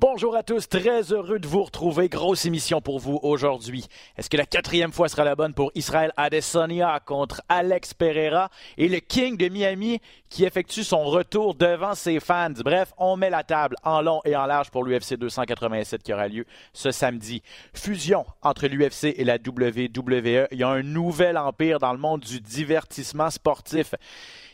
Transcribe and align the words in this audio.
Bonjour 0.00 0.36
à 0.36 0.44
tous, 0.44 0.68
très 0.68 1.12
heureux 1.12 1.40
de 1.40 1.48
vous 1.48 1.64
retrouver. 1.64 2.08
Grosse 2.08 2.46
émission 2.46 2.80
pour 2.80 3.00
vous 3.00 3.18
aujourd'hui. 3.24 3.84
Est-ce 4.16 4.30
que 4.30 4.36
la 4.36 4.46
quatrième 4.46 4.92
fois 4.92 5.08
sera 5.08 5.24
la 5.24 5.34
bonne 5.34 5.54
pour 5.54 5.72
Israël 5.74 6.12
Adesanya 6.16 7.00
contre 7.04 7.42
Alex 7.48 7.94
Pereira 7.94 8.48
et 8.76 8.86
le 8.86 9.00
King 9.00 9.36
de 9.36 9.48
Miami 9.48 10.00
qui 10.28 10.44
effectue 10.44 10.84
son 10.84 11.02
retour 11.02 11.56
devant 11.56 11.96
ses 11.96 12.20
fans? 12.20 12.52
Bref, 12.64 12.92
on 12.96 13.16
met 13.16 13.28
la 13.28 13.42
table 13.42 13.74
en 13.82 14.00
long 14.00 14.20
et 14.24 14.36
en 14.36 14.46
large 14.46 14.70
pour 14.70 14.84
l'UFC 14.84 15.14
287 15.14 16.04
qui 16.04 16.12
aura 16.12 16.28
lieu 16.28 16.46
ce 16.72 16.92
samedi. 16.92 17.42
Fusion 17.74 18.24
entre 18.40 18.68
l'UFC 18.68 19.14
et 19.16 19.24
la 19.24 19.34
WWE. 19.34 20.46
Il 20.52 20.58
y 20.58 20.62
a 20.62 20.68
un 20.68 20.84
nouvel 20.84 21.36
empire 21.36 21.80
dans 21.80 21.92
le 21.92 21.98
monde 21.98 22.20
du 22.20 22.40
divertissement 22.40 23.30
sportif 23.30 23.96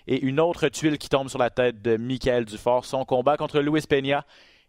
et 0.07 0.23
une 0.23 0.41
autre 0.41 0.69
tuile 0.69 0.97
qui 0.97 1.11
tombe 1.11 1.29
sur 1.29 1.39
la 1.39 1.51
tête 1.51 1.83
de 1.83 1.99
Michael 1.99 2.47
Dufort. 2.47 2.87
Son 2.87 3.05
combat 3.05 3.37
contre 3.37 3.61
Luis 3.61 3.83
Peña 3.87 4.25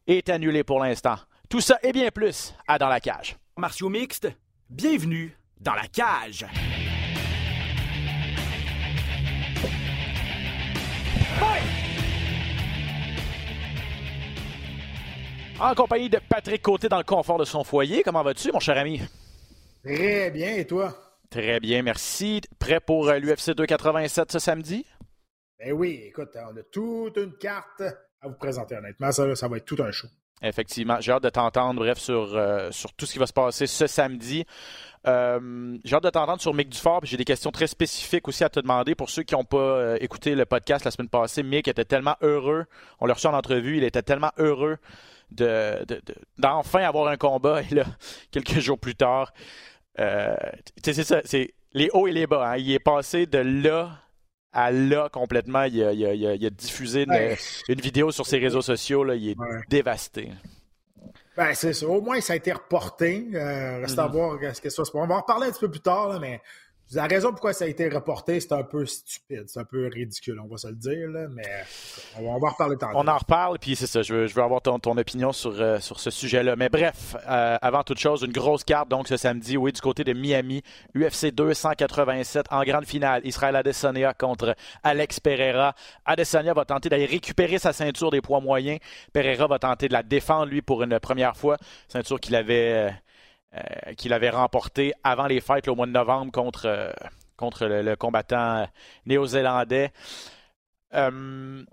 est 0.07 0.29
annulé 0.29 0.63
pour 0.63 0.79
l'instant. 0.79 1.15
Tout 1.49 1.61
ça 1.61 1.77
et 1.83 1.91
bien 1.91 2.09
plus 2.11 2.53
à 2.67 2.77
Dans 2.77 2.89
la 2.89 2.99
cage. 2.99 3.37
Martiaux 3.57 3.89
mixte, 3.89 4.27
bienvenue 4.69 5.37
dans 5.59 5.73
la 5.73 5.87
cage. 5.87 6.45
En 15.57 15.73
compagnie 15.73 16.09
de 16.09 16.19
Patrick 16.29 16.61
Côté 16.61 16.89
dans 16.89 16.97
le 16.97 17.03
confort 17.05 17.37
de 17.37 17.45
son 17.45 17.63
foyer. 17.63 18.03
Comment 18.03 18.23
vas-tu, 18.23 18.51
mon 18.51 18.59
cher 18.59 18.77
ami? 18.77 19.01
Très 19.83 20.29
bien, 20.29 20.55
et 20.57 20.67
toi? 20.67 20.93
Très 21.29 21.61
bien, 21.61 21.81
merci. 21.81 22.41
Prêt 22.59 22.81
pour 22.81 23.07
euh, 23.07 23.19
l'UFC 23.19 23.51
287 23.51 24.33
ce 24.33 24.39
samedi? 24.39 24.85
Ben 25.57 25.71
oui, 25.71 26.01
écoute, 26.07 26.35
on 26.35 26.57
a 26.57 26.63
toute 26.63 27.17
une 27.17 27.37
carte 27.37 27.83
à 28.21 28.27
vous 28.27 28.35
présenter, 28.35 28.75
honnêtement. 28.75 29.11
Ça, 29.11 29.35
ça 29.35 29.47
va 29.47 29.57
être 29.57 29.65
tout 29.65 29.77
un 29.81 29.91
show. 29.91 30.07
Effectivement, 30.41 30.97
j'ai 30.99 31.11
hâte 31.13 31.23
de 31.23 31.29
t'entendre, 31.29 31.79
bref, 31.79 31.97
sur, 31.97 32.35
euh, 32.35 32.69
tout 32.97 33.05
ce 33.05 33.13
qui 33.13 33.19
va 33.19 33.25
se 33.25 33.33
passer 33.33 33.67
ce 33.67 33.87
samedi. 33.87 34.45
Euh, 35.07 35.77
j'ai 35.85 35.95
hâte 35.95 36.03
de 36.03 36.09
t'entendre 36.09 36.41
sur 36.41 36.53
Mick 36.53 36.67
Dufort, 36.69 37.01
j'ai 37.03 37.15
des 37.15 37.23
questions 37.23 37.51
très 37.51 37.67
spécifiques 37.67 38.27
aussi 38.27 38.43
à 38.43 38.49
te 38.49 38.59
demander. 38.59 38.95
Pour 38.95 39.09
ceux 39.09 39.23
qui 39.23 39.33
n'ont 39.33 39.45
pas 39.45 39.57
euh, 39.57 39.97
écouté 40.01 40.35
le 40.35 40.45
podcast 40.45 40.83
la 40.83 40.91
semaine 40.91 41.09
passée, 41.09 41.41
Mick 41.43 41.67
était 41.67 41.85
tellement 41.85 42.15
heureux, 42.21 42.65
on 42.99 43.05
l'a 43.05 43.13
reçu 43.13 43.27
en 43.27 43.33
entrevue, 43.33 43.77
il 43.77 43.83
était 43.83 44.01
tellement 44.01 44.31
heureux 44.37 44.77
de, 45.31 45.85
de- 45.85 46.01
de- 46.05 46.15
d'enfin 46.37 46.83
avoir 46.83 47.07
un 47.07 47.17
combat, 47.17 47.61
et 47.61 47.69
là, 47.75 47.85
quelques 48.31 48.59
jours 48.59 48.77
plus 48.79 48.95
tard, 48.95 49.31
c'est 49.97 50.93
ça, 51.03 51.21
c'est 51.23 51.53
les 51.73 51.89
hauts 51.93 52.07
et 52.07 52.11
les 52.11 52.27
bas. 52.27 52.49
hein. 52.51 52.57
Il 52.57 52.71
est 52.71 52.79
passé 52.79 53.25
de 53.25 53.37
là 53.39 53.91
à 54.55 54.71
là 54.71 55.09
complètement. 55.11 55.63
Il 55.63 55.83
a, 55.83 55.91
il 55.91 56.05
a- 56.05 56.13
il 56.13 56.25
a- 56.25 56.33
il 56.35 56.45
a 56.45 56.49
diffusé 56.49 57.03
une, 57.03 57.11
Ouais. 57.11 57.37
une 57.69 57.81
vidéo 57.81 58.11
sur 58.11 58.25
ses 58.25 58.39
réseaux 58.39 58.61
sociaux, 58.63 59.03
là, 59.03 59.13
il 59.15 59.29
est 59.31 59.37
Ouais. 59.39 59.61
dévasté. 59.69 60.29
Ben, 61.37 61.53
c'est 61.53 61.73
ça. 61.73 61.85
Au 61.87 61.99
moins, 62.01 62.21
ça 62.21 62.33
a 62.33 62.35
été 62.37 62.53
reporté. 62.53 63.27
Euh, 63.33 63.81
reste 63.81 63.99
à 63.99 64.07
Mhm. 64.07 64.11
voir 64.13 64.39
ce 64.55 64.61
que 64.61 64.69
ça 64.69 64.85
se 64.85 64.91
passe. 64.91 65.01
On 65.03 65.05
va 65.05 65.15
en 65.15 65.21
reparler 65.21 65.47
un 65.47 65.51
petit 65.51 65.59
peu 65.59 65.69
plus 65.69 65.81
tard, 65.81 66.07
là, 66.07 66.17
mais 66.19 66.41
la 66.93 67.07
raison 67.07 67.31
pourquoi 67.31 67.53
ça 67.53 67.65
a 67.65 67.67
été 67.67 67.89
reporté, 67.89 68.39
c'est 68.39 68.53
un 68.53 68.63
peu 68.63 68.85
stupide. 68.85 69.45
C'est 69.47 69.59
un 69.59 69.65
peu 69.65 69.87
ridicule, 69.87 70.39
on 70.39 70.47
va 70.47 70.57
se 70.57 70.67
le 70.67 70.75
dire, 70.75 71.09
là, 71.09 71.27
mais 71.29 71.43
on 72.17 72.23
va, 72.23 72.47
en 72.47 72.51
reparler 72.51 72.77
tantôt. 72.77 72.97
On 72.97 73.07
en 73.07 73.17
reparle, 73.17 73.57
puis 73.59 73.75
c'est 73.75 73.87
ça, 73.87 74.01
je 74.01 74.13
veux, 74.13 74.27
je 74.27 74.35
veux 74.35 74.43
avoir 74.43 74.61
ton, 74.61 74.79
opinion 74.97 75.31
sur, 75.31 75.59
euh, 75.59 75.79
sur 75.79 75.99
ce 75.99 76.11
sujet-là. 76.11 76.55
Mais 76.55 76.69
bref, 76.69 77.15
euh, 77.27 77.57
avant 77.61 77.83
toute 77.83 77.99
chose, 77.99 78.21
une 78.21 78.31
grosse 78.31 78.63
carte 78.63 78.87
donc 78.87 79.07
ce 79.07 79.17
samedi, 79.17 79.57
oui, 79.57 79.71
du 79.71 79.81
côté 79.81 80.03
de 80.03 80.13
Miami, 80.13 80.61
UFC 80.95 81.31
287 81.31 82.45
en 82.51 82.63
grande 82.63 82.85
finale. 82.85 83.21
Israël 83.25 83.55
Adesanya 83.55 84.13
contre 84.13 84.55
Alex 84.83 85.19
Pereira. 85.19 85.73
Adesanya 86.05 86.53
va 86.53 86.65
tenter 86.65 86.89
d'aller 86.89 87.05
récupérer 87.05 87.57
sa 87.57 87.73
ceinture 87.73 88.11
des 88.11 88.21
poids 88.21 88.41
moyens. 88.41 88.79
Pereira 89.11 89.47
va 89.47 89.59
tenter 89.59 89.87
de 89.87 89.93
la 89.93 90.03
défendre, 90.03 90.45
lui, 90.45 90.61
pour 90.61 90.83
une 90.83 90.99
première 90.99 91.35
fois. 91.35 91.57
Ceinture 91.87 92.19
qu'il 92.19 92.35
avait, 92.35 92.93
euh, 93.55 93.93
qu'il 93.93 94.11
avait 94.13 94.29
remportée 94.29 94.93
avant 95.03 95.27
les 95.27 95.39
fêtes 95.39 95.67
au 95.67 95.75
mois 95.75 95.85
de 95.85 95.91
novembre 95.91 96.31
contre, 96.31 96.65
euh, 96.65 97.81
le, 97.81 97.95
combattant 97.95 98.67
néo-zélandais. 99.05 99.91
Euh, 100.93 101.63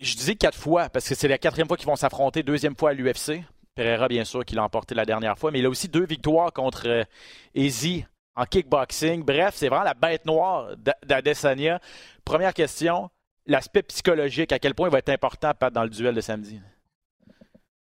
je 0.00 0.14
disais 0.14 0.34
quatre 0.36 0.58
fois, 0.58 0.88
parce 0.88 1.08
que 1.08 1.14
c'est 1.14 1.28
la 1.28 1.38
quatrième 1.38 1.66
fois 1.66 1.76
qu'ils 1.76 1.86
vont 1.86 1.96
s'affronter, 1.96 2.42
deuxième 2.42 2.76
fois 2.76 2.90
à 2.90 2.92
l'UFC. 2.92 3.42
Pereira, 3.74 4.08
bien 4.08 4.24
sûr, 4.24 4.44
qui 4.44 4.54
l'a 4.54 4.62
emporté 4.62 4.94
la 4.94 5.04
dernière 5.04 5.38
fois, 5.38 5.50
mais 5.50 5.58
il 5.58 5.66
a 5.66 5.68
aussi 5.68 5.88
deux 5.88 6.06
victoires 6.06 6.52
contre 6.52 7.06
Izzy 7.54 8.04
en 8.34 8.44
kickboxing. 8.44 9.24
Bref, 9.24 9.54
c'est 9.56 9.68
vraiment 9.68 9.84
la 9.84 9.94
bête 9.94 10.24
noire 10.26 10.76
d'A- 10.76 10.96
d'Adesanya. 11.04 11.80
Première 12.24 12.54
question, 12.54 13.10
l'aspect 13.46 13.82
psychologique, 13.82 14.52
à 14.52 14.58
quel 14.58 14.74
point 14.74 14.88
il 14.88 14.92
va 14.92 14.98
être 14.98 15.08
important, 15.08 15.52
dans 15.72 15.82
le 15.82 15.90
duel 15.90 16.14
de 16.14 16.20
samedi? 16.20 16.60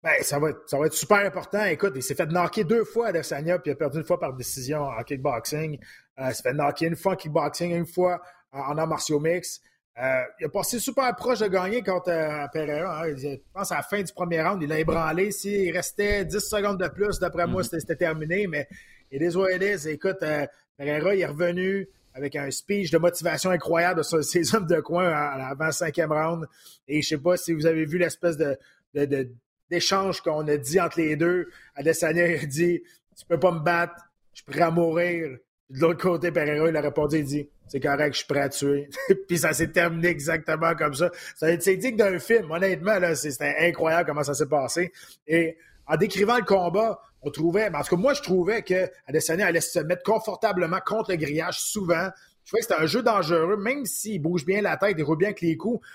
Ben, 0.03 0.13
ça 0.23 0.39
va, 0.39 0.51
être, 0.51 0.61
ça 0.67 0.79
va 0.79 0.87
être 0.87 0.93
super 0.95 1.19
important. 1.19 1.65
Écoute, 1.65 1.93
il 1.97 2.03
s'est 2.03 2.15
fait 2.15 2.27
knocker 2.27 2.63
deux 2.65 2.85
fois 2.85 3.07
à 3.07 3.09
Adesanya, 3.09 3.59
puis 3.59 3.71
il 3.71 3.73
a 3.73 3.77
perdu 3.77 3.99
une 3.99 4.05
fois 4.05 4.21
par 4.21 4.33
décision 4.33 4.83
en 4.83 5.03
kickboxing. 5.03 5.79
Euh, 6.21 6.27
il 6.29 6.35
s'est 6.35 6.43
fait 6.43 6.53
knocker 6.55 6.87
une 6.87 6.95
fois 6.97 7.13
en 7.13 7.17
kickboxing, 7.17 7.75
une 7.75 7.87
fois 7.87 8.21
en, 8.53 8.61
en 8.61 8.79
arts 8.79 8.87
martiaux 8.87 9.19
mix. 9.19 9.61
Euh, 10.01 10.23
il 10.39 10.47
a 10.47 10.49
passé 10.49 10.79
super 10.79 11.13
proche 11.17 11.41
de 11.41 11.49
gagner 11.49 11.83
contre 11.83 12.11
euh, 12.11 12.47
Pereira. 12.53 13.03
hein. 13.03 13.15
Je 13.17 13.37
pense 13.53 13.73
à 13.73 13.77
la 13.79 13.83
fin 13.83 14.01
du 14.01 14.13
premier 14.13 14.41
round, 14.41 14.63
il 14.63 14.71
a 14.73 14.79
ébranlé. 14.79 15.33
S'il 15.33 15.73
restait 15.77 16.25
10 16.25 16.39
secondes 16.39 16.79
de 16.81 16.87
plus, 16.87 17.19
d'après 17.19 17.49
moi, 17.49 17.65
c'était 17.65 17.81
c'était 17.81 17.97
terminé. 17.97 18.47
Mais 18.47 18.69
it 19.11 19.21
is 19.21 19.35
what 19.37 19.51
it 19.51 19.61
is. 19.63 19.89
Écoute, 19.89 20.19
euh, 20.23 20.47
Pereira 20.77 21.17
il 21.17 21.21
est 21.23 21.27
revenu 21.27 21.89
avec 22.15 22.37
un 22.37 22.49
speech 22.53 22.93
de 22.93 22.99
motivation 22.99 23.51
incroyable 23.51 24.05
sur 24.05 24.23
ses 24.23 24.55
hommes 24.55 24.67
de 24.69 24.81
coin 24.81 25.09
avant 25.13 25.67
le 25.67 25.73
cinquième 25.73 26.13
round. 26.13 26.47
Et 26.87 27.03
je 27.03 27.09
sais 27.09 27.19
pas 27.19 27.37
si 27.37 27.53
vous 27.53 27.67
avez 27.67 27.85
vu 27.85 27.99
l'espèce 27.99 28.37
de, 28.37 28.57
de- 28.95 29.05
de- 29.05 29.29
d'échange 29.71 30.21
qu'on 30.21 30.47
a 30.49 30.57
dit 30.57 30.81
entre 30.81 31.01
les 31.01 31.17
deux. 31.17 31.49
Adesanya 31.75 32.25
a 32.25 32.47
dit 32.47 32.83
Tu 33.17 33.27
peux 33.27 33.39
pas 33.39 33.53
me 33.53 33.61
battre, 33.61 33.95
je 34.33 34.43
suis 34.43 34.47
prêt 34.47 34.63
à 34.63 34.71
mourir. 34.71 35.39
De 35.71 35.81
l'autre 35.81 36.01
côté, 36.01 36.33
Pereira, 36.33 36.69
il 36.69 36.77
a 36.77 36.81
répondu, 36.81 37.19
il 37.19 37.25
dit 37.25 37.49
C'est 37.67 37.81
correct, 37.81 38.13
je 38.13 38.19
suis 38.19 38.27
prêt 38.27 38.41
à 38.41 38.49
tuer. 38.49 38.89
Puis 39.29 39.39
ça 39.39 39.53
s'est 39.53 39.71
terminé 39.71 40.09
exactement 40.09 40.75
comme 40.75 40.95
ça. 40.95 41.11
c'est 41.37 41.77
digne 41.77 41.97
d'un 41.97 42.19
film, 42.19 42.51
honnêtement, 42.51 42.99
c'était 43.15 43.57
incroyable 43.61 44.09
comment 44.09 44.23
ça 44.23 44.35
s'est 44.35 44.49
passé. 44.49 44.93
Et 45.27 45.59
en 45.87 45.97
décrivant 45.97 46.37
le 46.37 46.45
combat, 46.45 47.01
on 47.23 47.31
trouvait, 47.31 47.71
ben, 47.71 47.81
en 47.81 47.83
tout 47.83 47.97
cas, 47.97 48.01
moi, 48.01 48.15
je 48.15 48.23
trouvais 48.23 48.63
que 48.63 48.89
Adesanya 49.07 49.47
allait 49.47 49.61
se 49.61 49.81
mettre 49.81 50.03
confortablement 50.03 50.79
contre 50.85 51.11
le 51.11 51.17
grillage 51.17 51.61
souvent. 51.61 52.09
Je 52.45 52.51
trouvais 52.51 52.61
que 52.61 52.67
c'était 52.69 52.81
un 52.81 52.87
jeu 52.87 53.03
dangereux, 53.03 53.57
même 53.57 53.85
s'il 53.85 54.23
bouge 54.23 54.45
bien 54.45 54.63
la 54.63 54.77
tête, 54.77 54.95
il 54.97 55.05
roule 55.05 55.19
bien 55.19 55.29
avec 55.29 55.41
les 55.41 55.57
coups. 55.57 55.87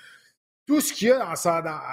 Tout 0.67 0.81
ce 0.81 0.94
qu'il 0.94 1.11
a 1.11 1.34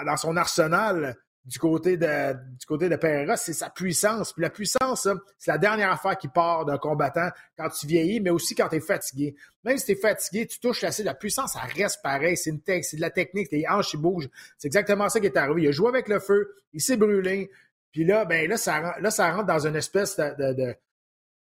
dans 0.04 0.16
son 0.16 0.36
arsenal 0.36 1.16
du 1.46 1.58
côté 1.58 1.96
de, 1.96 2.34
du 2.58 2.66
côté 2.66 2.88
de 2.88 2.96
Pereira, 2.96 3.36
c'est 3.36 3.54
sa 3.54 3.70
puissance. 3.70 4.32
Puis 4.32 4.42
la 4.42 4.50
puissance, 4.50 5.08
c'est 5.38 5.50
la 5.50 5.58
dernière 5.58 5.90
affaire 5.90 6.16
qui 6.18 6.28
part 6.28 6.64
d'un 6.66 6.76
combattant 6.78 7.28
quand 7.56 7.68
tu 7.70 7.86
vieillis, 7.86 8.20
mais 8.20 8.30
aussi 8.30 8.54
quand 8.54 8.68
tu 8.68 8.76
es 8.76 8.80
fatigué. 8.80 9.34
Même 9.64 9.78
si 9.78 9.86
tu 9.86 9.92
es 9.92 9.96
fatigué, 9.96 10.46
tu 10.46 10.60
touches 10.60 10.84
assez, 10.84 11.02
la 11.02 11.14
puissance, 11.14 11.54
ça 11.54 11.60
reste 11.60 12.00
pareil. 12.02 12.36
C'est 12.36 12.50
une 12.50 12.60
c'est 12.82 12.96
de 12.96 13.00
la 13.00 13.10
technique, 13.10 13.48
les 13.52 13.64
hanches, 13.68 13.94
ils 13.94 14.00
bougent. 14.00 14.28
C'est 14.58 14.68
exactement 14.68 15.08
ça 15.08 15.18
qui 15.18 15.26
est 15.26 15.36
arrivé. 15.36 15.62
Il 15.62 15.68
a 15.68 15.72
joué 15.72 15.88
avec 15.88 16.08
le 16.08 16.20
feu, 16.20 16.54
il 16.72 16.80
s'est 16.80 16.96
brûlé. 16.98 17.50
Puis 17.90 18.04
là, 18.04 18.24
ben 18.26 18.48
là, 18.48 18.56
ça, 18.56 18.98
là, 19.00 19.10
ça 19.10 19.32
rentre 19.32 19.46
dans 19.46 19.66
une 19.66 19.76
espèce 19.76 20.16
de, 20.16 20.34
de, 20.38 20.52
de, 20.52 20.74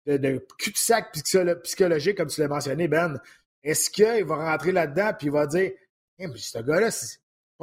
de- 0.06 0.16
de 0.18 0.46
cul-de-sac 0.58 1.14
psycholo- 1.14 1.60
psychologique, 1.62 2.16
comme 2.18 2.28
tu 2.28 2.40
l'as 2.40 2.48
mentionné, 2.48 2.88
Ben. 2.88 3.18
Est-ce 3.62 3.88
qu'il 3.88 4.24
va 4.26 4.36
rentrer 4.50 4.72
là-dedans 4.72 5.12
puis 5.18 5.28
il 5.28 5.32
va 5.32 5.46
dire 5.46 5.70
Eh, 6.18 6.26
mais 6.26 6.36
ce 6.36 6.58
gars-là, 6.58 6.90
c'est 6.90 7.16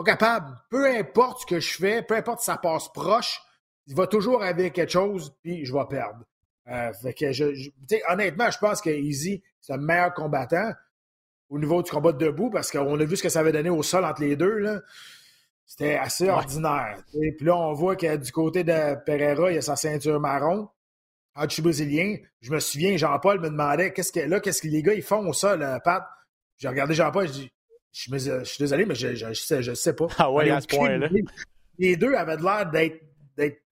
pas 0.03 0.11
capable. 0.17 0.55
Peu 0.69 0.85
importe 0.97 1.41
ce 1.41 1.45
que 1.45 1.59
je 1.59 1.73
fais, 1.75 2.01
peu 2.01 2.15
importe 2.15 2.39
si 2.39 2.45
ça 2.45 2.57
passe 2.57 2.87
proche, 2.89 3.41
il 3.87 3.95
va 3.95 4.07
toujours 4.07 4.43
avec 4.43 4.73
quelque 4.73 4.91
chose, 4.91 5.33
puis 5.43 5.65
je 5.65 5.73
vais 5.73 5.85
perdre. 5.89 6.23
Euh, 6.67 6.93
fait 6.93 7.13
que 7.13 7.31
je, 7.31 7.53
je- 7.53 7.69
tu 7.69 7.75
sais, 7.89 8.01
honnêtement, 8.09 8.49
je 8.51 8.57
pense 8.59 8.81
que 8.81 8.89
Easy, 8.89 9.41
c'est 9.59 9.73
le 9.73 9.81
meilleur 9.81 10.13
combattant 10.13 10.71
au 11.49 11.59
niveau 11.59 11.81
du 11.81 11.91
combat 11.91 12.11
de 12.13 12.17
debout, 12.25 12.49
parce 12.49 12.71
qu'on 12.71 12.99
a 12.99 13.03
vu 13.03 13.17
ce 13.17 13.23
que 13.23 13.29
ça 13.29 13.39
avait 13.41 13.51
donné 13.51 13.69
au 13.69 13.83
sol 13.83 14.05
entre 14.05 14.21
les 14.21 14.35
deux. 14.35 14.57
là. 14.59 14.79
C'était 15.65 15.95
assez 15.95 16.25
Ouais. 16.25 16.31
ordinaire. 16.31 16.97
Et 17.21 17.31
puis 17.31 17.45
là, 17.45 17.55
on 17.55 17.73
voit 17.73 17.95
que 17.95 18.15
du 18.17 18.31
côté 18.31 18.63
de 18.63 18.95
Pereira, 19.05 19.51
il 19.51 19.57
a 19.57 19.61
sa 19.61 19.75
ceinture 19.75 20.19
marron. 20.19 20.69
En 21.33 21.45
brésilien, 21.45 22.17
je 22.41 22.51
me 22.51 22.59
souviens, 22.59 22.97
Jean-Paul 22.97 23.39
me 23.39 23.49
demandait 23.49 23.93
qu'est-ce 23.93 24.11
que 24.11 24.19
là, 24.19 24.41
qu'est-ce 24.41 24.61
que 24.61 24.67
les 24.67 24.83
gars 24.83 24.93
ils 24.93 25.01
font 25.01 25.25
au 25.27 25.31
sol, 25.33 25.61
euh, 25.63 25.79
Pat? 25.79 26.05
J'ai 26.57 26.67
regardé 26.67 26.93
Jean-Paul, 26.93 27.25
je 27.27 27.31
dis 27.33 27.51
je, 27.91 28.11
me- 28.11 28.17
je 28.19 28.43
suis 28.43 28.63
désolé, 28.63 28.85
mais 28.85 28.95
je, 28.95 29.15
je, 29.15 29.27
je 29.27 29.33
sais, 29.33 29.61
je 29.63 29.73
sais 29.73 29.93
pas. 29.95 30.07
Ah 30.17 30.31
ouais, 30.31 30.49
à 30.49 30.61
ce 30.61 30.67
point-là. 30.67 31.09
Les 31.77 31.95
deux 31.97 32.13
avaient 32.13 32.37
l'air 32.37 32.69
d'être 32.71 33.01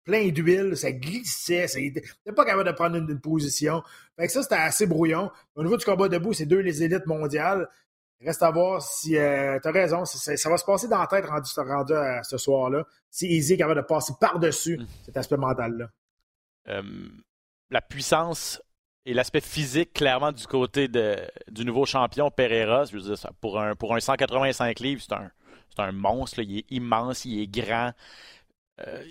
pleins 0.04 0.28
d'huile, 0.28 0.74
ça 0.74 0.90
glissait, 0.90 1.68
ça 1.68 1.78
était 1.80 2.02
pas 2.34 2.46
capable 2.46 2.64
de 2.66 2.72
prendre 2.72 2.96
une, 2.96 3.10
une 3.10 3.20
position. 3.20 3.82
Fait 4.16 4.26
que 4.26 4.32
ça, 4.32 4.42
c'était 4.42 4.54
assez 4.54 4.86
brouillon. 4.86 5.30
Au 5.54 5.62
niveau 5.62 5.76
du 5.76 5.84
combat 5.84 6.08
debout, 6.08 6.32
c'est 6.32 6.46
deux 6.46 6.60
les 6.60 6.82
élites 6.82 7.04
mondiales. 7.04 7.68
Reste 8.24 8.42
à 8.42 8.50
voir 8.50 8.80
si 8.82 9.18
euh, 9.18 9.58
t'as 9.62 9.70
raison, 9.70 10.04
ça 10.06 10.48
va 10.50 10.56
se 10.56 10.64
passer 10.64 10.88
dans 10.88 10.98
la 10.98 11.06
tête 11.06 11.26
rendu, 11.26 11.50
rendu 11.56 11.92
à 11.92 12.22
ce 12.22 12.38
soir-là. 12.38 12.84
Si 13.10 13.26
Easy 13.26 13.52
est 13.52 13.56
capable 13.58 13.80
de 13.82 13.86
passer 13.86 14.14
par-dessus 14.18 14.78
Mm. 14.78 14.86
cet 15.04 15.16
aspect 15.18 15.36
mental-là. 15.36 15.90
Euh, 16.68 16.82
la 17.70 17.80
puissance 17.82 18.62
et 19.08 19.14
l'aspect 19.14 19.40
physique, 19.40 19.94
clairement, 19.94 20.32
du 20.32 20.46
côté 20.46 20.86
de, 20.86 21.16
du 21.50 21.64
nouveau 21.64 21.86
champion 21.86 22.30
Pereira, 22.30 22.84
je 22.84 22.92
veux 22.92 23.00
dire, 23.00 23.16
ça, 23.16 23.30
pour, 23.40 23.58
un, 23.58 23.74
pour 23.74 23.94
un 23.94 24.00
185 24.00 24.80
livres, 24.80 25.02
c'est 25.02 25.14
un, 25.14 25.30
c'est 25.70 25.80
un 25.80 25.92
monstre. 25.92 26.40
là. 26.40 26.44
il 26.46 26.58
est 26.58 26.70
immense, 26.70 27.24
il 27.24 27.40
est 27.40 27.46
grand. 27.46 27.92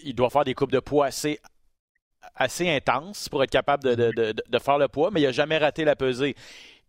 il 0.04 0.14
doit 0.14 0.30
faire 0.30 0.44
des 0.44 0.54
coupes 0.54 0.72
de 0.72 0.80
poids 0.80 1.08
assez, 1.08 1.40
assez 2.36 2.70
intenses 2.70 3.28
pour 3.28 3.44
être 3.44 3.50
capable 3.50 3.84
de, 3.84 3.96
de, 3.96 4.36
de, 4.48 4.60
faire 4.60 4.78
le 4.78 4.88
poids, 4.88 5.10
mais 5.12 5.22
il 5.22 5.26
n'a 5.26 5.32
jamais 5.32 5.58
raté 5.58 5.84
la 5.84 5.96
pesée. 5.96 6.36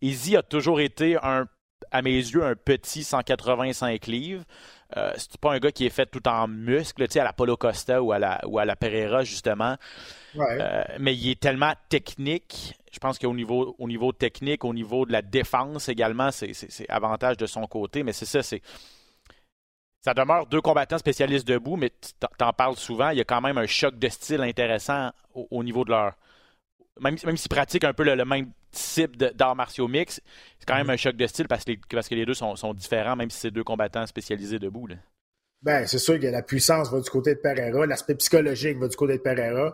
Izzy 0.01 0.37
a 0.37 0.43
toujours 0.43 0.79
été, 0.79 1.17
un, 1.23 1.47
à 1.89 2.03
mes 2.03 2.15
yeux, 2.15 2.43
un 2.43 2.55
petit 2.55 3.03
185 3.03 4.05
livres. 4.05 4.43
Euh, 4.97 5.11
c'est 5.17 5.37
pas 5.37 5.53
un 5.53 5.59
gars 5.59 5.71
qui 5.71 5.85
est 5.85 5.91
fait 5.91 6.07
tout 6.07 6.27
en 6.27 6.47
muscle, 6.47 7.03
à 7.03 7.23
la 7.23 7.33
Polo 7.33 7.57
Costa 7.57 8.01
ou 8.01 8.11
à 8.11 8.19
la, 8.19 8.41
ou 8.47 8.57
à 8.57 8.65
la 8.65 8.75
Pereira, 8.75 9.23
justement. 9.23 9.75
Euh, 10.35 10.83
mais 10.99 11.15
il 11.15 11.31
est 11.31 11.39
tellement 11.39 11.73
technique. 11.89 12.75
Je 12.91 12.97
pense 12.97 13.19
qu'au 13.19 13.33
niveau, 13.33 13.75
au 13.77 13.87
niveau 13.87 14.11
technique, 14.11 14.65
au 14.65 14.73
niveau 14.73 15.05
de 15.05 15.11
la 15.11 15.21
défense 15.21 15.89
également, 15.89 16.31
c'est 16.31 16.89
avantage 16.89 17.37
de 17.37 17.45
son 17.45 17.65
côté. 17.67 18.03
Mais 18.03 18.13
c'est 18.13 18.25
ça, 18.25 18.41
c'est. 18.41 18.61
Ça 20.01 20.13
demeure 20.13 20.45
deux 20.45 20.61
combattants 20.61 20.97
spécialistes 20.97 21.45
debout, 21.45 21.75
mais 21.75 21.89
tu 21.89 22.43
en 22.43 22.53
parles 22.53 22.77
souvent. 22.77 23.09
Il 23.09 23.17
y 23.17 23.21
a 23.21 23.25
quand 23.25 23.41
même 23.41 23.57
un 23.57 23.67
choc 23.67 23.99
de 23.99 24.07
style 24.07 24.41
intéressant 24.41 25.11
au, 25.33 25.63
niveau 25.63 25.83
de 25.83 25.91
leur. 25.91 26.13
Même, 27.01 27.15
même 27.25 27.37
s'ils 27.37 27.49
pratiquent 27.49 27.83
un 27.83 27.93
peu 27.93 28.03
le, 28.03 28.23
même 28.25 28.51
type 28.71 29.17
d'arts 29.17 29.55
martiaux 29.55 29.87
mix, 29.87 30.21
c'est 30.59 30.65
quand 30.65 30.75
même 30.75 30.87
mm-hmm. 30.87 30.91
un 30.91 30.97
choc 30.97 31.15
de 31.15 31.27
style 31.27 31.47
parce 31.47 31.63
que 31.63 31.71
les, 31.71 31.79
parce 31.91 32.07
que 32.07 32.15
les 32.15 32.25
deux 32.25 32.33
sont, 32.33 32.73
différents, 32.73 33.15
même 33.15 33.29
si 33.29 33.39
c'est 33.39 33.51
deux 33.51 33.63
combattants 33.63 34.05
spécialisés 34.05 34.59
debout. 34.59 34.87
Ben, 35.61 35.85
c'est 35.87 35.99
sûr 35.99 36.19
que 36.19 36.27
la 36.27 36.41
puissance 36.41 36.91
va 36.91 37.01
du 37.01 37.09
côté 37.09 37.35
de 37.35 37.39
Pereira, 37.39 37.85
l'aspect 37.85 38.15
psychologique 38.15 38.77
va 38.77 38.87
du 38.87 38.95
côté 38.95 39.17
de 39.17 39.21
Pereira. 39.21 39.73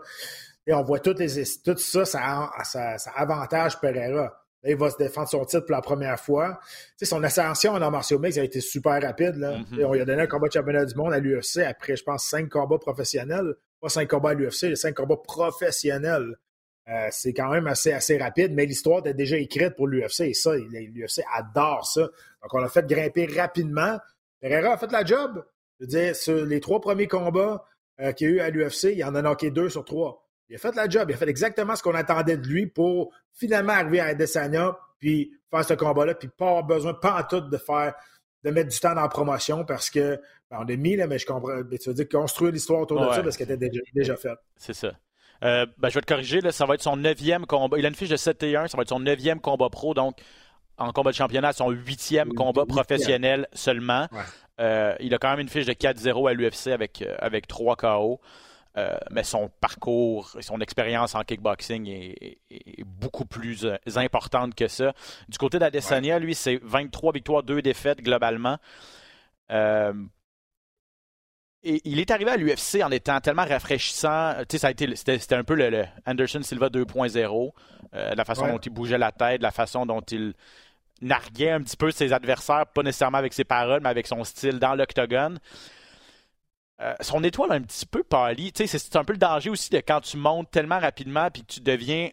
Et 0.68 0.74
on 0.74 0.84
voit 0.84 1.00
toutes 1.00 1.20
les, 1.20 1.44
tout 1.64 1.78
ça, 1.78 2.06
ça, 2.06 2.52
ça, 2.64 3.12
avantage 3.16 3.80
Pereira. 3.80 4.34
il 4.64 4.76
va 4.76 4.90
se 4.90 4.98
défendre 4.98 5.30
son 5.30 5.46
titre 5.46 5.66
pour 5.66 5.76
la 5.76 5.82
première 5.82 6.20
fois. 6.20 6.60
son 7.00 7.22
ascension 7.24 7.74
en 7.74 7.92
martiaux 7.92 8.18
mix 8.18 8.38
a 8.40 8.44
été 8.44 8.62
super 8.62 9.00
rapide. 9.00 9.36
Là. 9.36 9.60
Mm-hmm. 9.60 9.86
on 9.86 9.94
lui 9.94 10.02
a 10.02 10.06
donné 10.06 10.24
un 10.24 10.28
combat 10.28 10.48
de 10.48 10.54
championnat 10.54 10.86
du 10.86 10.96
monde 10.96 11.14
à 11.14 11.20
l'UFC 11.20 11.60
après, 11.60 11.96
je 11.96 12.04
pense, 12.04 12.26
cinq 12.26 12.50
combats 12.50 12.80
professionnels. 12.80 13.54
Pas 13.80 13.90
cinq 13.90 14.10
combats 14.10 14.32
à 14.32 14.34
l'UFC, 14.34 14.76
cinq 14.76 14.96
combats 14.96 15.18
professionnels. 15.24 16.36
Euh, 16.88 17.08
c'est 17.12 17.34
quand 17.34 17.50
même 17.50 17.66
assez, 17.66 17.92
assez 17.92 18.18
rapide, 18.18 18.54
mais 18.54 18.66
l'histoire 18.66 19.06
est 19.08 19.14
déjà 19.14 19.38
écrite 19.38 19.76
pour 19.76 19.88
l'UFC 19.88 20.22
et 20.22 20.34
ça, 20.34 20.56
l'UFC 20.56 21.24
adore 21.34 21.86
ça. 21.88 22.02
Donc, 22.02 22.54
on 22.54 22.60
l'a 22.60 22.70
fait 22.70 22.86
grimper 22.86 23.26
rapidement. 23.26 23.98
Pereira 24.40 24.74
a 24.74 24.78
fait 24.78 24.92
la 24.92 25.04
job. 25.04 25.44
Je 25.80 25.86
veux 25.86 25.90
dire, 25.90 26.16
sur 26.16 26.46
les 26.46 26.60
trois 26.60 26.80
premiers 26.80 27.08
combats 27.08 27.66
euh, 28.00 28.12
qu'il 28.12 28.28
y 28.28 28.32
a 28.32 28.34
eu 28.34 28.40
à 28.40 28.50
l'UFC, 28.50 28.94
il 28.96 29.04
en 29.04 29.16
a 29.16 29.22
knocké 29.22 29.50
deux 29.50 29.70
sur 29.70 29.84
trois. 29.84 30.28
Il 30.48 30.56
a 30.56 30.60
fait 30.60 30.76
la 30.76 30.88
job. 30.88 31.10
Il 31.10 31.16
a 31.16 31.18
fait 31.18 31.28
exactement 31.28 31.76
ce 31.76 31.82
qu'on 31.82 31.96
attendait 31.96 32.38
de 32.38 32.48
lui 32.48 32.68
pour 32.68 33.12
finalement 33.34 33.74
arriver 33.74 34.00
à 34.00 34.06
Adesanya 34.06 34.78
puis 35.00 35.32
faire 35.50 35.66
ce 35.66 35.74
combat-là, 35.74 36.16
puis 36.16 36.28
pas 36.28 36.50
avoir 36.50 36.64
besoin, 36.64 36.94
pas 36.94 37.20
en 37.20 37.24
tout, 37.24 37.42
de 37.42 37.58
faire 37.58 37.96
de 38.44 38.52
mettre 38.52 38.70
du 38.70 38.80
temps 38.80 38.94
dans 38.94 39.02
la 39.02 39.10
promotion 39.10 39.66
parce 39.66 39.90
que 39.90 40.22
ben, 40.52 40.60
on 40.62 40.68
est 40.68 40.78
mis, 40.78 40.96
là, 40.96 41.08
mais 41.08 41.18
je 41.18 41.26
comprends. 41.26 41.64
tu 41.64 41.90
veux 41.90 41.96
dire 41.96 42.08
construire 42.08 42.52
l'histoire 42.52 42.82
autour 42.82 43.02
de 43.02 43.12
ça 43.12 43.24
parce 43.24 43.36
qu'elle 43.38 43.50
était 43.52 43.70
déjà, 43.70 43.82
déjà 43.94 44.16
faite. 44.16 44.38
C'est 44.56 44.74
ça. 44.74 44.94
Euh, 45.44 45.66
ben, 45.78 45.90
je 45.90 45.96
vais 45.96 46.02
te 46.02 46.08
corriger, 46.08 46.42
là, 46.42 46.52
ça 46.52 46.66
va 46.66 46.76
être 46.76 46.84
son 46.84 46.98
neuvième 46.98 47.46
combat. 47.46 47.78
Il 47.78 47.86
a 47.86 47.90
une 47.90 47.96
fiche 47.96 48.10
de 48.10 48.16
7 48.16 48.44
et 48.44 48.56
1, 48.56 48.68
ça 48.68 48.78
va 48.78 48.84
être 48.84 48.90
son 48.90 49.00
neuvième 49.00 49.40
combat 49.40 49.70
pro, 49.70 49.94
donc 49.94 50.18
en 50.78 50.92
combat 50.92 51.12
de 51.12 51.16
championnat, 51.16 51.54
son 51.54 51.70
huitième 51.70 52.34
combat 52.34 52.66
professionnel 52.66 53.48
seulement. 53.54 54.08
Euh, 54.60 54.96
il 55.00 55.14
a 55.14 55.18
quand 55.18 55.30
même 55.30 55.40
une 55.40 55.50
fiche 55.50 55.66
de 55.66 55.74
4-0 55.74 56.30
à 56.30 56.34
l'UFC 56.34 56.68
avec, 56.68 57.02
euh, 57.02 57.16
avec 57.20 57.48
3 57.48 57.76
KO. 57.76 58.20
mais 59.10 59.24
son 59.24 59.50
parcours 59.62 60.36
et 60.38 60.42
son 60.42 60.60
expérience 60.60 61.16
en 61.16 61.24
kickboxing 61.24 61.88
est, 61.88 62.40
beaucoup 62.86 63.26
plus 63.26 63.66
importante 63.96 64.54
que 64.54 64.68
ça. 64.68 64.94
Du 65.30 65.38
côté 65.38 65.60
d'Adesanya, 65.60 66.20
lui, 66.20 66.36
c'est 66.36 66.60
23 66.62 67.14
victoires, 67.14 67.44
2 67.44 67.62
défaites 67.62 68.02
globalement 68.02 68.58
il 71.66 72.00
est 72.00 72.12
arrivé 72.12 72.32
à 72.32 72.38
l'UFC 72.38 72.82
en 72.84 72.92
étant 72.92 73.20
tellement 73.20 73.46
rafraîchissant. 73.46 74.36
Tu 74.42 74.46
sais, 74.52 74.58
ça 74.60 74.68
a 74.68 74.72
été, 74.72 74.96
c'était, 74.96 75.36
un 75.36 75.44
peu 75.44 75.56
le, 75.56 75.86
Anderson 76.06 76.42
Silva 76.44 76.68
2.0. 76.68 77.52
Euh, 77.94 78.16
la 78.16 78.26
façon 78.26 78.48
dont 78.48 78.58
il 78.58 78.70
bougeait 78.70 78.98
la 78.98 79.12
tête, 79.12 79.42
la 79.42 79.52
façon 79.52 79.86
dont 79.86 80.02
il 80.02 80.34
narguait 81.02 81.52
un 81.52 81.62
petit 81.62 81.78
peu 81.78 81.92
ses 81.92 82.14
adversaires, 82.14 82.68
pas 82.68 82.84
nécessairement 82.84 83.18
avec 83.18 83.34
ses 83.34 83.44
paroles, 83.44 83.82
mais 83.82 83.90
avec 83.90 84.08
son 84.08 84.24
style 84.24 84.60
dans 84.60 84.76
l'octogone. 84.76 85.40
Euh, 86.82 86.94
son 87.02 87.24
étoile 87.24 87.52
a 87.52 87.56
un 87.56 87.62
petit 87.62 87.86
peu 87.86 88.04
pâli. 88.04 88.52
Tu 88.52 88.68
sais, 88.68 88.78
c'est 88.78 88.96
un 88.96 89.04
peu 89.04 89.14
le 89.14 89.20
danger 89.20 89.50
aussi 89.50 89.70
de 89.70 89.78
quand 89.78 90.02
tu 90.02 90.18
montes 90.18 90.52
tellement 90.52 90.80
rapidement 90.80 91.30
puis 91.32 91.44
tu 91.44 91.62
deviens. 91.62 92.10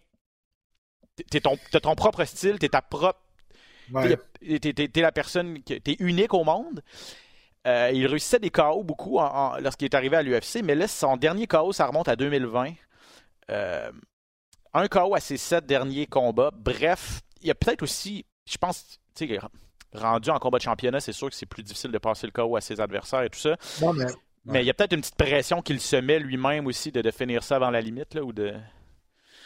Tu 1.30 1.40
ton, 1.40 1.58
as 1.74 1.80
ton 1.80 1.94
propre 1.94 2.24
style, 2.24 2.58
tu 2.58 2.66
es 2.66 2.68
ta 2.70 2.80
propre. 2.80 3.20
Tu 4.40 4.60
es, 4.66 5.00
la 5.00 5.12
personne. 5.12 5.62
Tu 5.64 5.74
es 5.74 5.96
unique 5.98 6.32
au 6.32 6.44
monde. 6.44 6.82
Euh, 7.66 7.90
il 7.92 8.06
réussissait 8.06 8.40
des 8.40 8.50
KO 8.50 8.82
beaucoup 8.82 9.20
lorsqu'il 9.60 9.84
est 9.84 9.94
arrivé 9.94 10.16
à 10.16 10.22
l'UFC, 10.22 10.62
mais 10.64 10.74
là, 10.74 10.88
son 10.88 11.16
dernier 11.16 11.46
KO, 11.46 11.72
ça 11.72 11.86
remonte 11.86 12.08
à 12.08 12.16
2020. 12.16 12.72
Euh, 13.50 13.90
un 14.74 14.88
KO 14.88 15.14
à 15.14 15.20
ses 15.20 15.36
sept 15.36 15.66
derniers 15.66 16.06
combats. 16.06 16.50
Bref, 16.54 17.20
il 17.40 17.48
y 17.48 17.50
a 17.50 17.54
peut-être 17.54 17.82
aussi, 17.82 18.24
je 18.46 18.56
pense, 18.58 18.98
rendu 19.94 20.30
en 20.30 20.38
combat 20.38 20.58
de 20.58 20.62
championnat, 20.62 21.00
c'est 21.00 21.12
sûr 21.12 21.28
que 21.28 21.36
c'est 21.36 21.46
plus 21.46 21.62
difficile 21.62 21.92
de 21.92 21.98
passer 21.98 22.26
le 22.26 22.32
KO 22.32 22.56
à 22.56 22.60
ses 22.60 22.80
adversaires 22.80 23.22
et 23.22 23.30
tout 23.30 23.38
ça. 23.38 23.56
mais... 24.44 24.62
il 24.62 24.66
y 24.66 24.70
a 24.70 24.74
peut-être 24.74 24.94
une 24.94 25.00
petite 25.00 25.16
pression 25.16 25.62
qu'il 25.62 25.80
se 25.80 25.96
met 25.96 26.18
lui-même 26.18 26.66
aussi 26.66 26.90
de, 26.90 27.00
de, 27.00 27.10
finir 27.10 27.44
ça 27.44 27.56
avant 27.56 27.70
la 27.70 27.80
limite, 27.80 28.14
là, 28.14 28.22
ou 28.22 28.32
de... 28.32 28.54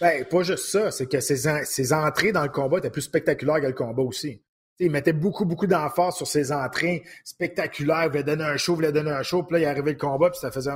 Ben, 0.01 0.25
pas 0.27 0.43
juste 0.43 0.67
ça, 0.67 0.91
c'est 0.91 1.07
que 1.07 1.21
ses, 1.21 1.65
ses, 1.65 1.93
entrées 1.93 2.33
dans 2.33 2.43
le 2.43 2.51
combat 2.51 2.79
étaient 2.79 2.91
plus 2.91 3.03
spectaculaires 3.03 3.61
que 3.61 3.67
le 3.67 3.73
combat 3.73 4.03
aussi 4.03 4.43
il 4.79 4.91
mettait 4.91 5.13
beaucoup, 5.13 5.45
beaucoup 5.45 5.67
d'emphase 5.67 6.17
sur 6.17 6.27
ses 6.27 6.53
entrées 6.53 7.03
spectaculaires. 7.25 8.05
Il 8.05 8.09
voulait 8.11 8.25
donner 8.25 8.45
un 8.45 8.57
show, 8.57 8.73
il 8.73 8.77
voulait 8.77 8.93
donner 8.93 9.11
un 9.11 9.23
show. 9.23 9.43
Puis 9.43 9.55
là, 9.55 9.59
il 9.61 9.65
arrivé 9.65 9.93
le 9.93 9.99
combat, 9.99 10.31
puis 10.31 10.39
ça 10.39 10.51
faisait... 10.51 10.73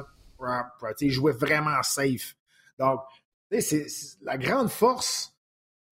Il 1.00 1.10
jouait 1.10 1.32
vraiment 1.32 1.82
safe. 1.82 2.34
Donc, 2.78 3.00
c'est 3.58 3.86
la 4.22 4.38
grande 4.38 4.70
force, 4.70 5.34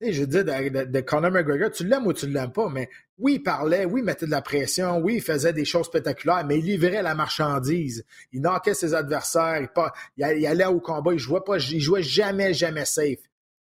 je 0.01 0.25
dire, 0.25 0.45
de, 0.45 1.01
Conor 1.01 1.31
McGregor. 1.31 1.71
Tu 1.71 1.87
l'aimes 1.87 2.07
ou 2.07 2.13
tu 2.13 2.27
ne 2.27 2.33
l'aimes 2.33 2.53
pas, 2.53 2.69
mais 2.71 2.89
oui, 3.19 3.35
il 3.35 3.43
parlait, 3.43 3.85
oui, 3.85 4.01
il 4.01 4.05
mettait 4.05 4.27
de 4.27 4.31
la 4.31 4.41
pression, 4.41 4.99
oui, 4.99 5.17
il 5.17 5.23
faisait 5.23 5.53
des 5.53 5.65
choses 5.65 5.87
spectaculaires, 5.87 6.47
mais 6.47 6.59
il 6.59 6.65
livrait 6.65 7.03
la 7.03 7.15
marchandise. 7.15 8.05
Il 8.33 8.41
knockait 8.41 8.75
ses 8.75 8.95
adversaires, 8.95 9.61
il, 9.61 9.69
pas, 9.69 9.93
il, 10.17 10.47
allait 10.47 10.65
au 10.67 10.81
combat, 10.81 11.13
il 11.13 11.19
jouait 11.19 11.43
pas, 11.45 11.59
il 11.59 11.81
jouait 11.81 12.03
jamais, 12.03 12.55
jamais 12.55 12.85
safe. 12.85 13.19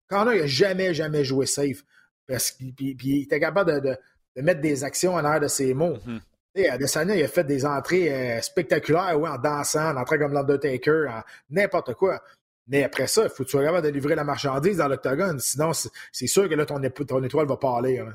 Conor, 0.09 0.35
il 0.35 0.41
n'a 0.41 0.47
jamais, 0.47 0.95
jamais 0.95 1.25
joué 1.25 1.47
safe. 1.47 1.85
Parce 2.27 2.53
qu'il 2.53 2.73
il 2.79 3.23
était 3.25 3.41
capable 3.41 3.81
de 3.83 3.97
mettre 4.37 4.61
des 4.61 4.85
actions 4.85 5.15
en 5.15 5.23
l'air 5.23 5.41
de 5.41 5.49
ses 5.49 5.75
mots. 5.75 5.97
Mm 6.07 6.19
-hmm. 6.19 7.15
il 7.15 7.23
a 7.25 7.29
fait 7.29 7.45
des 7.45 7.65
entrées 7.67 8.13
euh, 8.13 8.41
spectaculaires, 8.41 9.19
oui, 9.19 9.29
en 9.29 9.39
dansant, 9.39 9.91
en 9.93 9.97
entrant 9.97 10.19
comme 10.19 10.33
l'Undertaker, 10.33 11.07
en 11.09 11.23
n'importe 11.51 11.95
quoi. 11.95 12.21
Mais 12.69 12.85
après 12.85 13.07
ça, 13.07 13.25
il 13.25 13.31
faut 13.31 13.45
que 13.45 13.51
tu 13.51 13.57
de 13.57 13.89
livrer 13.89 14.15
la 14.15 14.25
marchandise 14.25 14.77
dans 14.79 14.89
l'octogone. 14.89 15.39
Sinon, 15.41 15.73
c'est 15.73 16.27
sûr 16.27 16.49
que 16.49 16.55
là, 16.55 16.65
ton, 16.65 16.81
ton 17.07 17.23
étoile 17.23 17.47
va 17.47 17.57
parler. 17.57 17.99
Hein. 17.99 18.15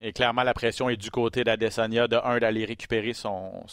Et 0.00 0.12
clairement, 0.12 0.42
la 0.42 0.54
pression 0.54 0.88
est 0.88 0.96
du 0.96 1.10
côté 1.10 1.44
d'Adesanya, 1.44 2.06
de 2.06 2.16
un, 2.16 2.38
d'aller 2.38 2.64
récupérer 2.64 3.12
son 3.12 3.64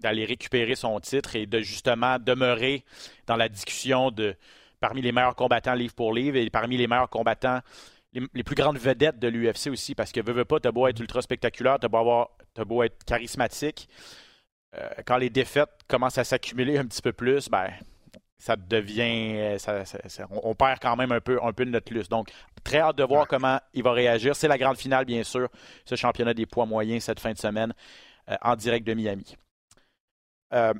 d'aller 0.00 0.26
récupérer 0.26 0.74
son 0.74 1.00
titre 1.00 1.36
et 1.36 1.46
de 1.46 1.60
justement 1.60 2.18
demeurer 2.18 2.84
dans 3.26 3.36
la 3.36 3.48
discussion 3.48 4.10
de 4.10 4.36
parmi 4.78 5.00
les 5.00 5.10
meilleurs 5.10 5.34
combattants 5.34 5.72
livre 5.72 5.94
pour 5.94 6.12
livre 6.12 6.36
et 6.36 6.50
parmi 6.50 6.76
les 6.76 6.86
meilleurs 6.86 7.08
combattants 7.08 7.60
les, 8.34 8.44
plus 8.44 8.54
grandes 8.54 8.78
vedettes 8.78 9.18
de 9.18 9.28
l'UFC 9.28 9.68
aussi, 9.68 9.94
parce 9.94 10.12
que 10.12 10.20
veux, 10.20 10.32
veux 10.32 10.44
pas, 10.44 10.60
t'as 10.60 10.72
beau 10.72 10.86
être 10.86 11.00
ultra 11.00 11.22
spectaculaire, 11.22 11.78
t'as 11.80 11.88
beau, 11.88 11.98
avoir, 11.98 12.30
as 12.56 12.64
beau 12.64 12.82
être 12.82 13.04
charismatique, 13.04 13.88
euh, 14.76 14.88
quand 15.06 15.16
les 15.16 15.30
défaites 15.30 15.70
commencent 15.88 16.18
à 16.18 16.24
s'accumuler 16.24 16.78
un 16.78 16.86
petit 16.86 17.02
peu 17.02 17.12
plus, 17.12 17.48
ben 17.48 17.70
ça 18.38 18.56
devient. 18.56 19.56
on, 20.30 20.54
perd 20.54 20.78
quand 20.80 20.96
même 20.96 21.12
un 21.12 21.20
peu, 21.20 21.38
un 21.42 21.52
peu 21.52 21.64
de 21.64 21.70
notre 21.70 21.92
luce. 21.92 22.08
Donc, 22.08 22.30
très 22.64 22.78
hâte 22.78 22.96
de 22.96 23.04
voir 23.04 23.26
comment 23.26 23.58
il 23.72 23.82
va 23.82 23.92
réagir. 23.92 24.36
C'est 24.36 24.48
la 24.48 24.58
grande 24.58 24.76
finale, 24.76 25.04
bien 25.04 25.22
sûr, 25.22 25.48
ce 25.84 25.94
championnat 25.94 26.34
des 26.34 26.46
poids 26.46 26.66
moyens 26.66 27.04
cette 27.04 27.20
fin 27.20 27.32
de 27.32 27.38
semaine 27.38 27.72
euh, 28.28 28.36
en 28.42 28.56
direct 28.56 28.86
de 28.86 28.94
Miami. 28.94 29.36
Euh, 30.52 30.74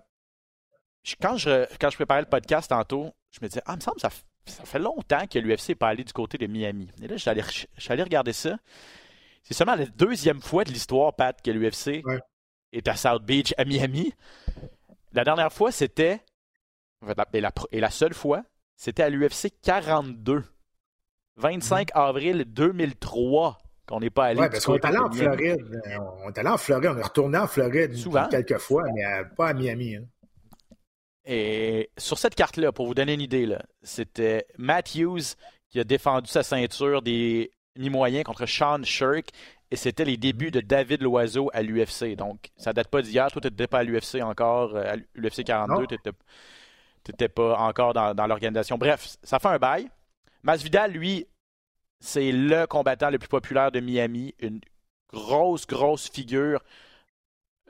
quand, 1.20 1.36
je, 1.36 1.66
quand 1.80 1.90
je 1.90 1.96
préparais 1.96 2.20
le 2.20 2.28
podcast 2.28 2.68
tantôt, 2.68 3.14
je 3.30 3.38
me 3.40 3.48
disais, 3.48 3.62
ah, 3.66 3.72
il 3.72 3.76
me 3.76 3.80
semble 3.80 3.96
que 3.96 4.02
ça, 4.02 4.10
ça 4.46 4.64
fait 4.64 4.78
longtemps 4.78 5.26
que 5.26 5.38
l'UFC 5.38 5.70
n'est 5.70 5.74
pas 5.74 5.88
allé 5.88 6.04
du 6.04 6.12
côté 6.12 6.38
de 6.38 6.46
Miami. 6.46 6.88
Et 7.02 7.08
là, 7.08 7.16
j'allais 7.16 7.42
allé 7.88 8.02
regarder 8.02 8.32
ça. 8.32 8.56
C'est 9.42 9.54
seulement 9.54 9.74
la 9.76 9.86
deuxième 9.86 10.40
fois 10.40 10.64
de 10.64 10.70
l'histoire, 10.70 11.14
Pat, 11.14 11.40
que 11.40 11.50
l'UFC 11.50 12.02
est 12.72 12.88
à 12.88 12.96
South 12.96 13.24
Beach, 13.24 13.54
à 13.56 13.64
Miami. 13.64 14.12
La 15.12 15.24
dernière 15.24 15.52
fois, 15.52 15.70
c'était. 15.72 16.20
Et 17.32 17.40
la, 17.40 17.52
et 17.72 17.80
la 17.80 17.90
seule 17.90 18.14
fois, 18.14 18.42
c'était 18.76 19.02
à 19.02 19.10
l'UFC 19.10 19.52
42. 19.62 20.44
25 21.36 21.90
avril 21.94 22.44
2003 22.46 23.58
qu'on 23.86 24.00
n'est 24.00 24.10
pas 24.10 24.26
allé. 24.26 24.40
Oui, 24.40 24.48
parce 24.50 24.64
qu'on 24.64 24.74
est 24.74 24.84
allé 24.84 24.98
en 24.98 25.10
Floride. 25.10 25.82
On 26.24 26.30
est 26.30 26.38
allé 26.38 26.48
en 26.48 26.56
Floride. 26.56 26.90
On 26.94 26.98
est 26.98 27.02
retourné 27.02 27.38
en 27.38 27.46
Floride 27.46 27.94
Souvent. 27.94 28.26
quelques 28.28 28.58
fois, 28.58 28.84
mais 28.94 29.04
pas 29.36 29.48
à 29.48 29.54
Miami. 29.54 29.96
Hein. 29.96 30.04
Et 31.26 31.90
sur 31.98 32.18
cette 32.18 32.36
carte-là, 32.36 32.70
pour 32.72 32.86
vous 32.86 32.94
donner 32.94 33.14
une 33.14 33.20
idée, 33.20 33.56
c'était 33.82 34.46
Matthews 34.58 35.34
qui 35.68 35.80
a 35.80 35.84
défendu 35.84 36.30
sa 36.30 36.44
ceinture 36.44 37.02
des 37.02 37.50
mi-moyens 37.76 38.24
contre 38.24 38.46
Sean 38.46 38.82
Shirk. 38.84 39.30
Et 39.72 39.76
c'était 39.76 40.04
les 40.04 40.16
débuts 40.16 40.52
de 40.52 40.60
David 40.60 41.02
Loiseau 41.02 41.50
à 41.52 41.62
l'UFC. 41.62 42.14
Donc, 42.14 42.50
ça 42.56 42.72
date 42.72 42.86
pas 42.86 43.02
d'hier. 43.02 43.30
Toi, 43.32 43.40
tu 43.40 43.48
n'étais 43.48 43.66
pas 43.66 43.80
à 43.80 43.82
l'UFC 43.82 44.22
encore, 44.22 44.76
euh, 44.76 44.94
à 44.94 44.96
l'UFC 45.14 45.42
42. 45.42 45.86
tu 45.88 45.96
n'étais 47.10 47.28
pas 47.28 47.58
encore 47.58 47.92
dans, 47.92 48.14
dans 48.14 48.26
l'organisation. 48.28 48.78
Bref, 48.78 49.16
ça 49.24 49.40
fait 49.40 49.48
un 49.48 49.58
bail. 49.58 49.90
Masvidal, 50.44 50.92
lui, 50.92 51.26
c'est 51.98 52.30
le 52.30 52.66
combattant 52.66 53.10
le 53.10 53.18
plus 53.18 53.28
populaire 53.28 53.72
de 53.72 53.80
Miami, 53.80 54.34
une 54.38 54.60
grosse, 55.08 55.66
grosse 55.66 56.08
figure 56.08 56.62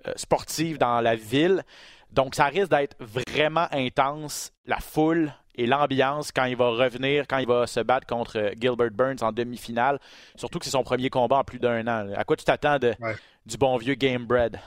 euh, 0.06 0.12
sportive 0.16 0.76
dans 0.76 1.00
la 1.00 1.16
ville. 1.16 1.64
Donc, 2.10 2.34
ça 2.34 2.46
risque 2.46 2.70
d'être 2.70 2.96
vraiment 3.00 3.66
intense, 3.72 4.52
la 4.64 4.78
foule 4.78 5.32
et 5.54 5.66
l'ambiance 5.66 6.32
quand 6.32 6.44
il 6.44 6.56
va 6.56 6.68
revenir, 6.68 7.26
quand 7.26 7.38
il 7.38 7.46
va 7.46 7.66
se 7.66 7.80
battre 7.80 8.06
contre 8.06 8.52
Gilbert 8.60 8.90
Burns 8.90 9.22
en 9.22 9.32
demi-finale. 9.32 9.98
Surtout 10.34 10.58
que 10.58 10.64
c'est 10.64 10.70
son 10.70 10.82
premier 10.82 11.10
combat 11.10 11.38
en 11.38 11.44
plus 11.44 11.58
d'un 11.58 11.86
an. 11.86 12.12
À 12.14 12.24
quoi 12.24 12.36
tu 12.36 12.44
t'attends 12.44 12.78
du 12.78 13.56
bon 13.56 13.76
vieux 13.76 13.94
Game 13.94 14.24
Bread? 14.24 14.58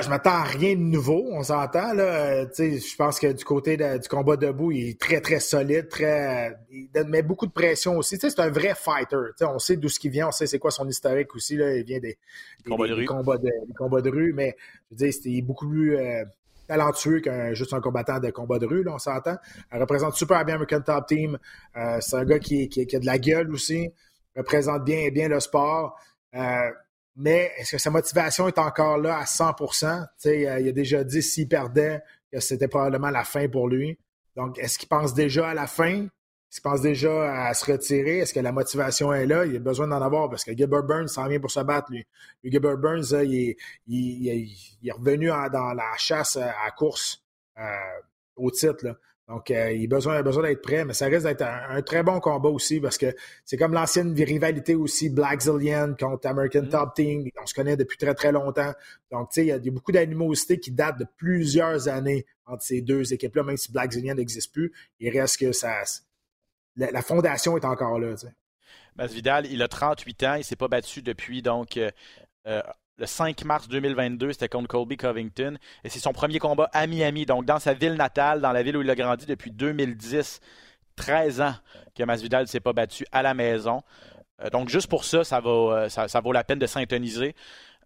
Je 0.00 0.08
m'attends 0.08 0.30
à 0.30 0.44
rien 0.44 0.74
de 0.74 0.80
nouveau, 0.80 1.26
on 1.32 1.42
s'entend. 1.42 1.92
Là. 1.92 2.44
Je 2.56 2.96
pense 2.96 3.18
que 3.18 3.32
du 3.32 3.44
côté 3.44 3.76
du 3.76 4.08
combat 4.08 4.36
debout, 4.36 4.70
il 4.70 4.90
est 4.90 5.00
très, 5.00 5.20
très 5.20 5.40
solide, 5.40 5.88
très. 5.88 6.56
Il 6.70 6.88
met 7.08 7.22
beaucoup 7.22 7.46
de 7.46 7.52
pression 7.52 7.96
aussi. 7.98 8.16
C'est 8.18 8.38
un 8.38 8.50
vrai 8.50 8.74
fighter. 8.74 9.16
on 9.42 9.58
sait 9.58 9.76
d'où 9.76 9.88
ce 9.88 9.98
qui 9.98 10.08
vient, 10.08 10.28
on 10.28 10.30
sait 10.30 10.46
c'est 10.46 10.58
quoi 10.58 10.70
son 10.70 10.88
historique 10.88 11.34
aussi. 11.34 11.56
Là. 11.56 11.76
Il 11.76 11.84
vient 11.84 11.98
des, 11.98 12.16
combats, 12.64 12.86
de 12.86 14.10
rue. 14.10 14.32
mais 14.32 14.56
je 14.90 15.04
veux 15.04 15.10
dire, 15.10 15.20
il 15.24 15.38
est 15.38 15.42
beaucoup 15.42 15.68
plus 15.68 15.96
euh, 15.96 16.24
talentueux 16.68 17.20
qu'un 17.20 17.52
juste 17.52 17.74
un 17.74 17.80
combattant 17.80 18.18
de 18.18 18.30
combat 18.30 18.58
de 18.58 18.66
rue, 18.66 18.82
là, 18.82 18.92
on 18.94 18.98
s'entend. 18.98 19.36
Il 19.72 19.80
représente 19.80 20.14
super 20.14 20.44
bien 20.44 20.54
American 20.54 20.80
Top 20.80 21.06
Team. 21.06 21.38
Euh, 21.76 21.98
c'est 22.00 22.16
un 22.16 22.24
gars 22.24 22.38
qui, 22.38 22.68
qui, 22.68 22.96
a 22.96 22.98
de 22.98 23.06
la 23.06 23.18
gueule 23.18 23.52
aussi. 23.52 23.90
représente 24.36 24.84
bien, 24.84 25.10
bien 25.10 25.28
le 25.28 25.40
sport. 25.40 25.98
Euh, 26.34 26.70
mais 27.16 27.52
est-ce 27.58 27.72
que 27.72 27.78
sa 27.78 27.90
motivation 27.90 28.48
est 28.48 28.58
encore 28.58 28.98
là 28.98 29.18
à 29.18 29.24
100% 29.24 30.06
Il 30.24 30.46
a 30.48 30.72
déjà 30.72 31.04
dit 31.04 31.22
s'il 31.22 31.48
perdait 31.48 32.02
que 32.32 32.40
c'était 32.40 32.68
probablement 32.68 33.10
la 33.10 33.24
fin 33.24 33.48
pour 33.48 33.68
lui. 33.68 33.98
Donc, 34.36 34.58
est-ce 34.58 34.78
qu'il 34.78 34.88
pense 34.88 35.12
déjà 35.12 35.50
à 35.50 35.54
la 35.54 35.66
fin? 35.66 36.04
Est-ce 36.04 36.60
qu'il 36.60 36.70
pense 36.70 36.80
déjà 36.80 37.46
à 37.48 37.54
se 37.54 37.70
retirer? 37.70 38.18
Est-ce 38.18 38.32
que 38.32 38.40
la 38.40 38.52
motivation 38.52 39.12
est 39.12 39.26
là? 39.26 39.44
Il 39.44 39.56
a 39.56 39.58
besoin 39.58 39.88
d'en 39.88 40.00
avoir 40.00 40.30
parce 40.30 40.44
que 40.44 40.56
Gilbert 40.56 40.84
Burns 40.84 41.08
s'en 41.08 41.28
vient 41.28 41.40
pour 41.40 41.50
se 41.50 41.60
battre, 41.60 41.90
lui. 41.90 42.06
Gilbert 42.44 42.78
Burns, 42.78 43.12
il, 43.24 43.56
est, 43.88 44.92
revenu 44.92 45.28
dans 45.28 45.74
la 45.74 45.96
chasse 45.98 46.36
à 46.36 46.70
course 46.70 47.22
euh, 47.58 47.62
au 48.36 48.50
titre. 48.50 48.86
Là. 48.86 48.96
Donc, 49.28 49.50
euh, 49.50 49.72
il 49.72 49.84
a 49.84 49.88
besoin, 49.88 50.22
besoin 50.22 50.42
d'être 50.42 50.62
prêt, 50.62 50.84
mais 50.84 50.94
ça 50.94 51.06
risque 51.06 51.22
d'être 51.22 51.42
un, 51.42 51.80
très 51.82 52.02
bon 52.02 52.18
combat 52.20 52.48
aussi 52.48 52.80
parce 52.80 52.98
que 52.98 53.14
c'est 53.44 53.56
comme 53.56 53.72
l'ancienne 53.72 54.14
rivalité 54.14 54.74
aussi 54.74 55.10
Black 55.10 55.40
Zillion 55.40 55.94
contre 55.98 56.26
American 56.26 56.62
mm. 56.62 56.68
Top 56.68 56.94
Team. 56.94 57.24
On 57.40 57.46
se 57.46 57.54
connaît 57.54 57.76
depuis 57.76 57.96
très, 57.96 58.14
très 58.14 58.32
longtemps. 58.32 58.72
Donc, 59.10 59.30
tu 59.30 59.34
sais, 59.34 59.46
il 59.46 59.64
y 59.64 59.68
a 59.68 59.72
beaucoup 59.72 59.92
d'animosité 59.92 60.58
qui 60.58 60.72
datent 60.72 60.98
de 60.98 61.06
plusieurs 61.16 61.88
années 61.88 62.26
entre 62.46 62.64
ces 62.64 62.80
deux 62.82 63.12
équipes-là, 63.12 63.44
même 63.44 63.56
si 63.56 63.70
Black 63.70 63.92
Zillion 63.92 64.14
n'existe 64.14 64.52
plus. 64.52 64.72
Il 64.98 65.16
reste 65.16 65.38
que 65.38 65.52
ça. 65.52 65.82
La, 66.76 67.02
fondation 67.02 67.56
est 67.56 67.64
encore 67.64 67.98
là. 67.98 68.14
Tu 68.16 68.26
Vidal, 69.14 69.46
il 69.46 69.62
a 69.62 69.68
38 69.68 70.22
ans, 70.24 70.34
il 70.34 70.38
ne 70.38 70.42
s'est 70.42 70.56
pas 70.56 70.68
battu 70.68 71.00
depuis 71.00 71.42
donc 71.42 71.76
euh, 71.76 71.90
euh, 72.46 72.62
le 73.02 73.06
5 73.06 73.44
mars 73.44 73.68
2022, 73.68 74.32
c'était 74.32 74.48
contre 74.48 74.68
Colby 74.68 74.96
Covington. 74.96 75.58
Et 75.82 75.88
c'est 75.88 75.98
son 75.98 76.12
premier 76.12 76.38
combat 76.38 76.70
à 76.72 76.86
Miami, 76.86 77.26
donc 77.26 77.44
dans 77.44 77.58
sa 77.58 77.74
ville 77.74 77.94
natale, 77.94 78.40
dans 78.40 78.52
la 78.52 78.62
ville 78.62 78.76
où 78.76 78.82
il 78.82 78.90
a 78.90 78.94
grandi 78.94 79.26
depuis 79.26 79.50
2010. 79.50 80.40
13 80.94 81.40
ans 81.40 81.54
que 81.96 82.04
Masvidal 82.04 82.42
ne 82.42 82.46
s'est 82.46 82.60
pas 82.60 82.72
battu 82.72 83.04
à 83.10 83.22
la 83.22 83.34
maison. 83.34 83.82
Euh, 84.40 84.50
donc 84.50 84.68
juste 84.68 84.88
pour 84.88 85.04
ça, 85.04 85.24
ça, 85.24 85.40
euh, 85.44 85.88
ça, 85.88 86.20
vaut 86.20 86.32
la 86.32 86.44
peine 86.44 86.60
de 86.60 86.66
s'intoniser. 86.66 87.34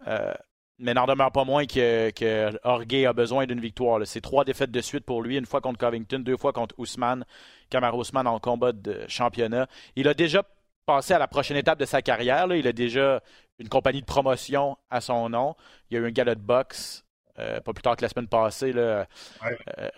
Euh, 0.06 0.34
mais 0.78 0.92
n'en 0.92 1.06
demeure 1.06 1.32
pas 1.32 1.44
moins 1.44 1.64
que, 1.64 2.10
que 2.10 3.06
a 3.06 3.12
besoin 3.14 3.46
d'une 3.46 3.60
victoire. 3.60 4.00
C'est 4.04 4.20
trois 4.20 4.44
défaites 4.44 4.70
de 4.70 4.80
suite 4.82 5.06
pour 5.06 5.22
lui, 5.22 5.38
une 5.38 5.46
fois 5.46 5.62
contre 5.62 5.78
Covington, 5.78 6.18
deux 6.18 6.36
fois 6.36 6.52
contre 6.52 6.74
Ousmane, 6.76 7.24
Kamar 7.70 7.96
Ousmane 7.96 8.26
en 8.26 8.38
combat 8.38 8.72
de 8.72 9.00
championnat. 9.08 9.66
Il 9.94 10.08
a 10.08 10.12
déjà 10.12 10.42
passé 10.84 11.14
à 11.14 11.18
la 11.18 11.28
prochaine 11.28 11.56
étape 11.56 11.78
de 11.78 11.86
sa 11.86 12.02
carrière. 12.02 12.52
Il 12.54 12.66
a 12.66 12.72
déjà 12.72 13.22
une 13.58 13.68
compagnie 13.68 14.00
de 14.00 14.06
promotion 14.06 14.76
à 14.90 15.00
son 15.00 15.28
nom. 15.28 15.54
Il 15.90 15.94
y 15.94 15.96
a 15.98 16.00
eu 16.02 16.06
un 16.06 16.10
gala 16.10 16.34
de 16.34 16.40
boxe 16.40 17.06
euh, 17.38 17.60
pas 17.60 17.72
plus 17.72 17.82
tard 17.82 17.96
que 17.96 18.02
la 18.02 18.08
semaine 18.08 18.28
passée, 18.28 18.72
euh, 18.74 19.04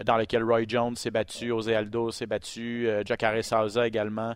dans 0.05 0.17
lequel 0.17 0.43
Roy 0.43 0.63
Jones 0.67 0.97
s'est 0.97 1.11
battu, 1.11 1.49
José 1.49 1.75
Aldo 1.75 2.11
s'est 2.11 2.27
battu, 2.27 2.89
euh, 2.89 3.03
Jack 3.05 3.25
Souza 3.45 3.87
également. 3.87 4.35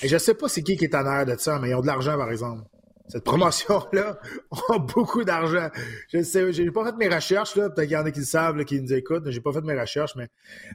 Et 0.00 0.08
je 0.08 0.16
sais 0.16 0.34
pas 0.34 0.48
c'est 0.48 0.62
qui 0.62 0.76
qui 0.76 0.84
est 0.84 0.94
en 0.94 1.06
air 1.06 1.26
de 1.26 1.36
ça, 1.36 1.58
mais 1.58 1.70
ils 1.70 1.74
ont 1.74 1.80
de 1.80 1.86
l'argent, 1.86 2.16
par 2.16 2.30
exemple. 2.30 2.62
Cette 3.08 3.24
promotion-là 3.24 4.18
a 4.70 4.78
beaucoup 4.78 5.22
d'argent. 5.22 5.68
Je 6.12 6.22
sais, 6.22 6.52
j'ai 6.52 6.70
pas 6.70 6.84
fait 6.84 6.96
mes 6.96 7.08
recherches, 7.08 7.54
là. 7.54 7.70
Peut-être 7.70 7.86
qu'il 7.86 7.96
y 7.96 7.96
en 7.96 8.04
a 8.04 8.10
qui 8.10 8.18
le 8.18 8.24
savent, 8.24 8.64
qui 8.64 8.80
nous 8.80 8.92
écoutent. 8.92 9.30
J'ai 9.30 9.40
pas 9.40 9.52
fait 9.52 9.60
mes 9.60 9.78
recherches, 9.78 10.16
mais 10.16 10.28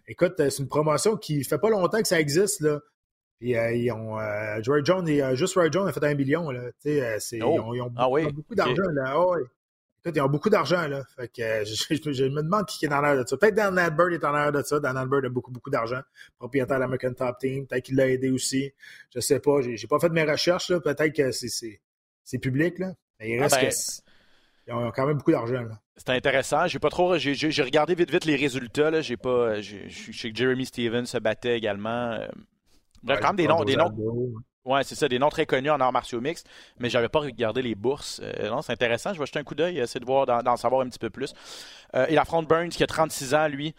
écoute, 0.07 0.33
c'est 0.37 0.59
une 0.59 0.69
promotion 0.69 1.17
qui 1.17 1.43
fait 1.43 1.57
pas 1.57 1.69
longtemps 1.69 2.01
que 2.01 2.07
ça 2.07 2.19
existe, 2.19 2.61
là. 2.61 2.79
Puis 3.41 3.57
euh, 3.57 3.73
ils 3.73 3.91
ont 3.91 4.19
euh, 4.19 4.61
Jones 4.83 5.09
et 5.09 5.23
euh, 5.23 5.35
juste 5.35 5.55
Roy 5.55 5.71
Jones 5.71 5.87
a 5.87 5.91
fait 5.91 6.03
un 6.03 6.13
million 6.13 6.51
là. 6.51 6.61
Euh, 6.85 7.15
c'est, 7.17 7.41
oh. 7.41 7.73
ils, 7.73 7.81
ont, 7.81 7.91
ah 7.97 8.07
beaucoup 8.31 8.53
d'argent 8.53 8.83
là. 8.93 9.19
Oh, 9.19 9.35
Écoute, 9.35 10.15
ils 10.15 10.21
ont 10.21 10.29
beaucoup 10.29 10.51
d'argent 10.51 10.87
là. 10.87 11.01
Fait 11.15 11.27
que 11.27 11.65
je, 11.65 12.11
je, 12.11 12.25
me 12.25 12.43
demande 12.43 12.67
qui 12.67 12.85
est 12.85 12.93
en 12.93 13.01
l'air 13.01 13.17
de 13.17 13.27
ça. 13.27 13.37
Peut-être 13.37 13.55
Dan 13.55 13.79
Albert 13.79 14.09
est 14.09 14.23
en 14.23 14.31
l'air 14.31 14.51
de 14.51 14.61
ça. 14.61 14.79
Dan 14.79 14.95
Albert 14.95 15.25
a 15.25 15.29
beaucoup 15.29 15.49
beaucoup 15.49 15.71
d'argent, 15.71 16.01
propriétaire 16.37 16.77
de 16.77 16.81
l'American 16.81 17.13
Top 17.13 17.39
Team. 17.39 17.65
Peut-être 17.65 17.83
qu'il 17.83 17.95
l'a 17.95 18.09
aidé 18.09 18.29
aussi. 18.29 18.71
Je 19.11 19.19
sais 19.19 19.39
pas. 19.39 19.59
J'ai, 19.61 19.75
j'ai 19.75 19.87
pas 19.87 19.97
fait 19.97 20.09
mes 20.09 20.23
recherches 20.23 20.69
là. 20.69 20.79
Peut-être 20.79 21.15
que 21.15 21.31
c'est, 21.31 21.49
c'est, 21.49 21.81
c'est 22.23 22.37
public 22.37 22.77
là. 22.77 22.93
Mais 23.19 23.31
il 23.31 23.39
ah 23.39 23.45
reste 23.45 23.55
ah 23.57 23.61
ben... 23.63 23.69
que 23.69 24.67
ils 24.67 24.73
ont 24.73 24.91
quand 24.91 25.07
même 25.07 25.17
beaucoup 25.17 25.31
d'argent. 25.31 25.65
C'est 25.97 26.11
intéressant. 26.11 26.67
J'ai 26.67 26.77
pas 26.77 26.89
trop. 26.89 27.17
J'ai, 27.17 27.33
j'ai 27.33 27.63
regardé 27.63 27.95
vite 27.95 28.11
vite 28.11 28.25
les 28.25 28.35
résultats. 28.35 28.91
Là. 28.91 29.01
J'ai 29.01 29.17
pas. 29.17 29.61
Je 29.61 29.89
sais 29.89 30.29
que 30.29 30.37
Jeremy 30.37 30.67
Stevens 30.67 31.07
se 31.07 31.17
battait 31.17 31.57
également. 31.57 32.19
Bref, 33.03 33.19
quand 33.21 33.27
même 33.27 33.35
des 33.35 33.47
noms. 33.47 33.63
Des 33.63 33.75
noms 33.75 33.91
ouais, 34.65 34.83
c'est 34.83 34.95
ça, 34.95 35.07
des 35.07 35.19
noms 35.19 35.29
très 35.29 35.45
connus 35.45 35.69
en 35.69 35.79
arts 35.79 35.91
martiaux 35.91 36.21
mixtes, 36.21 36.47
mais 36.79 36.89
j'avais 36.89 37.09
pas 37.09 37.19
regardé 37.19 37.61
les 37.61 37.75
bourses. 37.75 38.21
Euh, 38.23 38.49
non, 38.49 38.61
c'est 38.61 38.73
intéressant. 38.73 39.13
Je 39.13 39.19
vais 39.19 39.25
jeter 39.25 39.39
un 39.39 39.43
coup 39.43 39.55
d'œil, 39.55 39.79
essayer 39.79 39.99
de 39.99 40.05
voir, 40.05 40.25
d'en 40.25 40.57
savoir 40.57 40.81
un 40.81 40.89
petit 40.89 40.99
peu 40.99 41.09
plus. 41.09 41.33
Euh, 41.95 42.05
il 42.09 42.17
affronte 42.17 42.47
Burns, 42.47 42.69
qui 42.69 42.83
a 42.83 42.87
36 42.87 43.33
ans, 43.33 43.47
lui. 43.47 43.73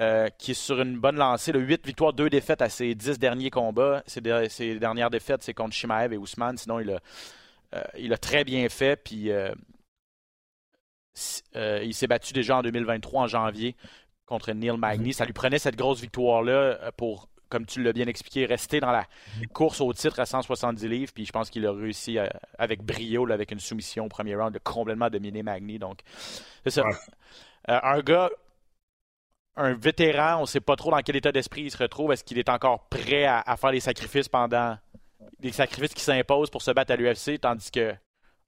Euh, 0.00 0.28
qui 0.38 0.50
est 0.50 0.54
sur 0.54 0.80
une 0.80 0.98
bonne 0.98 1.14
lancée. 1.14 1.52
Le 1.52 1.60
8 1.60 1.86
victoires, 1.86 2.12
2 2.12 2.28
défaites 2.28 2.62
à 2.62 2.68
ses 2.68 2.96
10 2.96 3.20
derniers 3.20 3.50
combats. 3.50 4.02
Ses, 4.08 4.20
ses 4.48 4.76
dernières 4.80 5.08
défaites, 5.08 5.44
c'est 5.44 5.54
contre 5.54 5.72
Shimaev 5.72 6.12
et 6.12 6.16
Ousmane. 6.16 6.58
Sinon, 6.58 6.80
il 6.80 6.90
a, 6.90 7.00
il 7.96 8.12
a 8.12 8.18
très 8.18 8.42
bien 8.42 8.68
fait. 8.68 8.96
Puis, 8.96 9.30
il 11.54 11.94
s'est 11.94 12.06
battu 12.08 12.32
déjà 12.32 12.56
en 12.56 12.62
2023, 12.62 13.22
en 13.22 13.26
janvier, 13.28 13.76
contre 14.26 14.50
Neil 14.50 14.76
Magny. 14.76 15.12
Ça 15.12 15.26
lui 15.26 15.32
prenait 15.32 15.60
cette 15.60 15.76
grosse 15.76 16.00
victoire-là 16.00 16.90
pour 16.96 17.28
comme 17.48 17.66
tu 17.66 17.82
l'as 17.82 17.92
bien 17.92 18.06
expliqué, 18.06 18.46
rester 18.46 18.80
dans 18.80 18.92
la 18.92 19.06
course 19.52 19.80
au 19.80 19.92
titre 19.92 20.20
à 20.20 20.26
170 20.26 20.88
livres. 20.88 21.12
Puis 21.14 21.26
je 21.26 21.32
pense 21.32 21.50
qu'il 21.50 21.66
a 21.66 21.72
réussi 21.72 22.18
euh, 22.18 22.26
avec 22.58 22.82
brio, 22.82 23.30
avec 23.30 23.50
une 23.50 23.60
soumission 23.60 24.06
au 24.06 24.08
premier 24.08 24.34
round, 24.34 24.52
de 24.52 24.58
complètement 24.58 25.10
dominer 25.10 25.42
Magny. 25.42 25.78
Donc, 25.78 26.00
c'est 26.64 26.70
ça. 26.70 26.82
Euh, 27.70 27.80
un 27.82 28.00
gars, 28.00 28.30
un 29.56 29.74
vétéran, 29.74 30.38
on 30.38 30.42
ne 30.42 30.46
sait 30.46 30.60
pas 30.60 30.76
trop 30.76 30.90
dans 30.90 31.00
quel 31.00 31.16
état 31.16 31.32
d'esprit 31.32 31.62
il 31.62 31.70
se 31.70 31.78
retrouve. 31.78 32.12
Est-ce 32.12 32.24
qu'il 32.24 32.38
est 32.38 32.48
encore 32.48 32.88
prêt 32.88 33.24
à, 33.24 33.56
faire 33.56 33.70
les 33.70 33.80
sacrifices 33.80 34.28
pendant. 34.28 34.76
les 35.40 35.52
sacrifices 35.52 35.94
qui 35.94 36.02
s'imposent 36.02 36.50
pour 36.50 36.62
se 36.62 36.70
battre 36.70 36.92
à 36.92 36.96
l'UFC, 36.96 37.40
tandis 37.40 37.70
que 37.70 37.94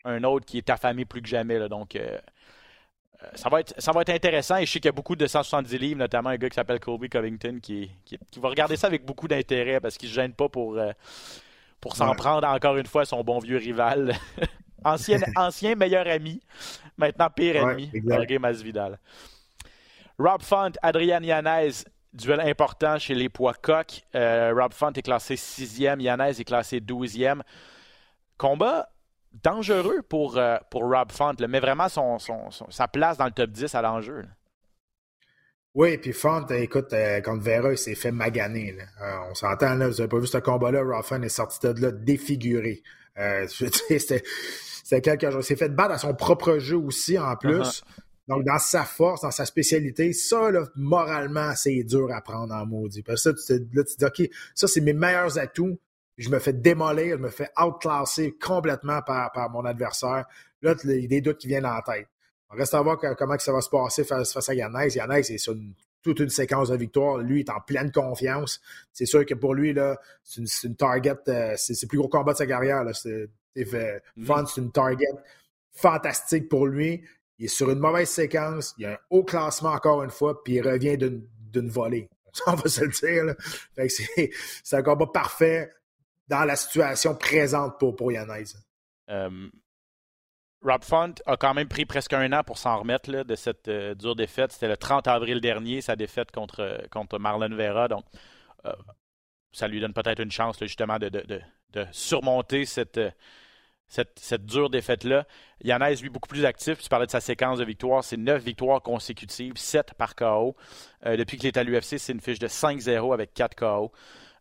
un 0.05 0.23
autre 0.25 0.47
qui 0.47 0.59
est 0.59 0.71
affamé 0.71 1.05
plus 1.05 1.21
que 1.21 1.29
jamais. 1.29 1.59
Là, 1.59 1.69
donc, 1.69 1.97
euh, 1.97 2.19
ça 3.35 3.49
va, 3.49 3.61
être, 3.61 3.75
ça 3.79 3.93
va 3.93 4.03
être 4.03 4.11
intéressant 4.11 4.57
et 4.57 4.67
je 4.67 4.73
sais 4.73 4.79
qu'il 4.79 4.89
y 4.89 4.91
a 4.91 4.93
beaucoup 4.93 5.17
de 5.17 5.27
170 5.27 5.79
livres, 5.79 5.99
notamment 5.99 6.31
un 6.31 6.37
gars 6.37 6.49
qui 6.49 6.55
s'appelle 6.55 6.81
Colby 6.81 7.09
Covington 7.09 7.59
qui, 7.63 7.91
qui, 8.05 8.19
va 8.39 8.49
regarder 8.49 8.77
ça 8.77 8.87
avec 8.87 9.05
beaucoup 9.05 9.29
d'intérêt 9.29 9.81
parce 9.81 9.97
qu'il 9.97 10.09
ne 10.09 10.15
se 10.15 10.21
gêne 10.21 10.33
pas 10.33 10.49
pour, 10.49 10.77
euh, 10.77 10.93
pour 11.81 11.97
s'en 11.97 12.15
prendre 12.15 12.47
encore 12.47 12.77
une 12.77 12.87
fois 12.87 13.03
à 13.03 13.05
son 13.05 13.23
bon 13.23 13.39
vieux 13.39 13.59
rival. 13.59 14.15
ancien, 14.85 15.19
ancien 15.37 15.75
meilleur 15.75 16.07
ami, 16.07 16.41
maintenant 16.97 17.31
pire 17.31 17.57
ennemi, 17.57 17.91
Jorge 18.07 18.39
Masvidal. 18.39 18.99
Rob 20.19 20.43
Font, 20.43 20.73
Adrian 20.83 21.23
Yanez, 21.23 21.85
duel 22.13 22.41
important 22.41 22.99
chez 22.99 23.15
les 23.15 23.29
poids 23.29 23.55
coq. 23.55 24.03
Euh, 24.15 24.53
Rob 24.57 24.73
Font 24.73 24.93
est 24.93 25.03
classé 25.03 25.37
sixième, 25.37 26.01
Yanez 26.01 26.41
est 26.41 26.45
classé 26.45 26.81
douzième. 26.81 27.43
Combat 28.39 28.89
dangereux 29.43 30.03
pour, 30.09 30.39
euh, 30.39 30.57
pour 30.71 30.83
Rob 30.83 31.11
Font, 31.11 31.35
mais 31.49 31.61
vraiment 31.61 31.89
son, 31.89 32.19
sa 32.71 32.89
place 32.89 33.17
dans 33.17 33.27
le 33.27 33.31
top 33.31 33.51
10 33.51 33.75
à 33.75 33.83
l'enjeu. 33.83 34.25
Oui, 35.75 35.99
puis 35.99 36.13
Font, 36.13 36.47
écoute, 36.47 36.93
euh, 36.93 37.21
contre 37.21 37.43
Vera, 37.43 37.73
il 37.73 37.79
s'est 37.79 37.95
fait 37.95 38.11
maganer. 38.11 38.77
Euh, 39.03 39.31
on 39.31 39.35
s'entend, 39.35 39.75
là, 39.75 39.89
vous 39.89 39.97
n'avez 39.97 40.09
pas 40.09 40.19
vu 40.19 40.27
ce 40.27 40.39
combat-là, 40.39 40.83
Rob 40.83 41.05
Font 41.05 41.23
est 41.23 41.29
sorti 41.29 41.59
de 41.67 41.81
là 41.81 41.93
défiguré. 41.93 42.83
c'était 43.49 45.01
quelqu'un 45.01 45.31
Il 45.37 45.43
s'est 45.43 45.57
fait 45.57 45.71
battre 45.71 45.93
à 45.93 45.99
son 45.99 46.15
propre 46.15 46.59
jeu 46.59 46.77
aussi, 46.77 47.19
en 47.19 47.35
plus. 47.37 47.61
Uh-huh. 47.61 47.83
Donc, 48.29 48.45
dans 48.45 48.59
sa 48.59 48.85
force, 48.85 49.23
dans 49.23 49.31
sa 49.31 49.47
spécialité, 49.47 50.13
ça, 50.13 50.51
là, 50.51 50.65
moralement, 50.75 51.55
c'est 51.55 51.83
dur 51.85 52.09
à 52.13 52.21
prendre 52.21 52.55
en 52.55 52.67
maudit. 52.67 53.03
Parce 53.03 53.25
que 53.25 53.37
ça, 53.37 53.55
tu, 53.55 53.67
là, 53.73 53.85
tu 53.85 53.97
te 53.97 53.99
dis, 53.99 54.05
OK, 54.05 54.31
ça, 54.55 54.67
c'est 54.67 54.81
mes 54.81 54.93
meilleurs 54.93 55.39
atouts 55.39 55.79
je 56.17 56.31
me 56.31 56.39
fais 56.39 56.53
démolir, 56.53 57.17
je 57.17 57.23
me 57.23 57.31
fais 57.31 57.51
outclasser 57.63 58.37
complètement 58.39 59.03
par, 59.03 59.33
par 59.33 59.51
mon 59.51 59.65
adversaire. 59.65 60.25
Là, 60.63 60.75
il 60.85 61.01
y 61.03 61.05
a 61.05 61.09
des 61.09 61.21
doutes 61.21 61.39
qui 61.39 61.49
viennent 61.49 61.67
en 61.67 61.81
tête. 61.83 62.09
On 62.51 62.57
reste 62.57 62.75
à 62.75 62.81
voir 62.81 62.99
comment 62.99 63.39
ça 63.39 63.53
va 63.53 63.61
se 63.61 63.69
passer 63.69 64.05
face, 64.05 64.49
à 64.49 64.55
Yannick. 64.55 64.95
Yannick, 64.95 65.25
c'est 65.25 65.39
sur 65.39 65.55
toute 66.03 66.21
une 66.21 66.31
séquence 66.31 66.69
de 66.69 66.77
victoires. 66.77 67.19
Lui, 67.19 67.41
est 67.41 67.51
en 67.51 67.61
pleine 67.61 67.91
confiance. 67.91 68.61
C'est 68.93 69.07
sûr 69.07 69.27
que 69.27 69.35
pour 69.35 69.55
lui, 69.55 69.73
là, 69.73 69.99
c'est 70.23 70.41
une, 70.65 70.77
target, 70.77 71.17
euh, 71.29 71.55
c'est 71.57 71.81
le 71.83 71.89
plus 71.89 71.99
gros 71.99 72.09
combat 72.09 72.33
de 72.33 72.39
sa 72.39 72.47
carrière. 72.47 72.85
C'est 72.95 73.29
mm. 73.57 74.25
fun, 74.25 74.47
c'est 74.47 74.61
une 74.61 74.71
target 74.71 75.05
fantastique 75.73 76.49
pour 76.49 76.67
lui. 76.67 77.03
Il 77.39 77.47
est 77.47 77.49
sur 77.49 77.71
une 77.71 77.81
mauvaise 77.81 78.09
séquence. 78.09 78.75
Il 78.79 78.87
a 78.87 78.93
un 78.93 78.99
haut 79.11 79.25
classement 79.25 79.71
encore 79.71 80.03
une 80.05 80.11
fois, 80.11 80.43
puis 80.43 80.55
il 80.55 80.63
revient 80.63 80.97
d'une 80.97 81.69
volée. 81.69 82.09
On 82.47 82.55
va 82.55 82.69
se 82.69 82.85
le 82.85 82.89
dire. 82.89 83.35
C'est 84.63 84.77
un 84.77 84.83
combat 84.83 85.07
parfait 85.07 85.73
dans 86.29 86.45
la 86.45 86.57
situation 86.57 87.15
présente 87.15 87.79
pour, 87.79 87.95
pour 87.97 88.11
euh, 88.11 89.49
Rob 90.63 90.85
Font 90.85 91.15
a 91.27 91.37
quand 91.37 91.55
même 91.55 91.69
pris 91.69 91.85
presque 91.85 92.13
un 92.13 92.33
an 92.33 92.43
pour 92.43 92.59
s'en 92.59 92.79
remettre 92.79 93.11
de 93.11 93.35
cette 93.35 93.69
euh, 93.69 93.95
dure 93.95 94.17
défaite. 94.17 94.53
C'était 94.53 94.69
le 94.69 94.77
30 94.77 95.07
avril 95.07 95.41
dernier, 95.41 95.81
sa 95.81 95.97
défaite 95.97 96.33
contre, 96.33 96.87
contre 96.91 97.19
Marlon 97.19 97.55
Vera. 97.55 97.89
Donc, 97.89 98.05
euh, 98.65 98.73
ça 99.53 99.69
lui 99.69 99.81
donne 99.81 99.93
peut-être 99.93 100.21
une 100.21 100.31
chance 100.31 100.59
justement 100.61 100.99
de, 100.99 101.11
surmonter 101.93 102.65
cette, 102.65 103.01
cette, 103.87 104.45
dure 104.45 104.71
défaite-là. 104.71 105.27
Yanez, 105.63 105.97
lui, 105.97 106.09
beaucoup 106.09 106.29
plus 106.29 106.45
actif. 106.45 106.79
Tu 106.79 106.89
parlais 106.89 107.07
de 107.07 107.11
sa 107.11 107.21
séquence 107.21 107.59
de 107.59 107.65
victoires. 107.65 108.03
C'est 108.03 108.17
neuf 108.17 108.43
victoires 108.43 108.83
consécutives, 108.83 109.57
7 109.57 109.95
par 109.95 110.17
KO. 110.17 110.57
depuis 111.05 111.37
qu'il 111.39 111.47
est 111.47 111.57
à 111.57 111.63
l'UFC, 111.63 111.99
c'est 111.99 112.13
une 112.13 112.21
fiche 112.21 112.39
de 112.39 112.49
5-0 112.49 113.15
avec 113.15 113.35
4 113.35 113.55
KO. 113.55 113.93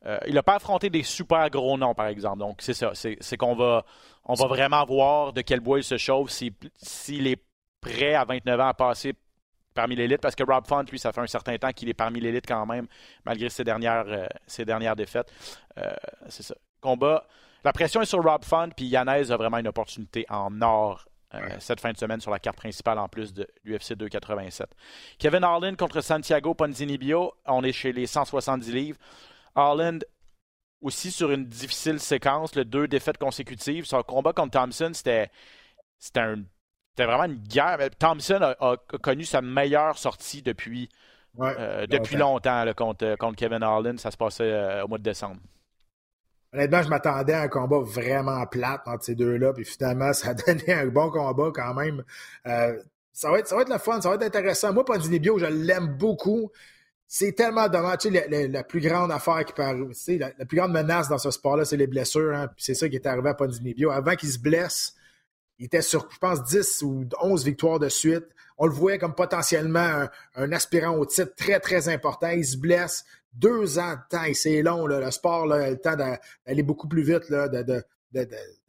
Euh, 0.06 0.20
il 0.28 0.36
n'a 0.36 0.44
pas 0.44 0.56
affronté 0.56 0.90
des 0.90 1.04
super 1.04 1.50
gros 1.50 1.78
noms, 1.78 1.96
par 1.96 2.08
exemple. 2.08 2.40
Donc, 2.40 2.62
c'est 2.62 2.74
ça. 2.74 2.92
C'est 2.94 3.38
qu'on 3.38 3.56
va, 3.56 3.86
on 4.26 4.34
va 4.34 4.48
vraiment 4.48 4.84
voir 4.86 5.34
de 5.34 5.42
quel 5.42 5.60
bois 5.60 5.80
il 5.80 5.84
se 5.84 5.98
chauffe, 5.98 6.30
s'il 6.30 7.28
est 7.28 7.42
prêt 7.82 8.14
à 8.14 8.26
29 8.26 8.60
ans 8.60 8.68
à 8.68 8.74
passer 8.74 9.14
parmi 9.74 9.96
l'élite, 9.96 10.22
parce 10.22 10.36
que 10.36 10.44
Rob 10.44 10.66
Font, 10.66 10.84
lui, 10.90 10.98
ça 10.98 11.12
fait 11.12 11.22
un 11.22 11.28
certain 11.28 11.58
temps 11.58 11.72
qu'il 11.72 11.90
est 11.90 11.94
parmi 11.94 12.22
l'élite 12.22 12.46
quand 12.48 12.66
même, 12.66 12.88
malgré 13.26 13.50
ses 13.50 13.64
dernières, 13.64 14.06
euh, 14.08 14.26
ses 14.48 14.64
dernières 14.64 14.96
défaites. 14.96 15.32
Euh, 15.78 15.92
c'est 16.30 16.44
ça. 16.44 16.56
Combat. 16.80 17.26
La 17.64 17.74
pression 17.74 18.02
est 18.02 18.06
sur 18.06 18.24
Rob 18.24 18.46
Font, 18.46 18.70
puis 18.76 18.86
Yanez 18.86 19.32
a 19.32 19.38
vraiment 19.38 19.58
une 19.58 19.68
opportunité 19.68 20.26
en 20.30 20.62
or 20.62 21.06
cette 21.60 21.82
fin 21.82 21.92
de 21.92 21.98
semaine 21.98 22.22
sur 22.22 22.32
la 22.32 22.40
carte 22.40 22.56
principale 22.56 22.98
en 22.98 23.08
plus 23.08 23.34
de 23.34 23.48
l'UFC 23.66 23.94
287. 23.94 24.70
Kevin 25.18 25.44
Harlan 25.44 25.76
contre 25.76 26.00
Santiago 26.02 26.54
Ponzinibio. 26.54 27.34
On 27.46 27.64
est 27.64 27.74
chez 27.74 27.92
les 27.92 28.08
170 28.08 28.72
livres. 28.72 28.98
Harland 29.56 30.00
aussi 30.82 31.12
sur 31.12 31.32
une 31.32 31.46
difficile 31.46 32.00
séquence, 32.00 32.56
le 32.56 32.64
deux 32.66 32.88
défaites 32.88 33.18
consécutives. 33.18 33.86
Son 33.86 34.04
combat 34.04 34.34
contre 34.34 34.60
Thompson, 34.60 34.92
c'était 34.94 35.32
vraiment 36.98 37.24
une 37.24 37.42
guerre. 37.42 37.80
Thompson 37.98 38.40
a, 38.42 38.78
connu 39.02 39.24
sa 39.24 39.42
meilleure 39.42 39.98
sortie 39.98 40.42
depuis, 40.42 40.90
euh, 41.40 41.88
depuis 41.88 42.16
longtemps, 42.16 42.64
contre, 42.76 43.16
contre, 43.18 43.36
Kevin 43.36 43.64
Harlan. 43.64 43.98
Ça 43.98 44.12
se 44.12 44.18
passait 44.18 44.44
euh, 44.44 44.84
au 44.84 44.88
mois 44.88 45.00
de 45.00 45.04
décembre. 45.04 45.42
Honnêtement, 46.54 46.84
je 46.84 46.90
m'attendais 46.90 47.34
à 47.34 47.42
un 47.42 47.48
combat 47.50 47.80
vraiment 47.80 48.46
plate 48.46 48.82
entre 48.86 49.04
ces 49.04 49.16
deux-là, 49.16 49.52
puis 49.52 49.66
finalement, 49.66 50.14
ça 50.14 50.30
a 50.30 50.34
donné 50.48 50.72
un 50.72 50.88
bon 50.88 51.10
combat 51.10 51.52
quand 51.54 51.74
même. 51.74 52.04
Euh, 52.46 52.80
ça, 53.12 53.32
va 53.32 53.40
être, 53.40 53.48
ça 53.48 53.56
va 53.56 53.64
être 53.64 53.70
le 53.70 53.78
fun, 53.78 54.00
ça 54.00 54.10
va 54.10 54.16
être 54.16 54.24
intéressant. 54.24 54.72
Moi, 54.72 54.86
Bio, 55.20 55.40
je 55.40 55.46
l'aime 55.48 55.98
beaucoup 55.98 56.52
c'est 57.08 57.34
tellement 57.34 57.68
dommage. 57.70 58.00
Tu 58.00 58.12
sais, 58.12 58.48
la, 58.48 58.64
plus 58.64 58.82
grande 58.82 59.12
affaire 59.12 59.46
qui 59.46 59.54
peut 59.54 59.64
arriver, 59.64 60.18
la, 60.18 60.46
plus 60.46 60.58
grande 60.58 60.72
menace 60.72 61.08
dans 61.08 61.18
ce 61.18 61.32
sport-là, 61.32 61.66
c'est 61.66 61.78
les 61.78 61.88
blessures. 61.88 62.36
Hein, 62.36 62.50
c'est 62.58 62.74
ça 62.74 62.90
qui 62.90 62.96
est 62.96 63.06
arrivé 63.06 63.30
à 63.30 63.34
Ponzinibbio. 63.34 63.92
Avant 63.92 64.16
qu'il 64.16 64.30
se 64.30 64.40
blesse, 64.40 64.96
il 65.60 65.66
était 65.66 65.82
sur, 65.82 66.10
je 66.12 66.18
pense, 66.18 66.44
10 66.44 66.82
ou 66.82 67.06
11 67.22 67.46
victoires 67.46 67.80
de 67.80 67.90
suite. 67.90 68.26
On 68.58 68.66
le 68.66 68.74
voyait 68.74 68.98
comme 68.98 69.14
potentiellement 69.14 70.08
un, 70.36 70.52
aspirant 70.52 70.98
au 70.98 71.06
titre 71.06 71.34
très, 71.36 71.60
très 71.60 71.90
important. 71.90 72.30
Il 72.30 72.46
se 72.46 72.58
blesse. 72.58 73.06
Deux 73.34 73.80
ans 73.80 73.94
de 73.94 74.00
temps, 74.10 74.34
c'est 74.34 74.62
long. 74.62 74.88
Le 74.88 75.12
sport 75.12 75.52
a 75.52 75.70
le 75.70 75.78
temps 75.78 75.96
d'aller 75.96 76.64
beaucoup 76.64 76.88
plus 76.88 77.04
vite, 77.04 77.30
de, 77.32 77.84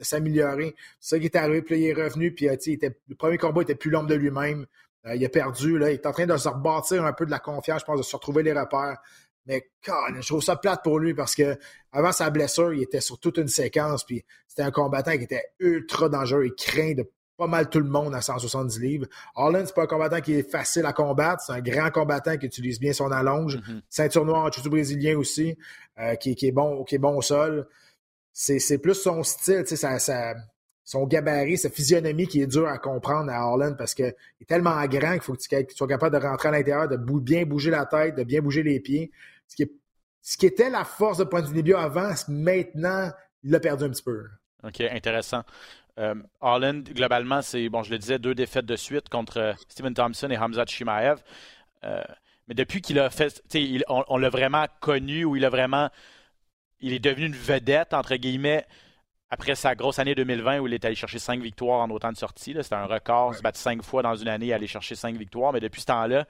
s'améliorer. 0.00 0.74
C'est 0.98 1.16
ça 1.16 1.18
qui 1.20 1.26
est 1.26 1.36
arrivé, 1.36 1.62
puis 1.62 1.78
il 1.78 1.86
est 1.86 1.92
revenu, 1.92 2.34
puis 2.34 2.46
était, 2.46 2.96
le 3.08 3.14
premier 3.14 3.38
combat 3.38 3.62
était 3.62 3.76
plus 3.76 3.90
long 3.90 4.02
de 4.02 4.14
lui-même. 4.14 4.66
Euh, 5.06 5.16
il 5.16 5.24
a 5.24 5.28
perdu. 5.28 5.78
Là. 5.78 5.90
Il 5.90 5.94
est 5.94 6.06
en 6.06 6.12
train 6.12 6.26
de 6.26 6.36
se 6.36 6.48
rebâtir 6.48 7.04
un 7.04 7.12
peu 7.12 7.26
de 7.26 7.30
la 7.30 7.38
confiance, 7.38 7.80
je 7.80 7.84
pense, 7.86 7.98
de 7.98 8.04
se 8.04 8.16
retrouver 8.16 8.42
les 8.42 8.52
repères. 8.52 8.98
Mais 9.46 9.68
je 9.86 10.26
trouve 10.26 10.42
ça 10.42 10.56
plate 10.56 10.82
pour 10.82 10.98
lui 10.98 11.14
parce 11.14 11.34
que 11.34 11.56
avant 11.92 12.10
sa 12.10 12.30
blessure, 12.30 12.74
il 12.74 12.82
était 12.82 13.00
sur 13.00 13.18
toute 13.20 13.38
une 13.38 13.48
séquence. 13.48 14.04
Puis 14.04 14.24
c'était 14.48 14.62
un 14.62 14.72
combattant 14.72 15.16
qui 15.16 15.24
était 15.24 15.44
ultra 15.60 16.08
dangereux. 16.08 16.46
Il 16.46 16.54
craint 16.54 16.94
de 16.94 17.08
pas 17.36 17.46
mal 17.46 17.68
tout 17.68 17.80
le 17.80 17.88
monde 17.88 18.14
à 18.14 18.22
170 18.22 18.80
livres. 18.80 19.06
Harlan, 19.34 19.62
c'est 19.66 19.74
pas 19.74 19.82
un 19.82 19.86
combattant 19.86 20.20
qui 20.20 20.34
est 20.34 20.50
facile 20.50 20.86
à 20.86 20.92
combattre. 20.92 21.44
C'est 21.46 21.52
un 21.52 21.60
grand 21.60 21.90
combattant 21.90 22.36
qui 22.36 22.46
utilise 22.46 22.80
bien 22.80 22.92
son 22.92 23.12
allonge. 23.12 23.58
Mm-hmm. 23.58 23.80
Ceinture 23.88 24.24
noire 24.24 24.46
en 24.46 24.68
brésilien 24.68 25.16
aussi, 25.16 25.56
euh, 25.98 26.14
qui, 26.16 26.36
est 26.40 26.52
bon, 26.52 26.82
qui 26.84 26.94
est 26.94 26.98
bon 26.98 27.16
au 27.16 27.22
sol. 27.22 27.68
C'est 28.32 28.78
plus 28.78 28.94
son 28.94 29.22
style. 29.22 29.64
Ça, 29.66 29.98
ça, 29.98 30.34
son 30.86 31.04
gabarit, 31.04 31.58
sa 31.58 31.68
physionomie 31.68 32.28
qui 32.28 32.40
est 32.40 32.46
dur 32.46 32.68
à 32.68 32.78
comprendre 32.78 33.30
à 33.32 33.38
Harlan 33.38 33.74
parce 33.76 33.92
qu'il 33.92 34.04
est 34.40 34.46
tellement 34.46 34.82
grand 34.86 35.14
qu'il 35.14 35.20
faut 35.20 35.34
que 35.34 35.62
tu 35.64 35.74
sois 35.74 35.88
capable 35.88 36.16
de 36.16 36.24
rentrer 36.24 36.48
à 36.48 36.52
l'intérieur, 36.52 36.88
de 36.88 36.96
bien 36.96 37.44
bouger 37.44 37.72
la 37.72 37.86
tête, 37.86 38.14
de 38.14 38.22
bien 38.22 38.40
bouger 38.40 38.62
les 38.62 38.78
pieds. 38.78 39.10
Ce 39.48 40.36
qui, 40.36 40.46
était 40.46 40.70
la 40.70 40.84
force 40.84 41.18
de 41.18 41.24
point 41.24 41.42
de 41.42 41.48
vue 41.48 41.74
avant, 41.74 42.12
maintenant, 42.28 43.10
il 43.42 43.50
l'a 43.50 43.58
perdu 43.58 43.82
un 43.82 43.90
petit 43.90 44.02
peu. 44.02 44.26
OK, 44.62 44.80
intéressant. 44.80 45.42
Euh, 45.98 46.14
globalement, 46.40 47.42
c'est, 47.42 47.68
bon, 47.68 47.82
je 47.82 47.90
le 47.90 47.98
disais, 47.98 48.20
deux 48.20 48.36
défaites 48.36 48.66
de 48.66 48.76
suite 48.76 49.08
contre 49.08 49.54
Steven 49.68 49.92
Thompson 49.92 50.30
et 50.30 50.38
Hamzat 50.38 50.66
Shimaev. 50.66 51.20
Euh, 51.82 52.02
mais 52.46 52.54
depuis 52.54 52.80
qu'il 52.80 53.00
a 53.00 53.10
fait, 53.10 53.42
on, 53.88 54.04
on 54.06 54.18
l'a 54.18 54.28
vraiment 54.28 54.66
connu 54.78 55.24
ou 55.24 55.34
il 55.34 55.44
a 55.44 55.50
vraiment, 55.50 55.90
il 56.78 56.92
est 56.92 57.00
devenu 57.00 57.26
une 57.26 57.34
vedette, 57.34 57.92
entre 57.92 58.14
guillemets, 58.14 58.66
après 59.30 59.54
sa 59.54 59.74
grosse 59.74 59.98
année 59.98 60.14
2020 60.14 60.60
où 60.60 60.66
il 60.66 60.74
est 60.74 60.84
allé 60.84 60.94
chercher 60.94 61.18
cinq 61.18 61.40
victoires 61.40 61.80
en 61.80 61.90
autant 61.90 62.12
de 62.12 62.16
sorties. 62.16 62.54
C'était 62.60 62.74
un 62.74 62.86
record, 62.86 63.34
se 63.34 63.42
battre 63.42 63.58
cinq 63.58 63.82
fois 63.82 64.02
dans 64.02 64.14
une 64.14 64.28
année 64.28 64.46
et 64.46 64.52
aller 64.52 64.66
chercher 64.66 64.94
cinq 64.94 65.16
victoires. 65.16 65.52
Mais 65.52 65.60
depuis 65.60 65.80
ce 65.80 65.86
temps-là, 65.86 66.26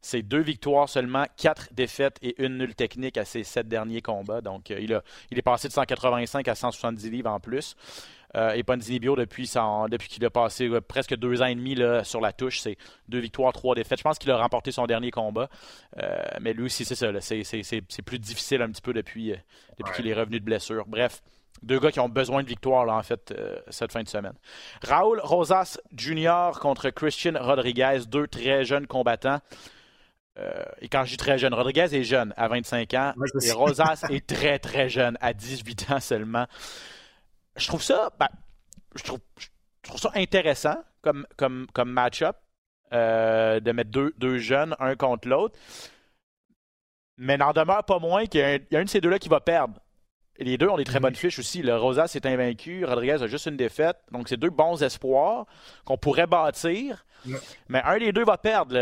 c'est 0.00 0.22
deux 0.22 0.40
victoires 0.40 0.88
seulement, 0.88 1.24
quatre 1.36 1.68
défaites 1.72 2.18
et 2.22 2.40
une 2.42 2.58
nulle 2.58 2.76
technique 2.76 3.16
à 3.16 3.24
ses 3.24 3.42
sept 3.42 3.66
derniers 3.66 4.02
combats. 4.02 4.40
Donc, 4.40 4.70
euh, 4.70 4.78
il, 4.80 4.94
a, 4.94 5.02
il 5.32 5.38
est 5.38 5.42
passé 5.42 5.66
de 5.66 5.72
185 5.72 6.46
à 6.46 6.54
170 6.54 7.10
livres 7.10 7.30
en 7.30 7.40
plus. 7.40 7.74
Euh, 8.36 8.52
et 8.52 8.62
Ponzinibio, 8.62 9.16
depuis, 9.16 9.50
depuis 9.90 10.08
qu'il 10.08 10.24
a 10.24 10.30
passé 10.30 10.68
euh, 10.68 10.80
presque 10.80 11.16
deux 11.16 11.42
ans 11.42 11.46
et 11.46 11.54
demi 11.54 11.74
là, 11.74 12.04
sur 12.04 12.20
la 12.20 12.32
touche, 12.32 12.60
c'est 12.60 12.76
deux 13.08 13.18
victoires, 13.18 13.52
trois 13.52 13.74
défaites. 13.74 13.98
Je 13.98 14.04
pense 14.04 14.18
qu'il 14.18 14.30
a 14.30 14.36
remporté 14.36 14.70
son 14.70 14.86
dernier 14.86 15.10
combat. 15.10 15.48
mais 16.40 16.52
lui 16.52 16.66
aussi, 16.66 16.84
c'est 16.84 16.94
ça. 16.94 17.10
C'est 17.20 18.02
plus 18.02 18.18
difficile 18.20 18.62
un 18.62 18.70
petit 18.70 18.82
peu 18.82 18.92
depuis, 18.92 19.34
depuis 19.78 19.92
qu'il 19.94 20.06
est 20.06 20.14
revenu 20.14 20.38
de 20.38 20.44
blessure. 20.44 20.84
Bref, 20.86 21.22
deux 21.62 21.78
gars 21.78 21.90
qui 21.90 22.00
ont 22.00 22.08
besoin 22.08 22.42
de 22.42 22.48
victoire, 22.48 22.88
en 22.88 23.02
fait, 23.02 23.32
euh, 23.32 23.58
cette 23.68 23.92
fin 23.92 24.02
de 24.02 24.08
semaine. 24.08 24.34
Raoul 24.82 25.20
Rosas 25.20 25.78
Jr. 25.96 26.52
contre 26.60 26.90
Christian 26.90 27.34
Rodriguez, 27.38 28.00
deux 28.08 28.26
très 28.26 28.64
jeunes 28.64 28.86
combattants. 28.86 29.40
Euh, 30.38 30.64
et 30.80 30.88
quand 30.88 31.04
je 31.04 31.10
dis 31.10 31.16
très 31.16 31.38
jeune, 31.38 31.54
Rodriguez 31.54 31.88
est 31.94 32.02
jeune, 32.02 32.34
à 32.36 32.48
25 32.48 32.92
ans, 32.94 33.14
et 33.42 33.52
Rosas 33.52 34.04
est 34.10 34.26
très, 34.26 34.58
très 34.58 34.88
jeune, 34.88 35.16
à 35.20 35.32
18 35.32 35.90
ans 35.90 36.00
seulement. 36.00 36.46
Je 37.56 37.66
trouve 37.66 37.82
ça, 37.82 38.10
ben, 38.18 38.28
je, 38.94 39.02
trouve, 39.02 39.20
ça 39.98 40.10
intéressant 40.14 40.76
comme, 41.00 41.26
comme, 41.36 41.66
comme 41.72 41.90
match-up, 41.90 42.36
euh, 42.92 43.60
de 43.60 43.72
mettre 43.72 43.90
deux, 43.90 44.12
deux 44.18 44.38
jeunes, 44.38 44.76
un 44.78 44.94
contre 44.94 45.28
l'autre. 45.28 45.58
Mais 47.16 47.38
n'en 47.38 47.52
demeure 47.52 47.84
pas 47.84 47.98
moins 47.98 48.26
qu'il 48.26 48.40
y 48.40 48.76
a 48.76 48.78
un 48.78 48.84
de 48.84 48.88
ces 48.90 49.00
deux-là 49.00 49.18
qui 49.18 49.30
va 49.30 49.40
perdre. 49.40 49.80
Les 50.38 50.58
deux 50.58 50.68
ont 50.68 50.76
des 50.76 50.84
très 50.84 51.00
bonnes 51.00 51.14
fiches 51.14 51.38
aussi. 51.38 51.62
Le 51.62 51.76
Rosas 51.76 52.12
est 52.14 52.26
invaincu, 52.26 52.84
Rodriguez 52.84 53.22
a 53.22 53.26
juste 53.26 53.46
une 53.46 53.56
défaite. 53.56 53.96
Donc, 54.12 54.28
c'est 54.28 54.36
deux 54.36 54.50
bons 54.50 54.82
espoirs 54.82 55.46
qu'on 55.84 55.96
pourrait 55.96 56.26
bâtir. 56.26 57.04
Mais 57.68 57.82
un 57.82 57.98
des 57.98 58.12
deux 58.12 58.24
va 58.24 58.38
perdre 58.38 58.74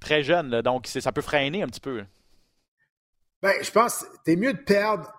très 0.00 0.22
jeune. 0.22 0.62
donc, 0.62 0.86
ça 0.86 1.12
peut 1.12 1.22
freiner 1.22 1.62
un 1.62 1.68
petit 1.68 1.80
peu. 1.80 2.04
Ben, 3.42 3.52
je 3.62 3.70
pense 3.70 4.06
que 4.24 4.30
es 4.30 4.36
mieux 4.36 4.54
de 4.54 4.58
perdre 4.58 5.12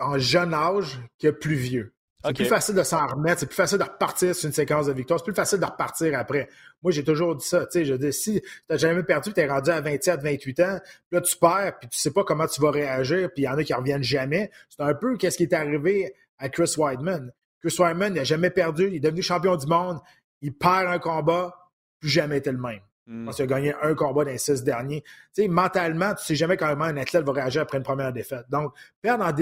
en 0.00 0.18
jeune 0.18 0.52
âge 0.52 0.98
que 1.20 1.28
plus 1.28 1.54
vieux. 1.54 1.95
C'est 2.24 2.32
plus 2.32 2.44
facile 2.46 2.74
de 2.74 2.82
s'en 2.82 3.06
remettre, 3.06 3.40
c'est 3.40 3.46
plus 3.46 3.54
facile 3.54 3.78
de 3.78 3.84
repartir 3.84 4.34
sur 4.34 4.46
une 4.46 4.52
séquence 4.52 4.86
de 4.86 4.92
victoires, 4.92 5.20
c'est 5.20 5.24
plus 5.24 5.34
facile 5.34 5.60
de 5.60 5.64
repartir 5.64 6.18
après. 6.18 6.48
Moi, 6.82 6.90
j'ai 6.90 7.04
toujours 7.04 7.36
dit 7.36 7.46
ça, 7.46 7.66
tu 7.66 7.72
sais, 7.72 7.84
je 7.84 7.94
dis, 7.94 8.12
si 8.12 8.42
t'as 8.66 8.76
jamais 8.76 9.02
perdu, 9.02 9.32
tu 9.32 9.40
es 9.40 9.46
rendu 9.46 9.70
à 9.70 9.80
27, 9.80 10.22
28 10.22 10.60
ans, 10.60 10.80
là, 11.12 11.20
tu 11.20 11.36
perds, 11.36 11.78
puis 11.78 11.88
tu 11.88 11.98
sais 11.98 12.10
pas 12.10 12.24
comment 12.24 12.46
tu 12.46 12.60
vas 12.60 12.70
réagir, 12.70 13.30
puis 13.32 13.42
il 13.42 13.46
y 13.46 13.48
en 13.48 13.56
a 13.56 13.62
qui 13.62 13.74
reviennent 13.74 14.02
jamais. 14.02 14.50
C'est 14.68 14.82
un 14.82 14.94
peu 14.94 15.16
qu'est-ce 15.16 15.36
qui 15.36 15.44
est 15.44 15.52
arrivé 15.52 16.14
à 16.38 16.48
Chris 16.48 16.74
Weidman. 16.76 17.32
Chris 17.60 17.76
Weidman 17.78 18.14
n'a 18.14 18.24
jamais 18.24 18.50
perdu, 18.50 18.88
il 18.88 18.96
est 18.96 19.00
devenu 19.00 19.22
champion 19.22 19.56
du 19.56 19.66
monde, 19.66 20.00
il 20.42 20.52
perd 20.52 20.86
un 20.86 20.98
combat, 20.98 21.54
plus 22.00 22.10
jamais 22.10 22.38
été 22.38 22.50
le 22.50 22.58
même. 22.58 22.80
Mm. 23.06 23.24
Parce 23.24 23.36
qu'il 23.36 23.44
a 23.44 23.48
gagné 23.48 23.74
un 23.82 23.94
combat 23.94 24.24
dans 24.24 24.30
les 24.30 24.38
six 24.38 24.64
derniers. 24.64 25.02
Tu 25.34 25.42
sais, 25.42 25.48
mentalement, 25.48 26.14
tu 26.14 26.24
sais 26.24 26.34
jamais 26.34 26.56
comment 26.56 26.84
un 26.84 26.96
athlète 26.96 27.24
va 27.24 27.32
réagir 27.32 27.62
après 27.62 27.78
une 27.78 27.84
première 27.84 28.12
défaite. 28.12 28.46
Donc, 28.50 28.72
perdre 29.00 29.24
en, 29.24 29.32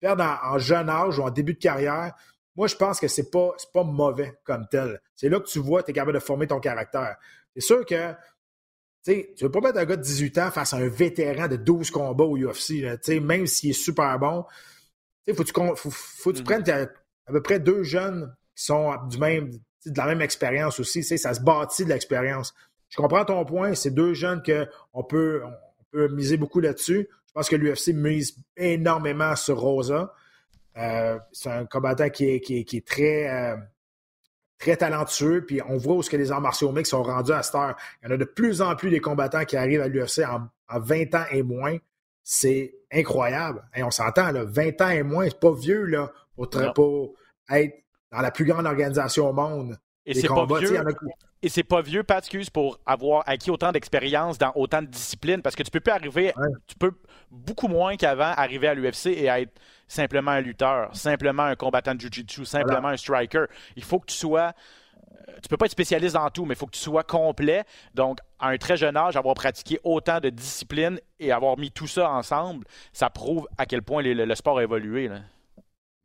perdre 0.00 0.24
en, 0.42 0.58
jeune 0.58 0.88
âge 0.88 1.18
ou 1.18 1.22
en 1.22 1.30
début 1.30 1.54
de 1.54 1.58
carrière, 1.58 2.14
moi, 2.56 2.66
je 2.66 2.76
pense 2.76 2.98
que 2.98 3.08
c'est 3.08 3.30
pas, 3.30 3.52
pas 3.72 3.84
mauvais 3.84 4.38
comme 4.44 4.66
tel. 4.70 5.00
C'est 5.14 5.28
là 5.28 5.40
que 5.40 5.46
tu 5.46 5.58
vois, 5.60 5.82
tu 5.82 5.90
es 5.90 5.94
capable 5.94 6.14
de 6.14 6.18
former 6.18 6.46
ton 6.46 6.60
caractère. 6.60 7.16
C'est 7.54 7.62
sûr 7.62 7.86
que 7.86 8.12
tu 9.04 9.12
ne 9.12 9.42
veux 9.42 9.50
pas 9.50 9.60
mettre 9.60 9.78
un 9.78 9.84
gars 9.84 9.96
de 9.96 10.02
18 10.02 10.38
ans 10.38 10.50
face 10.50 10.74
à 10.74 10.76
un 10.76 10.88
vétéran 10.88 11.48
de 11.48 11.56
12 11.56 11.90
combats 11.90 12.24
au 12.24 12.36
UFC, 12.36 12.82
même 13.20 13.46
s'il 13.46 13.70
est 13.70 13.72
super 13.72 14.18
bon. 14.18 14.44
Il 15.26 15.34
faut, 15.34 15.44
faut, 15.76 15.90
faut, 15.90 16.32
que 16.32 16.36
tu 16.36 16.42
mm. 16.42 16.44
prennes 16.44 16.70
à 16.70 17.32
peu 17.32 17.42
près 17.42 17.60
deux 17.60 17.82
jeunes 17.82 18.34
qui 18.56 18.64
sont 18.64 18.94
du 19.08 19.18
même, 19.18 19.50
de 19.86 19.96
la 19.96 20.06
même 20.06 20.22
expérience 20.22 20.80
aussi. 20.80 21.02
Ça 21.02 21.34
se 21.34 21.40
bâtit 21.40 21.84
de 21.84 21.90
l'expérience. 21.90 22.54
Je 22.88 22.96
comprends 22.96 23.24
ton 23.24 23.44
point. 23.44 23.74
C'est 23.74 23.92
deux 23.92 24.14
jeunes 24.14 24.42
qu'on 24.42 25.04
peut, 25.04 25.42
on 25.44 25.84
peut 25.92 26.08
miser 26.08 26.36
beaucoup 26.36 26.60
là-dessus. 26.60 27.08
Je 27.30 27.34
pense 27.34 27.48
que 27.48 27.54
l'UFC 27.54 27.94
mise 27.94 28.34
énormément 28.56 29.36
sur 29.36 29.60
Rosa. 29.60 30.12
Euh, 30.76 31.16
c'est 31.30 31.48
un 31.48 31.64
combattant 31.64 32.10
qui 32.10 32.28
est, 32.28 32.40
qui 32.40 32.58
est, 32.58 32.84
très, 32.84 33.28
euh, 33.28 33.56
très 34.58 34.76
talentueux. 34.76 35.46
Puis 35.46 35.60
on 35.68 35.76
voit 35.76 35.94
où 35.94 36.02
ce 36.02 36.10
que 36.10 36.16
les 36.16 36.32
arts 36.32 36.40
martiaux 36.40 36.72
mix 36.72 36.90
sont 36.90 37.04
rendus 37.04 37.30
à 37.30 37.44
cette 37.44 37.54
heure. 37.54 37.76
Il 38.02 38.08
y 38.08 38.10
en 38.10 38.14
a 38.14 38.16
de 38.16 38.24
plus 38.24 38.62
en 38.62 38.74
plus 38.74 38.90
des 38.90 38.98
combattants 38.98 39.44
qui 39.44 39.56
arrivent 39.56 39.80
à 39.80 39.86
l'UFC 39.86 40.24
en, 40.24 40.48
20 40.76 41.14
ans 41.14 41.24
et 41.30 41.44
moins. 41.44 41.76
C'est 42.24 42.74
incroyable. 42.92 43.62
Et 43.76 43.84
on 43.84 43.92
s'entend, 43.92 44.32
20 44.32 44.80
ans 44.80 44.88
et 44.88 45.04
moins, 45.04 45.26
c'est 45.26 45.38
pas 45.38 45.52
vieux 45.52 45.84
là, 45.84 46.10
pour, 46.34 46.48
pour 46.74 47.14
être 47.48 47.76
dans 48.10 48.22
la 48.22 48.32
plus 48.32 48.44
grande 48.44 48.66
organisation 48.66 49.28
au 49.28 49.32
monde. 49.32 49.78
Et 50.04 50.14
c'est 50.14 50.26
pas 50.26 50.46
vieux. 50.58 50.82
Et 51.42 51.48
c'est 51.48 51.62
pas 51.62 51.80
vieux, 51.80 52.02
pas 52.02 52.18
excuse, 52.18 52.50
pour 52.50 52.78
avoir 52.84 53.24
acquis 53.26 53.50
autant 53.50 53.72
d'expérience 53.72 54.36
dans 54.36 54.52
autant 54.54 54.82
de 54.82 54.88
disciplines, 54.88 55.40
parce 55.40 55.56
que 55.56 55.62
tu 55.62 55.70
peux 55.70 55.80
plus 55.80 55.92
arriver, 55.92 56.34
tu 56.66 56.74
peux 56.76 56.92
beaucoup 57.30 57.68
moins 57.68 57.96
qu'avant 57.96 58.32
arriver 58.36 58.68
à 58.68 58.74
l'UFC 58.74 59.06
et 59.06 59.26
être 59.26 59.52
simplement 59.88 60.32
un 60.32 60.40
lutteur, 60.40 60.94
simplement 60.94 61.44
un 61.44 61.56
combattant 61.56 61.94
de 61.94 62.00
jiu-jitsu, 62.00 62.44
simplement 62.44 62.88
un 62.88 62.96
striker. 62.96 63.46
Il 63.76 63.84
faut 63.84 63.98
que 64.00 64.06
tu 64.06 64.16
sois 64.16 64.52
euh, 65.28 65.32
tu 65.42 65.48
peux 65.48 65.56
pas 65.56 65.66
être 65.66 65.72
spécialiste 65.72 66.14
dans 66.14 66.28
tout, 66.30 66.44
mais 66.44 66.54
il 66.54 66.56
faut 66.56 66.66
que 66.66 66.76
tu 66.76 66.80
sois 66.80 67.02
complet. 67.02 67.64
Donc, 67.94 68.18
à 68.38 68.48
un 68.48 68.56
très 68.58 68.76
jeune 68.76 68.96
âge, 68.96 69.16
avoir 69.16 69.34
pratiqué 69.34 69.80
autant 69.84 70.20
de 70.20 70.30
disciplines 70.30 71.00
et 71.18 71.32
avoir 71.32 71.58
mis 71.58 71.70
tout 71.70 71.86
ça 71.86 72.10
ensemble, 72.10 72.66
ça 72.92 73.10
prouve 73.10 73.48
à 73.58 73.66
quel 73.66 73.82
point 73.82 74.02
le, 74.02 74.34
sport 74.34 74.58
a 74.58 74.62
évolué. 74.62 75.08
Là. 75.08 75.20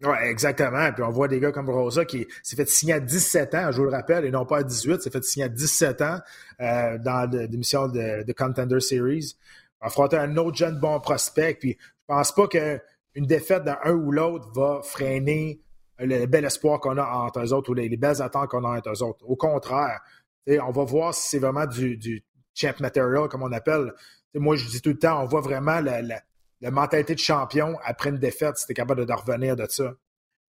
Oui, 0.03 0.15
exactement. 0.23 0.91
Puis 0.91 1.03
on 1.03 1.09
voit 1.09 1.27
des 1.27 1.39
gars 1.39 1.51
comme 1.51 1.69
Rosa 1.69 2.03
qui 2.03 2.27
s'est 2.43 2.57
fait 2.57 2.67
signer 2.67 2.93
à 2.93 2.99
17 2.99 3.55
ans, 3.55 3.71
je 3.71 3.77
vous 3.77 3.85
le 3.85 3.91
rappelle, 3.91 4.25
et 4.25 4.31
non 4.31 4.45
pas 4.45 4.57
à 4.57 4.63
18, 4.63 5.01
s'est 5.01 5.09
fait 5.09 5.23
signer 5.23 5.45
à 5.45 5.49
17 5.49 6.01
ans 6.01 6.19
euh, 6.59 6.97
dans 6.97 7.29
l'émission 7.31 7.87
de, 7.87 8.23
de, 8.23 8.33
Contender 8.33 8.81
Series. 8.81 9.37
Affronter 9.79 10.17
un 10.17 10.35
autre 10.35 10.57
jeune 10.57 10.79
bon 10.79 10.99
prospect. 10.99 11.55
Puis 11.55 11.77
je 11.79 12.05
pense 12.07 12.33
pas 12.33 12.47
qu'une 12.47 13.25
défaite 13.25 13.63
d'un 13.63 13.77
ou 13.91 14.11
l'autre 14.11 14.51
va 14.53 14.81
freiner 14.83 15.61
le 15.99 16.25
bel 16.25 16.43
espoir 16.43 16.81
qu'on 16.81 16.97
a 16.97 17.05
entre 17.05 17.39
eux 17.39 17.53
autres 17.53 17.71
ou 17.71 17.73
les, 17.73 17.89
belles 17.95 18.21
attentes 18.21 18.49
qu'on 18.49 18.65
a 18.65 18.77
entre 18.77 18.89
eux 18.91 19.01
autres. 19.01 19.23
Au 19.25 19.37
contraire, 19.37 20.01
on 20.47 20.71
va 20.71 20.83
voir 20.83 21.13
si 21.13 21.29
c'est 21.29 21.39
vraiment 21.39 21.65
du, 21.65 21.95
du, 21.95 22.23
champ 22.53 22.73
material, 22.79 23.29
comme 23.29 23.43
on 23.43 23.51
appelle. 23.51 23.93
moi, 24.33 24.55
je 24.57 24.67
dis 24.67 24.81
tout 24.81 24.89
le 24.89 24.99
temps, 24.99 25.21
on 25.23 25.25
voit 25.25 25.41
vraiment 25.41 25.79
la 25.79 26.21
mentalité 26.61 27.13
de 27.15 27.19
champion 27.19 27.77
après 27.83 28.09
une 28.09 28.17
défaite, 28.17 28.57
c'était 28.57 28.73
capable 28.73 29.05
de, 29.05 29.13
revenir 29.13 29.55
de 29.55 29.65
ça. 29.69 29.93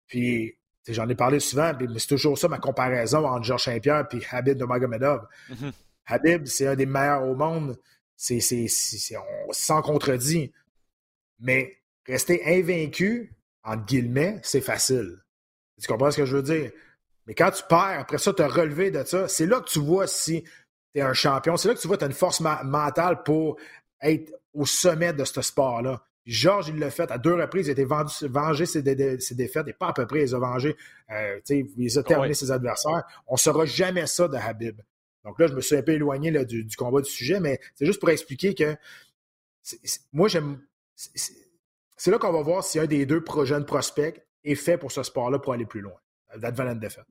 Puis, 0.08 0.58
j'en 0.88 1.10
ai 1.10 1.16
parlé 1.16 1.40
souvent, 1.40 1.74
mais 1.80 1.88
c'est 2.00 2.08
toujours 2.08 2.38
ça 2.38 2.48
ma 2.48 2.60
comparaison 2.60 3.26
entre 3.26 3.44
Georges 3.44 3.66
Saint-Pierre 3.66 4.08
et 4.12 4.22
Habib 4.32 4.58
de 4.58 4.66
Magomedov. 4.66 5.28
Mm-hmm. 5.50 5.72
Habib, 6.08 6.46
c'est 6.46 6.68
un 6.68 6.76
des 6.76 6.86
meilleurs 6.86 7.24
au 7.24 7.36
monde. 7.36 7.78
C'est, 8.16 8.40
sans 9.52 9.82
contredit. 9.82 10.54
Mais 11.40 11.78
rester 12.06 12.42
invaincu, 12.46 13.34
entre 13.64 13.86
guillemets, 13.86 14.40
c'est 14.44 14.62
facile. 14.62 15.18
Tu 15.82 15.88
comprends 15.88 16.12
ce 16.12 16.18
que 16.18 16.26
je 16.26 16.38
veux 16.38 16.44
dire? 16.44 16.72
Mais 17.26 17.34
quand 17.34 17.52
tu 17.52 17.64
perds, 17.68 18.00
après 18.00 18.18
ça, 18.18 18.34
te 18.34 18.44
relever 18.44 18.92
de 18.92 19.04
ça, 19.04 19.28
c'est 19.28 19.48
là 19.48 19.60
que 19.60 19.68
tu 19.68 19.80
vois 19.80 20.08
si 20.08 20.44
tu 20.44 20.50
es 21.00 21.02
un 21.02 21.14
champion. 21.14 21.58
C'est 21.58 21.68
là 21.68 21.74
que 21.74 21.80
tu 21.80 21.88
vois 21.88 21.98
que 21.98 22.02
tu 22.02 22.06
as 22.06 22.10
une 22.10 22.14
force 22.14 22.40
mentale 22.40 23.24
pour 23.24 23.58
être 24.06 24.34
au 24.54 24.66
sommet 24.66 25.14
de 25.14 25.24
ce 25.24 25.42
sport-là. 25.42 26.02
Georges, 26.26 26.70
il 26.70 26.80
l'a 26.80 26.90
fait 26.90 27.12
à 27.12 27.18
deux 27.18 27.36
reprises. 27.36 27.68
Il 27.68 27.70
a 27.70 27.74
été 27.74 27.86
vendu, 27.86 28.14
vengé 28.24 28.66
ses, 28.66 28.82
défaites 28.82 29.68
et 29.68 29.74
pas 29.74 29.90
à 29.90 29.94
peu 29.94 30.08
près. 30.08 30.28
Il 30.28 30.34
a 30.34 30.40
vengé, 30.40 30.76
euh, 31.12 31.40
il 31.50 31.98
a 31.98 32.04
terminé 32.04 32.34
ses 32.34 32.52
adversaires. 32.52 33.04
On 33.28 33.34
ne 33.34 33.40
saura 33.40 33.66
jamais 33.66 34.08
ça 34.08 34.28
de 34.28 34.36
Habib. 34.36 34.82
Donc 35.24 35.40
là, 35.40 35.48
je 35.48 35.54
me 35.54 35.62
suis 35.62 35.76
un 35.76 35.82
peu 35.82 35.94
éloigné 35.94 36.32
là, 36.32 36.46
du, 36.46 36.68
combat 36.78 37.02
du 37.02 37.10
sujet, 37.10 37.40
mais 37.40 37.60
c'est 37.74 37.86
juste 37.86 38.00
pour 38.00 38.10
expliquer 38.10 38.54
que 38.54 38.76
moi, 40.14 40.28
j'aime. 40.28 40.62
C'est 40.96 42.12
là 42.12 42.18
qu'on 42.18 42.32
va 42.32 42.42
voir 42.42 42.64
si 42.64 42.80
un 42.80 42.86
des 42.86 43.06
deux 43.06 43.24
jeunes 43.44 43.66
prospects 43.66 44.24
est 44.44 44.56
fait 44.56 44.78
pour 44.78 44.92
ce 44.92 45.04
sport-là 45.04 45.40
pour 45.40 45.54
aller 45.54 45.66
plus 45.66 45.82
loin. 45.82 46.00
D'advenant 46.38 46.76
défaite. 46.76 47.06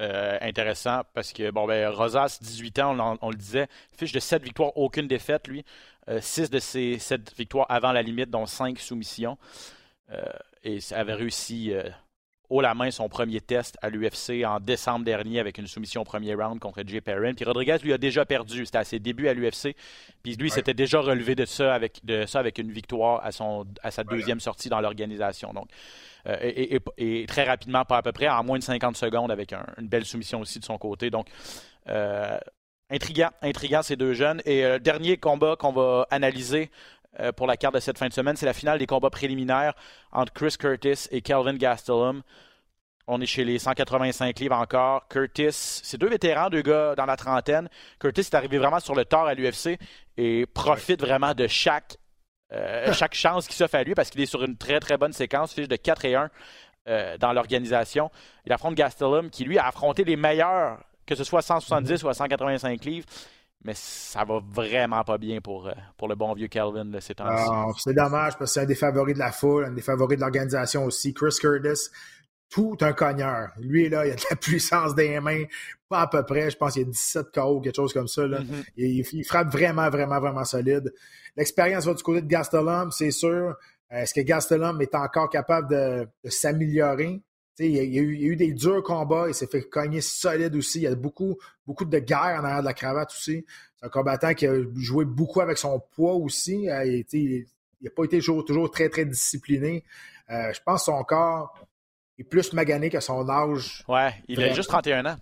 Euh, 0.00 0.38
intéressant 0.40 1.02
parce 1.12 1.32
que, 1.32 1.50
bon, 1.50 1.66
ben, 1.66 1.88
Rosas, 1.90 2.38
18 2.40 2.78
ans, 2.78 3.18
on, 3.20 3.28
le 3.28 3.36
disait, 3.36 3.68
fiche 3.94 4.12
de 4.12 4.20
7 4.20 4.42
victoires, 4.42 4.74
aucune 4.76 5.06
défaite, 5.06 5.46
lui. 5.46 5.64
6 6.20 6.40
euh, 6.40 6.48
de 6.48 6.58
ses 6.58 6.98
7 6.98 7.36
victoires 7.36 7.66
avant 7.68 7.92
la 7.92 8.00
limite, 8.00 8.30
dont 8.30 8.46
5 8.46 8.78
soumissions. 8.78 9.36
Euh, 10.10 10.22
et 10.64 10.78
avait 10.92 11.14
réussi 11.14 11.72
haut 12.50 12.60
la 12.60 12.74
main 12.74 12.90
son 12.90 13.08
premier 13.08 13.40
test 13.40 13.78
à 13.80 13.88
l'UFC 13.88 14.44
en 14.44 14.60
décembre 14.60 15.04
dernier 15.04 15.40
avec 15.40 15.58
une 15.58 15.66
soumission 15.66 16.02
au 16.02 16.04
premier 16.04 16.34
round 16.34 16.58
contre 16.58 16.82
Jay 16.86 17.00
Perrin. 17.00 17.32
Puis 17.34 17.44
Rodriguez 17.44 17.78
lui 17.82 17.92
a 17.92 17.98
déjà 17.98 18.24
perdu. 18.24 18.66
C'était 18.66 18.78
à 18.78 18.84
ses 18.84 18.98
débuts 18.98 19.28
à 19.28 19.34
l'UFC. 19.34 19.74
Puis 20.22 20.34
lui 20.34 20.50
s'était 20.50 20.74
déjà 20.74 21.00
relevé 21.00 21.34
de 21.34 21.44
ça 21.44 21.74
avec 21.74 22.04
de 22.04 22.26
ça 22.26 22.40
avec 22.40 22.58
une 22.58 22.70
victoire 22.70 23.24
à 23.24 23.32
son 23.32 23.66
à 23.82 23.90
sa 23.90 24.04
deuxième 24.04 24.40
sortie 24.40 24.68
dans 24.68 24.80
l'organisation. 24.80 25.52
Donc 25.54 25.68
euh, 26.26 26.80
et, 26.98 27.26
très 27.26 27.44
rapidement, 27.44 27.84
pas 27.84 27.98
à 27.98 28.02
peu 28.02 28.12
près, 28.12 28.28
en 28.28 28.44
moins 28.44 28.58
de 28.58 28.64
50 28.64 28.96
secondes 28.96 29.30
avec 29.30 29.52
une 29.78 29.88
belle 29.88 30.04
soumission 30.04 30.40
aussi 30.40 30.58
de 30.58 30.64
son 30.64 30.78
côté. 30.78 31.10
Donc 31.10 31.28
euh, 31.88 32.38
intriguant, 32.90 33.30
intriguant 33.42 33.82
ces 33.82 33.96
deux 33.96 34.12
jeunes. 34.12 34.42
Et 34.44 34.64
euh, 34.64 34.78
dernier 34.78 35.16
combat 35.16 35.56
qu'on 35.56 35.72
va 35.72 36.06
analyser 36.10 36.70
euh, 37.18 37.32
pour 37.32 37.48
la 37.48 37.56
carte 37.56 37.74
de 37.74 37.80
cette 37.80 37.98
fin 37.98 38.06
de 38.06 38.12
semaine. 38.12 38.36
C'est 38.36 38.46
la 38.46 38.52
finale 38.52 38.78
des 38.78 38.86
combats 38.86 39.10
préliminaires 39.10 39.74
entre 40.12 40.32
Chris 40.32 40.54
Curtis 40.56 41.08
et 41.10 41.22
Kelvin 41.22 41.54
Gastelum. 41.54 42.22
On 43.08 43.20
est 43.20 43.26
chez 43.26 43.42
les 43.42 43.58
185 43.58 44.38
livres 44.38 44.54
encore. 44.54 45.08
Curtis, 45.08 45.50
c'est 45.52 45.98
deux 45.98 46.08
vétérans, 46.08 46.48
deux 46.48 46.62
gars 46.62 46.94
dans 46.94 47.06
la 47.06 47.16
trentaine. 47.16 47.68
Curtis 47.98 48.20
est 48.20 48.34
arrivé 48.34 48.58
vraiment 48.58 48.78
sur 48.78 48.94
le 48.94 49.04
tard 49.04 49.26
à 49.26 49.34
l'UFC 49.34 49.78
et 50.16 50.46
profite 50.46 51.00
vraiment 51.00 51.34
de 51.34 51.48
chaque, 51.48 51.96
euh, 52.52 52.92
chaque 52.92 53.14
chance 53.16 53.48
qui 53.48 53.56
s'offre 53.56 53.74
à 53.74 53.82
lui 53.82 53.96
parce 53.96 54.10
qu'il 54.10 54.20
est 54.20 54.26
sur 54.26 54.44
une 54.44 54.56
très 54.56 54.78
très 54.78 54.96
bonne 54.96 55.12
séquence, 55.12 55.52
fiche 55.52 55.66
de 55.66 55.74
4 55.74 56.04
et 56.04 56.14
1 56.14 56.30
euh, 56.86 57.18
dans 57.18 57.32
l'organisation. 57.32 58.12
Il 58.46 58.52
affronte 58.52 58.76
Gastelum 58.76 59.30
qui 59.30 59.42
lui 59.42 59.58
a 59.58 59.66
affronté 59.66 60.04
les 60.04 60.14
meilleurs, 60.14 60.78
que 61.04 61.16
ce 61.16 61.24
soit 61.24 61.42
170 61.42 61.92
mm-hmm. 61.92 62.04
ou 62.04 62.08
à 62.08 62.14
185 62.14 62.84
livres. 62.84 63.06
Mais 63.64 63.74
ça 63.74 64.24
va 64.24 64.40
vraiment 64.42 65.04
pas 65.04 65.18
bien 65.18 65.40
pour, 65.40 65.68
euh, 65.68 65.72
pour 65.98 66.08
le 66.08 66.14
bon 66.14 66.32
vieux 66.32 66.48
Calvin 66.48 66.86
de 66.86 66.98
ces 66.98 67.14
temps-ci. 67.14 67.44
Ah, 67.46 67.66
c'est 67.76 67.92
dommage 67.92 68.38
parce 68.38 68.50
que 68.50 68.54
c'est 68.54 68.60
un 68.60 68.66
des 68.66 68.74
favoris 68.74 69.14
de 69.14 69.18
la 69.18 69.32
foule, 69.32 69.66
un 69.66 69.72
des 69.72 69.82
favoris 69.82 70.16
de 70.16 70.22
l'organisation 70.22 70.84
aussi. 70.84 71.12
Chris 71.12 71.36
Curtis, 71.38 71.90
tout 72.48 72.76
un 72.80 72.94
cogneur. 72.94 73.50
Lui, 73.58 73.90
là, 73.90 74.06
il 74.06 74.12
a 74.12 74.14
de 74.14 74.22
la 74.30 74.36
puissance 74.40 74.94
des 74.94 75.20
mains, 75.20 75.44
pas 75.88 76.02
à 76.02 76.06
peu 76.06 76.24
près. 76.24 76.50
Je 76.50 76.56
pense 76.56 76.72
qu'il 76.72 76.82
y 76.82 76.84
a 76.86 76.88
17 76.88 77.26
KO, 77.34 77.60
quelque 77.60 77.76
chose 77.76 77.92
comme 77.92 78.08
ça. 78.08 78.22
Mm-hmm. 78.22 78.64
il, 78.76 79.24
frappe 79.24 79.52
vraiment, 79.52 79.90
vraiment, 79.90 80.20
vraiment 80.20 80.44
solide. 80.44 80.92
L'expérience 81.36 81.84
va 81.84 81.92
du 81.92 82.02
côté 82.02 82.22
de 82.22 82.28
Gastelum, 82.28 82.90
c'est 82.92 83.10
sûr. 83.10 83.56
Est-ce 83.90 84.14
que 84.14 84.20
Gastelum 84.20 84.80
est 84.80 84.94
encore 84.94 85.28
capable 85.28 85.68
de 85.68 86.08
s'améliorer? 86.30 87.20
Il 87.58 87.72
y, 87.72 87.98
a, 87.98 88.02
eu, 88.02 88.36
des 88.36 88.52
durs 88.52 88.82
combats, 88.82 89.26
il 89.28 89.34
s'est 89.34 89.46
fait 89.46 89.62
cogner 89.62 90.00
solide 90.00 90.56
aussi. 90.56 90.78
Il 90.78 90.82
y 90.82 90.86
a 90.86 90.94
beaucoup, 90.94 91.36
beaucoup 91.66 91.84
de 91.84 91.98
guerre 91.98 92.38
en 92.40 92.44
arrière 92.44 92.60
de 92.60 92.64
la 92.64 92.72
cravate 92.72 93.10
aussi. 93.10 93.44
C'est 93.76 93.86
un 93.86 93.88
combattant 93.90 94.32
qui 94.32 94.46
a 94.46 94.54
joué 94.76 95.04
beaucoup 95.04 95.42
avec 95.42 95.58
son 95.58 95.78
poids 95.78 96.14
aussi. 96.14 96.70
Euh, 96.70 97.02
il 97.12 97.46
n'a 97.82 97.90
pas 97.90 98.04
été 98.04 98.18
toujours, 98.18 98.70
très, 98.70 98.88
très 98.88 99.04
discipliné. 99.04 99.84
Euh, 100.30 100.52
je 100.54 100.60
pense 100.64 100.80
que 100.80 100.84
son 100.86 101.02
corps 101.04 101.54
est 102.18 102.24
plus 102.24 102.52
magané 102.54 102.88
que 102.88 103.00
son 103.00 103.28
âge. 103.28 103.84
Ouais, 103.88 104.14
il 104.28 104.42
a 104.42 104.54
juste 104.54 104.68
31 104.68 105.04
ans. 105.06 105.18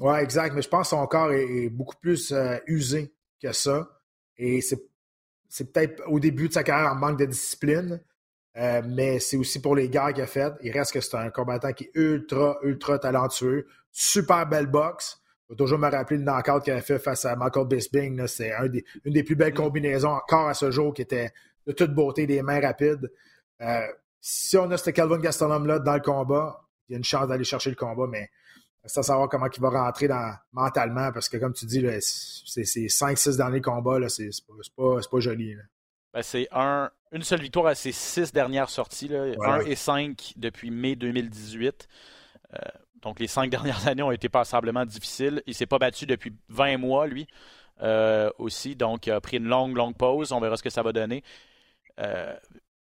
Ouais, 0.00 0.22
exact. 0.22 0.54
Mais 0.54 0.62
je 0.62 0.68
pense 0.68 0.90
que 0.90 0.96
son 0.96 1.06
corps 1.06 1.32
est, 1.32 1.68
beaucoup 1.68 1.96
plus 1.96 2.32
euh, 2.32 2.58
usé 2.66 3.12
que 3.42 3.52
ça. 3.52 3.88
Et 4.38 4.60
c'est 4.60 5.72
peut-être 5.72 6.02
au 6.06 6.20
début 6.20 6.48
de 6.48 6.52
sa 6.52 6.62
carrière 6.62 6.92
en 6.92 6.96
manque 6.96 7.18
de 7.18 7.26
discipline. 7.26 8.00
Euh, 8.56 8.82
mais 8.86 9.18
c'est 9.18 9.36
aussi 9.36 9.60
pour 9.60 9.76
les 9.76 9.88
gars 9.88 10.12
qu'il 10.12 10.22
a 10.22 10.26
fait. 10.26 10.52
Il 10.62 10.72
reste 10.72 10.92
que 10.92 11.00
c'est 11.00 11.16
un 11.16 11.30
combattant 11.30 11.72
qui 11.72 11.84
est 11.84 11.90
ultra, 11.94 12.58
ultra 12.62 12.98
talentueux. 12.98 13.66
Super 13.92 14.46
belle 14.46 14.66
boxe. 14.66 15.20
Je 15.48 15.54
vais 15.54 15.56
toujours 15.56 15.78
me 15.78 15.90
rappeler 15.90 16.16
le 16.16 16.24
knockout 16.24 16.64
qu'il 16.64 16.72
a 16.72 16.80
fait 16.80 16.98
face 16.98 17.24
à 17.24 17.36
Michael 17.36 17.66
Bisping. 17.66 18.26
C'est 18.26 18.52
un 18.52 18.66
une 19.04 19.12
des 19.12 19.22
plus 19.22 19.36
belles 19.36 19.52
mm. 19.52 19.56
combinaisons 19.56 20.10
encore 20.10 20.48
à 20.48 20.54
ce 20.54 20.70
jour 20.70 20.94
qui 20.94 21.02
était 21.02 21.32
de 21.66 21.72
toute 21.72 21.92
beauté, 21.92 22.26
des 22.26 22.42
mains 22.42 22.60
rapides. 22.60 23.10
Euh, 23.60 23.86
si 24.20 24.56
on 24.56 24.70
a 24.70 24.76
ce 24.76 24.90
Calvin 24.90 25.18
Gastelum-là 25.18 25.78
dans 25.80 25.94
le 25.94 26.00
combat, 26.00 26.64
il 26.88 26.92
y 26.92 26.94
a 26.94 26.98
une 26.98 27.04
chance 27.04 27.28
d'aller 27.28 27.44
chercher 27.44 27.70
le 27.70 27.76
combat, 27.76 28.06
mais 28.08 28.30
à 28.84 28.88
savoir 28.88 29.28
comment 29.28 29.48
il 29.54 29.60
va 29.60 29.70
rentrer 29.70 30.08
dans, 30.08 30.34
mentalement 30.52 31.12
parce 31.12 31.28
que, 31.28 31.36
comme 31.36 31.52
tu 31.52 31.66
dis, 31.66 31.84
c'est 32.00 32.62
5-6 32.62 33.36
derniers 33.36 33.60
combats, 33.60 34.08
c'est 34.08 34.30
pas, 34.76 35.00
pas, 35.10 35.20
joli. 35.20 35.56
Ben, 36.14 36.22
c'est 36.22 36.48
un, 36.52 36.90
une 37.16 37.22
seule 37.22 37.40
victoire 37.40 37.66
à 37.66 37.74
ses 37.74 37.92
six 37.92 38.32
dernières 38.32 38.68
sorties. 38.68 39.08
Là. 39.08 39.24
1 39.40 39.60
et 39.60 39.74
5 39.74 40.34
depuis 40.36 40.70
mai 40.70 40.96
2018. 40.96 41.88
Euh, 42.52 42.58
donc 43.02 43.18
les 43.20 43.26
cinq 43.26 43.50
dernières 43.50 43.86
années 43.88 44.02
ont 44.02 44.12
été 44.12 44.28
passablement 44.28 44.84
difficiles. 44.84 45.42
Il 45.46 45.50
ne 45.50 45.54
s'est 45.54 45.66
pas 45.66 45.78
battu 45.78 46.06
depuis 46.06 46.32
20 46.48 46.76
mois, 46.78 47.06
lui, 47.06 47.26
euh, 47.82 48.30
aussi. 48.38 48.76
Donc 48.76 49.06
il 49.06 49.12
a 49.12 49.20
pris 49.20 49.38
une 49.38 49.46
longue, 49.46 49.76
longue 49.76 49.96
pause. 49.96 50.32
On 50.32 50.40
verra 50.40 50.56
ce 50.56 50.62
que 50.62 50.70
ça 50.70 50.82
va 50.82 50.92
donner. 50.92 51.24
Euh, 52.00 52.36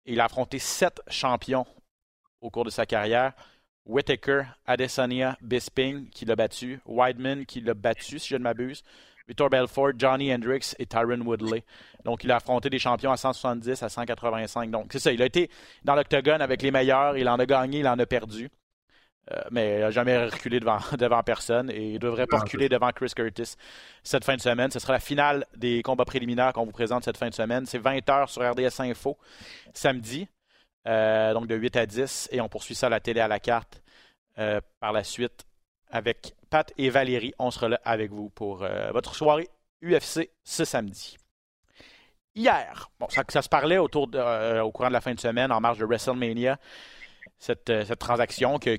il 0.07 0.21
a 0.21 0.25
affronté 0.25 0.59
sept 0.59 1.01
champions 1.09 1.67
au 2.41 2.51
cours 2.51 2.65
de 2.65 2.71
sa 2.71 2.87
carrière. 2.87 3.33
Whitaker, 3.87 4.45
Adesanya, 4.65 5.37
Bisping 5.43 6.09
qui 6.09 6.25
l'a 6.25 6.37
battu, 6.37 6.81
Weidman 6.87 7.45
qui 7.45 7.61
l'a 7.61 7.75
battu, 7.75 8.19
si 8.19 8.29
je 8.29 8.37
ne 8.37 8.43
m'abuse, 8.43 8.83
Victor 9.27 9.49
Belfort, 9.49 9.93
Johnny 9.97 10.33
Hendricks 10.33 10.75
et 10.79 10.87
Tyron 10.87 11.21
Woodley. 11.21 11.65
Donc, 12.05 12.25
il 12.25 12.31
a 12.31 12.37
affronté 12.37 12.69
des 12.69 12.79
champions 12.79 13.13
à 13.13 13.17
170, 13.17 13.83
à 13.83 13.89
185. 13.89 14.71
Donc, 14.71 14.89
c'est 14.93 14.99
ça, 14.99 15.13
il 15.13 15.23
a 15.23 15.27
été 15.27 15.51
dans 15.83 15.95
l'octogone 15.95 16.43
avec 16.43 16.63
les 16.63 16.71
meilleurs, 16.71 17.17
il 17.17 17.29
en 17.29 17.39
a 17.39 17.47
gagné, 17.47 17.81
il 17.81 17.89
en 17.89 17.99
a 17.99 18.07
perdu. 18.07 18.51
Euh, 19.33 19.41
mais 19.51 19.77
il 19.77 19.81
n'a 19.81 19.91
jamais 19.91 20.27
reculé 20.27 20.61
devant, 20.61 20.79
devant 20.99 21.23
personne 21.23 21.71
et 21.71 21.89
il 21.89 21.95
ne 21.95 21.99
devrait 21.99 22.27
pas 22.27 22.41
reculer 22.41 22.69
devant 22.69 22.91
Chris 22.91 23.13
Curtis 23.17 23.55
cette 24.03 24.25
fin 24.25 24.37
de 24.37 24.41
semaine. 24.41 24.71
Ce 24.71 24.79
sera 24.79 24.93
la 24.93 25.01
finale 25.01 25.47
des 25.57 25.83
combats 25.83 26.05
préliminaires 26.05 26.53
qu'on 26.53 26.67
vous 26.67 26.73
présente 26.73 27.05
cette 27.05 27.17
fin 27.17 27.31
de 27.31 27.35
semaine. 27.35 27.65
C'est 27.65 27.79
20h 27.79 28.29
sur 28.29 28.43
RDS 28.43 28.81
Info 28.81 29.17
samedi, 29.73 30.29
euh, 30.87 31.33
donc 31.33 31.47
de 31.47 31.55
8 31.55 31.77
à 31.77 31.87
10, 31.87 32.29
et 32.33 32.43
on 32.43 32.51
poursuit 32.51 32.75
ça 32.75 32.89
à 32.89 32.91
la 32.91 33.01
télé 33.01 33.21
à 33.21 33.29
la 33.29 33.41
carte 33.41 33.83
euh, 34.39 34.61
par 34.79 34.93
la 34.93 35.05
suite 35.05 35.45
avec 35.91 36.35
Pat 36.55 36.73
et 36.79 36.89
Valérie. 36.89 37.35
On 37.41 37.51
sera 37.51 37.69
là 37.69 37.81
avec 37.85 38.13
vous 38.13 38.31
pour 38.31 38.65
votre 38.93 39.17
soirée 39.17 39.49
UFC 39.83 40.31
ce 40.45 40.65
samedi. 40.65 41.17
Hier, 42.37 42.93
bon, 43.01 43.09
ça, 43.09 43.43
se 43.43 43.49
parlait 43.49 43.79
autour 43.79 44.07
de, 44.07 44.61
au 44.61 44.71
courant 44.71 44.87
de 44.87 44.93
la 44.93 45.01
fin 45.01 45.15
de 45.15 45.19
semaine 45.19 45.51
en 45.51 45.61
marge 45.61 45.79
de 45.79 45.85
WrestleMania. 45.85 46.53
Euh, 46.53 47.85
cette, 47.85 47.99
transaction 47.99 48.61
que, 48.61 48.79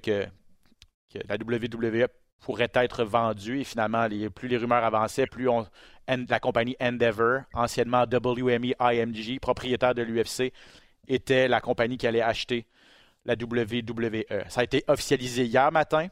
la 1.27 1.35
WWE 1.35 2.07
pourrait 2.39 2.71
être 2.75 3.03
vendue. 3.03 3.59
Et 3.59 3.65
finalement, 3.65 4.07
plus 4.33 4.47
les 4.47 4.55
rumeurs 4.55 4.85
avançaient, 4.85 5.27
plus 5.27 5.49
la 6.07 6.39
compagnie 6.39 6.77
Endeavor, 6.81 7.41
anciennement 7.53 8.05
WME 8.09 8.73
IMG, 8.79 9.41
propriétaire 9.41 9.93
de 9.93 10.01
l'UFC, 10.01 10.53
était 11.09 11.49
la 11.49 11.59
compagnie 11.59 11.97
qui 11.97 12.07
allait 12.07 12.21
acheter 12.21 12.67
la 13.25 13.33
WWE. 13.33 14.23
Ça 14.47 14.61
a 14.61 14.63
été 14.63 14.85
officialisé 14.87 15.43
hier 15.43 15.69
matin. 15.73 16.07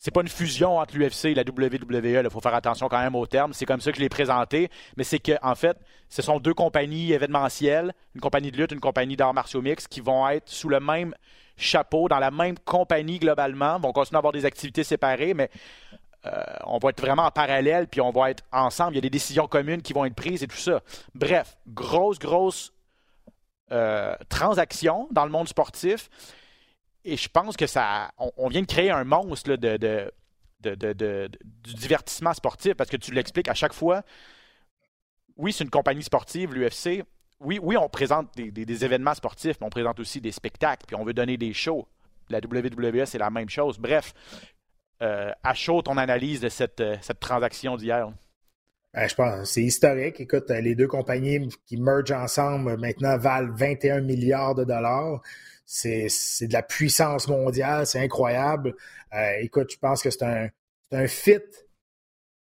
C'est 0.00 0.10
pas 0.12 0.22
une 0.22 0.28
fusion 0.28 0.78
entre 0.78 0.96
l'UFC 0.96 1.26
et 1.26 1.34
la 1.34 1.42
WWE. 1.42 2.22
Il 2.24 2.30
faut 2.30 2.40
faire 2.40 2.54
attention 2.54 2.88
quand 2.88 2.98
même 2.98 3.14
au 3.14 3.26
terme. 3.26 3.52
C'est 3.52 3.66
comme 3.66 3.82
ça 3.82 3.90
que 3.90 3.98
je 3.98 4.02
l'ai 4.02 4.08
présenté. 4.08 4.70
Mais 4.96 5.04
c'est 5.04 5.18
que, 5.18 5.32
en 5.42 5.54
fait, 5.54 5.76
ce 6.08 6.22
sont 6.22 6.40
deux 6.40 6.54
compagnies 6.54 7.12
événementielles, 7.12 7.92
une 8.14 8.22
compagnie 8.22 8.50
de 8.50 8.56
lutte, 8.56 8.72
une 8.72 8.80
compagnie 8.80 9.14
d'arts 9.16 9.34
martiaux 9.34 9.60
mix, 9.60 9.86
qui 9.86 10.00
vont 10.00 10.26
être 10.26 10.48
sous 10.48 10.70
le 10.70 10.80
même 10.80 11.14
chapeau, 11.58 12.08
dans 12.08 12.18
la 12.18 12.30
même 12.30 12.58
compagnie 12.58 13.18
globalement. 13.18 13.78
Vont 13.78 13.92
continuer 13.92 14.16
à 14.16 14.20
avoir 14.20 14.32
des 14.32 14.46
activités 14.46 14.84
séparées, 14.84 15.34
mais 15.34 15.50
euh, 16.24 16.42
on 16.64 16.78
va 16.78 16.88
être 16.88 17.00
vraiment 17.02 17.24
en 17.24 17.30
parallèle, 17.30 17.86
puis 17.86 18.00
on 18.00 18.10
va 18.10 18.30
être 18.30 18.42
ensemble. 18.52 18.92
Il 18.92 18.96
y 18.96 18.98
a 18.98 19.02
des 19.02 19.10
décisions 19.10 19.48
communes 19.48 19.82
qui 19.82 19.92
vont 19.92 20.06
être 20.06 20.14
prises 20.14 20.42
et 20.42 20.46
tout 20.46 20.56
ça. 20.56 20.80
Bref, 21.14 21.58
grosse, 21.68 22.18
grosse 22.18 22.72
euh, 23.70 24.14
transaction 24.30 25.08
dans 25.10 25.26
le 25.26 25.30
monde 25.30 25.46
sportif 25.46 26.08
et 27.04 27.16
je 27.16 27.28
pense 27.28 27.56
que 27.56 27.66
ça. 27.66 28.10
On, 28.18 28.48
vient 28.48 28.62
de 28.62 28.66
créer 28.66 28.90
un 28.90 29.04
monstre 29.04 29.56
de, 29.56 30.12
du 30.62 31.74
divertissement 31.74 32.34
sportif 32.34 32.74
parce 32.74 32.90
que 32.90 32.96
tu 32.96 33.12
l'expliques 33.12 33.48
à 33.48 33.54
chaque 33.54 33.72
fois. 33.72 34.02
Oui, 35.36 35.52
c'est 35.52 35.64
une 35.64 35.70
compagnie 35.70 36.02
sportive, 36.02 36.52
l'UFC. 36.52 37.04
Oui, 37.40 37.58
oui, 37.62 37.76
on 37.76 37.88
présente 37.88 38.36
des, 38.36 38.84
événements 38.84 39.14
sportifs, 39.14 39.56
mais 39.60 39.66
on 39.66 39.70
présente 39.70 39.98
aussi 39.98 40.20
des 40.20 40.32
spectacles, 40.32 40.84
puis 40.86 40.96
on 40.96 41.04
veut 41.04 41.14
donner 41.14 41.38
des 41.38 41.54
shows. 41.54 41.86
La 42.28 42.38
WWE, 42.38 43.06
c'est 43.06 43.18
la 43.18 43.30
même 43.30 43.48
chose. 43.48 43.78
Bref, 43.78 44.12
euh, 45.00 45.32
à 45.42 45.54
chaud 45.54 45.80
ton 45.80 45.96
analyse 45.96 46.40
de 46.40 46.50
cette, 46.50 46.82
cette 47.00 47.20
transaction 47.20 47.76
d'hier. 47.76 48.12
Ben, 48.92 49.08
je 49.08 49.14
pense 49.14 49.50
c'est 49.50 49.62
historique. 49.62 50.20
Écoute, 50.20 50.50
les 50.50 50.74
deux 50.74 50.88
compagnies 50.88 51.48
qui 51.64 51.76
mergent 51.76 52.12
ensemble 52.12 52.76
maintenant 52.76 53.16
valent 53.16 53.54
21 53.54 54.00
milliards 54.00 54.54
de 54.54 54.64
dollars. 54.64 55.22
C'est, 55.72 56.08
de 56.48 56.52
la 56.52 56.64
puissance 56.64 57.28
mondiale, 57.28 57.86
c'est 57.86 58.00
incroyable. 58.00 58.74
Euh, 59.14 59.34
écoute, 59.38 59.70
je 59.70 59.78
pense 59.78 60.02
que 60.02 60.10
c'est 60.10 60.24
un, 60.24 60.48
un 60.90 61.06
fit 61.06 61.38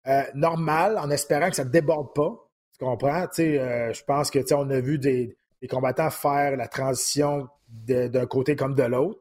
euh, 0.09 0.25
normal 0.35 0.99
en 0.99 1.09
espérant 1.11 1.49
que 1.49 1.55
ça 1.55 1.65
ne 1.65 1.71
déborde 1.71 2.13
pas. 2.13 2.35
Tu 2.73 2.85
comprends? 2.85 3.27
Euh, 3.39 3.93
je 3.93 4.03
pense 4.03 4.33
que 4.33 4.55
on 4.55 4.69
a 4.69 4.81
vu 4.81 4.99
des, 4.99 5.39
combattants 5.71 6.11
faire 6.11 6.57
la 6.57 6.67
transition 6.67 7.49
d'un 7.69 8.27
côté 8.27 8.57
comme 8.57 8.75
de 8.75 8.83
l'autre. 8.83 9.21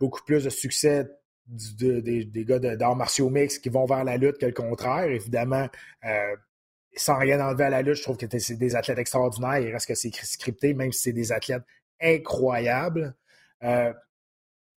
beaucoup 0.00 0.24
plus 0.24 0.44
de 0.44 0.50
succès 0.50 1.06
des, 1.46 2.44
gars 2.46 2.58
d'arts 2.58 2.96
martiaux 2.96 3.28
mix 3.28 3.58
qui 3.58 3.68
vont 3.68 3.84
vers 3.84 4.02
la 4.02 4.16
lutte 4.16 4.38
que 4.38 4.46
le 4.46 4.52
contraire. 4.52 5.10
Évidemment, 5.10 5.68
sans 6.96 7.18
rien 7.18 7.46
enlever 7.46 7.64
à 7.64 7.70
la 7.70 7.82
lutte, 7.82 7.96
je 7.96 8.02
trouve 8.02 8.16
que 8.16 8.38
c'est 8.38 8.56
des 8.56 8.76
athlètes 8.76 8.98
extraordinaires. 8.98 9.58
Il 9.58 9.72
reste 9.72 9.88
que 9.88 9.94
c'est 9.94 10.10
scripté, 10.24 10.72
même 10.72 10.90
si 10.90 11.02
c'est 11.02 11.12
des 11.12 11.32
athlètes 11.32 11.64
incroyable. 12.00 13.14
Euh, 13.62 13.92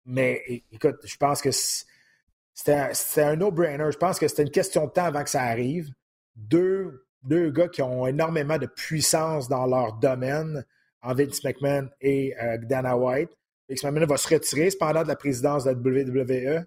mais 0.06 0.64
écoute, 0.72 0.98
je 1.04 1.18
pense 1.18 1.42
que 1.42 1.52
c'était 1.52 3.22
un, 3.22 3.36
no-brainer. 3.36 3.92
Je 3.92 3.98
pense 3.98 4.20
que 4.20 4.28
c'était 4.28 4.44
une 4.44 4.52
question 4.52 4.86
de 4.86 4.92
temps 4.92 5.06
avant 5.06 5.24
que 5.24 5.30
ça 5.30 5.44
arrive. 5.44 5.90
Deux, 6.36 7.06
gars 7.24 7.68
qui 7.68 7.82
ont 7.82 8.08
énormément 8.08 8.58
de 8.58 8.66
puissance 8.66 9.50
dans 9.50 9.66
leur 9.66 9.94
domaine, 9.94 10.66
en 11.02 11.14
Vince 11.14 11.44
McMahon 11.44 11.90
et 12.02 12.36
euh, 12.42 12.58
Dana 12.58 12.98
White. 12.98 13.30
Vince 13.70 13.84
McMahon 13.84 14.06
va 14.08 14.18
se 14.18 14.34
retirer 14.34 14.70
cependant 14.70 15.04
de 15.04 15.08
la 15.08 15.16
présidence 15.16 15.64
de 15.66 15.72
la 15.72 15.78
WWE 15.78 16.66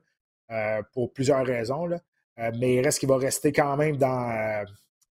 euh, 0.51 0.83
pour 0.93 1.13
plusieurs 1.13 1.45
raisons. 1.45 1.89
Mais 2.37 2.77
il 2.77 2.81
reste 2.81 2.99
qu'il 2.99 3.09
va 3.09 3.19
rester 3.19 3.53
quand 3.53 3.77
même 3.77 3.97
dans 3.97 4.65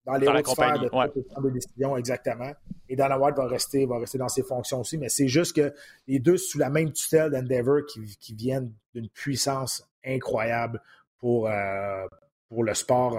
dans 0.05 0.15
les 0.15 0.29
hautes 0.29 0.47
sphères 0.47 0.79
de 0.79 0.89
ouais. 0.93 1.53
décisions, 1.53 1.97
exactement. 1.97 2.53
Et 2.89 2.97
Dana 2.97 3.19
White 3.19 3.37
va 3.37 3.47
rester, 3.47 3.87
va 3.87 3.99
rester 3.99 4.19
dans 4.19 4.29
ses 4.29 4.43
fonctions 4.43 4.81
aussi, 4.81 4.99
mais 4.99 5.09
c'est 5.09 5.29
juste 5.29 5.55
que 5.55 5.75
les 6.07 6.19
deux 6.19 6.37
sous 6.37 6.59
la 6.59 6.71
même 6.71 6.93
tutelle 6.93 7.31
d'Endeavor 7.31 7.81
qui, 7.87 8.35
viennent 8.35 8.73
d'une 8.95 9.09
puissance 9.09 9.87
incroyable 10.05 10.83
pour, 11.19 11.49
euh, 11.49 12.07
pour 12.49 12.65
le 12.65 12.75
sport, 12.75 13.19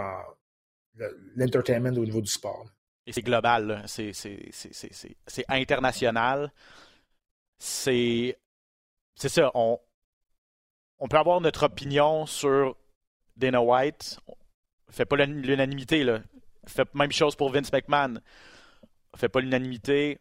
l'entertainment 1.36 1.98
au 1.98 2.06
niveau 2.06 2.22
du 2.22 2.32
sport. 2.32 2.66
Et 3.06 3.14
c'est 3.14 3.22
global, 3.22 3.84
c'est 3.88 4.12
international. 5.48 6.52
C'est 7.58 8.38
ça, 9.16 9.52
on, 9.54 9.80
on 10.98 11.08
peut 11.08 11.18
avoir 11.18 11.42
notre 11.42 11.64
opinion 11.64 12.26
sur 12.26 12.76
Dana 13.38 13.62
White. 13.62 14.20
Fait 14.90 15.06
pas 15.06 15.16
l'unanimité, 15.26 16.04
là 16.04 16.22
fait 16.68 16.94
même 16.94 17.12
chose 17.12 17.36
pour 17.36 17.52
Vince 17.52 17.72
McMahon. 17.72 18.16
Fait 19.16 19.30
pas 19.30 19.42
l'unanimité. 19.42 20.20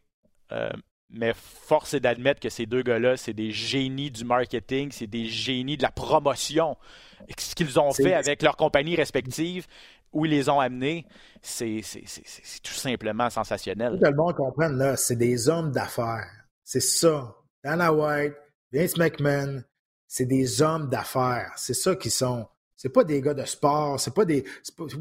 Euh, 0.52 0.70
mais 1.10 1.32
force 1.34 1.94
est 1.94 2.00
d'admettre 2.00 2.40
que 2.40 2.48
ces 2.48 2.66
deux 2.66 2.82
gars-là, 2.82 3.16
c'est 3.16 3.32
des 3.32 3.50
génies 3.50 4.10
du 4.10 4.24
marketing, 4.24 4.90
c'est 4.92 5.08
des 5.08 5.26
génies 5.26 5.76
de 5.76 5.82
la 5.82 5.90
promotion. 5.90 6.76
ce 7.36 7.54
qu'ils 7.54 7.78
ont 7.80 7.92
fait 7.92 8.14
avec 8.14 8.42
leurs 8.42 8.56
compagnies 8.56 8.94
respectives, 8.94 9.66
où 10.12 10.24
ils 10.24 10.30
les 10.30 10.48
ont 10.48 10.60
amenés, 10.60 11.06
c'est 11.42 11.82
tout 12.62 12.72
simplement 12.72 13.30
sensationnel. 13.30 13.98
Tout 13.98 14.10
le 14.10 14.16
monde 14.16 14.34
comprenne, 14.34 14.76
là, 14.76 14.96
c'est 14.96 15.16
des 15.16 15.48
hommes 15.48 15.72
d'affaires. 15.72 16.30
C'est 16.64 16.80
ça. 16.80 17.34
Dana 17.64 17.92
White, 17.92 18.34
Vince 18.72 18.96
McMahon, 18.96 19.62
c'est 20.06 20.26
des 20.26 20.62
hommes 20.62 20.88
d'affaires. 20.88 21.52
C'est 21.56 21.74
ça 21.74 21.94
qu'ils 21.96 22.10
sont. 22.10 22.46
C'est 22.82 22.88
pas 22.88 23.04
des 23.04 23.20
gars 23.20 23.34
de 23.34 23.44
sport, 23.44 24.00
c'est 24.00 24.14
pas 24.14 24.24
des. 24.24 24.42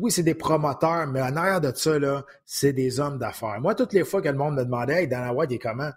oui, 0.01 0.11
c'est 0.11 0.21
des 0.21 0.33
promoteurs, 0.33 1.07
mais 1.07 1.21
en 1.21 1.33
arrière 1.37 1.61
de 1.61 1.71
ça, 1.73 1.97
là, 1.97 2.25
c'est 2.45 2.73
des 2.73 2.99
hommes 2.99 3.17
d'affaires. 3.17 3.61
Moi, 3.61 3.73
toutes 3.73 3.93
les 3.93 4.03
fois 4.03 4.21
que 4.21 4.27
le 4.27 4.33
monde 4.33 4.55
me 4.55 4.65
demandait 4.65 5.03
Hey, 5.03 5.07
Dana 5.07 5.33
White, 5.33 5.51
il 5.51 5.55
est 5.55 5.59
comment? 5.59 5.89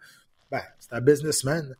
Ben, 0.49 0.61
c'est 0.79 0.92
un 0.92 1.01
businessman 1.01 1.77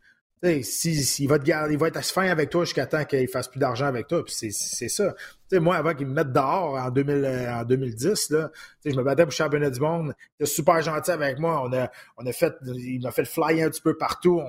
si, 0.61 1.23
il, 1.23 1.27
va 1.27 1.39
te 1.39 1.45
garder, 1.45 1.73
il 1.73 1.79
va 1.79 1.87
être 1.87 2.03
fin 2.03 2.27
avec 2.27 2.49
toi 2.49 2.65
jusqu'à 2.65 2.85
temps 2.85 3.05
qu'il 3.05 3.29
fasse 3.29 3.47
plus 3.47 3.59
d'argent 3.59 3.85
avec 3.85 4.07
toi. 4.07 4.23
c'est 4.27 4.51
ça. 4.51 5.15
moi, 5.53 5.77
avant 5.77 5.93
qu'il 5.93 6.07
me 6.07 6.13
mette 6.13 6.33
dehors 6.33 6.75
en, 6.75 6.89
2000, 6.89 7.15
euh, 7.15 7.53
en 7.53 7.63
2010, 7.63 8.29
là, 8.31 8.51
je 8.83 8.91
me 8.91 9.03
battais 9.03 9.23
pour 9.23 9.29
le 9.29 9.35
championnat 9.35 9.69
du 9.69 9.79
monde. 9.79 10.13
Il 10.39 10.43
était 10.43 10.51
super 10.51 10.81
gentil 10.81 11.11
avec 11.11 11.39
moi. 11.39 11.61
On 11.63 11.71
a, 11.71 11.89
on 12.17 12.25
a 12.25 12.31
fait, 12.33 12.53
il 12.65 13.01
m'a 13.01 13.11
fait 13.11 13.21
le 13.21 13.27
flyer 13.27 13.67
un 13.67 13.69
petit 13.69 13.81
peu 13.81 13.95
partout. 13.95 14.41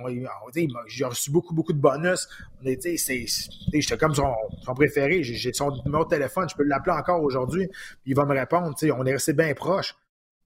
J'ai 0.88 1.04
reçu 1.04 1.30
beaucoup, 1.30 1.54
beaucoup 1.54 1.72
de 1.72 1.80
bonus. 1.80 2.28
J'étais 2.64 3.96
comme 3.96 4.14
son, 4.14 4.34
son 4.64 4.74
préféré. 4.74 5.22
J'ai 5.22 5.52
son 5.52 5.70
numéro 5.84 6.04
de 6.04 6.10
téléphone. 6.10 6.48
Je 6.48 6.56
peux 6.56 6.64
l'appeler 6.64 6.96
encore 6.96 7.22
aujourd'hui. 7.22 7.70
Il 8.04 8.16
va 8.16 8.24
me 8.24 8.34
répondre. 8.34 8.74
On 8.82 9.06
est 9.06 9.12
resté 9.12 9.32
bien 9.32 9.54
proches 9.54 9.94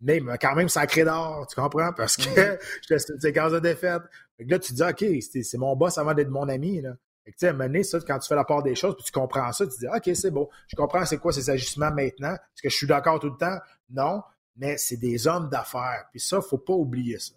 mais 0.00 0.18
il 0.18 0.24
m'a 0.24 0.38
quand 0.38 0.54
même 0.54 0.68
sacré 0.68 1.04
d'or, 1.04 1.46
tu 1.48 1.60
comprends? 1.60 1.92
Parce 1.92 2.16
que 2.16 2.22
mm-hmm. 2.22 2.58
j'étais 2.82 2.98
sur 2.98 3.14
une 3.14 3.20
séquence 3.20 3.52
de 3.52 3.58
défaite. 3.58 4.02
Fait 4.38 4.46
que 4.46 4.50
là, 4.50 4.58
tu 4.58 4.72
te 4.72 4.76
dis, 4.76 4.82
OK, 4.82 5.22
c'est 5.42 5.58
mon 5.58 5.76
boss 5.76 5.98
avant 5.98 6.14
d'être 6.14 6.30
mon 6.30 6.48
ami. 6.48 6.80
Là. 6.80 6.94
Fait 7.24 7.32
que, 7.32 7.36
tu 7.36 7.40
sais, 7.40 7.48
à 7.48 7.50
un 7.50 7.52
moment 7.52 7.64
donné, 7.64 7.82
ça, 7.82 7.98
quand 8.00 8.18
tu 8.18 8.28
fais 8.28 8.36
la 8.36 8.44
part 8.44 8.62
des 8.62 8.74
choses, 8.74 8.94
puis 8.94 9.04
tu 9.04 9.12
comprends 9.12 9.52
ça, 9.52 9.66
tu 9.66 9.74
te 9.74 9.78
dis, 9.80 9.86
OK, 9.86 10.16
c'est 10.16 10.30
bon, 10.30 10.48
je 10.68 10.76
comprends 10.76 11.04
c'est 11.04 11.18
quoi 11.18 11.32
ces 11.32 11.50
ajustements 11.50 11.90
maintenant. 11.90 12.32
Est-ce 12.32 12.62
que 12.62 12.70
je 12.70 12.76
suis 12.76 12.86
d'accord 12.86 13.20
tout 13.20 13.28
le 13.28 13.36
temps? 13.36 13.58
Non. 13.90 14.22
mais 14.58 14.76
c'est 14.76 14.96
des 14.96 15.26
hommes 15.26 15.48
d'affaires. 15.48 16.06
Puis 16.10 16.20
ça, 16.20 16.36
il 16.36 16.40
ne 16.40 16.44
faut 16.44 16.58
pas 16.58 16.74
oublier 16.74 17.18
ça. 17.18 17.34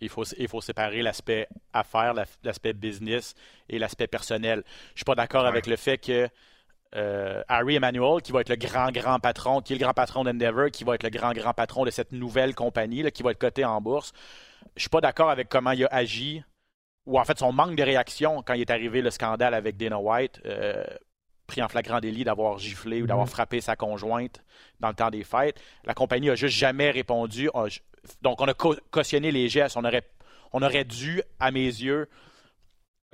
Il 0.00 0.08
faut, 0.08 0.24
il 0.38 0.48
faut 0.48 0.60
séparer 0.60 1.02
l'aspect 1.02 1.46
affaires, 1.72 2.14
l'aspect 2.42 2.72
business 2.72 3.34
et 3.68 3.78
l'aspect 3.78 4.06
personnel. 4.06 4.62
Je 4.64 4.92
ne 4.92 4.96
suis 4.96 5.04
pas 5.04 5.14
d'accord 5.14 5.44
avec 5.46 5.66
le 5.66 5.76
fait 5.76 5.98
que 5.98 6.28
euh, 6.94 7.42
Harry 7.48 7.76
Emmanuel, 7.76 8.22
qui 8.22 8.32
va 8.32 8.40
être 8.40 8.48
le 8.48 8.56
grand, 8.56 8.90
grand 8.90 9.18
patron, 9.18 9.60
qui 9.60 9.72
est 9.72 9.76
le 9.76 9.82
grand 9.82 9.94
patron 9.94 10.24
d'Endeavor, 10.24 10.70
qui 10.70 10.84
va 10.84 10.94
être 10.94 11.02
le 11.02 11.10
grand, 11.10 11.32
grand 11.32 11.52
patron 11.52 11.84
de 11.84 11.90
cette 11.90 12.12
nouvelle 12.12 12.54
compagnie, 12.54 13.02
là, 13.02 13.10
qui 13.10 13.22
va 13.22 13.32
être 13.32 13.38
coté 13.38 13.64
en 13.64 13.80
bourse. 13.80 14.12
Je 14.76 14.82
suis 14.82 14.90
pas 14.90 15.00
d'accord 15.00 15.30
avec 15.30 15.48
comment 15.48 15.72
il 15.72 15.84
a 15.84 15.88
agi, 15.88 16.42
ou 17.06 17.18
en 17.18 17.24
fait 17.24 17.38
son 17.38 17.52
manque 17.52 17.76
de 17.76 17.82
réaction 17.82 18.42
quand 18.42 18.54
il 18.54 18.62
est 18.62 18.70
arrivé 18.70 19.02
le 19.02 19.10
scandale 19.10 19.54
avec 19.54 19.76
Dana 19.76 19.98
White, 19.98 20.40
euh, 20.46 20.84
pris 21.46 21.62
en 21.62 21.68
flagrant 21.68 22.00
délit 22.00 22.24
d'avoir 22.24 22.58
giflé 22.58 23.02
ou 23.02 23.06
d'avoir 23.06 23.26
mm-hmm. 23.26 23.30
frappé 23.30 23.60
sa 23.60 23.76
conjointe 23.76 24.42
dans 24.80 24.88
le 24.88 24.94
temps 24.94 25.10
des 25.10 25.24
fêtes. 25.24 25.60
La 25.84 25.94
compagnie 25.94 26.30
a 26.30 26.34
juste 26.34 26.56
jamais 26.56 26.90
répondu. 26.90 27.50
Donc, 28.22 28.40
on 28.40 28.48
a 28.48 28.54
cautionné 28.54 29.30
les 29.30 29.48
gestes. 29.48 29.76
On 29.76 29.84
aurait, 29.84 30.06
on 30.52 30.62
aurait 30.62 30.84
dû, 30.84 31.22
à 31.40 31.50
mes 31.50 31.66
yeux, 31.66 32.08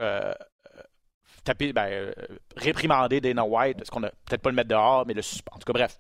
euh, 0.00 0.32
taper, 1.44 1.72
ben, 1.72 1.86
euh, 1.86 2.12
réprimander 2.56 3.20
Dana 3.20 3.44
White. 3.44 3.80
Est-ce 3.80 3.90
qu'on 3.90 4.02
a 4.02 4.10
peut-être 4.10 4.42
pas 4.42 4.50
le 4.50 4.56
mettre 4.56 4.68
dehors, 4.68 5.04
mais 5.06 5.14
le 5.14 5.22
En 5.52 5.58
tout 5.58 5.64
cas, 5.66 5.72
bref. 5.72 5.98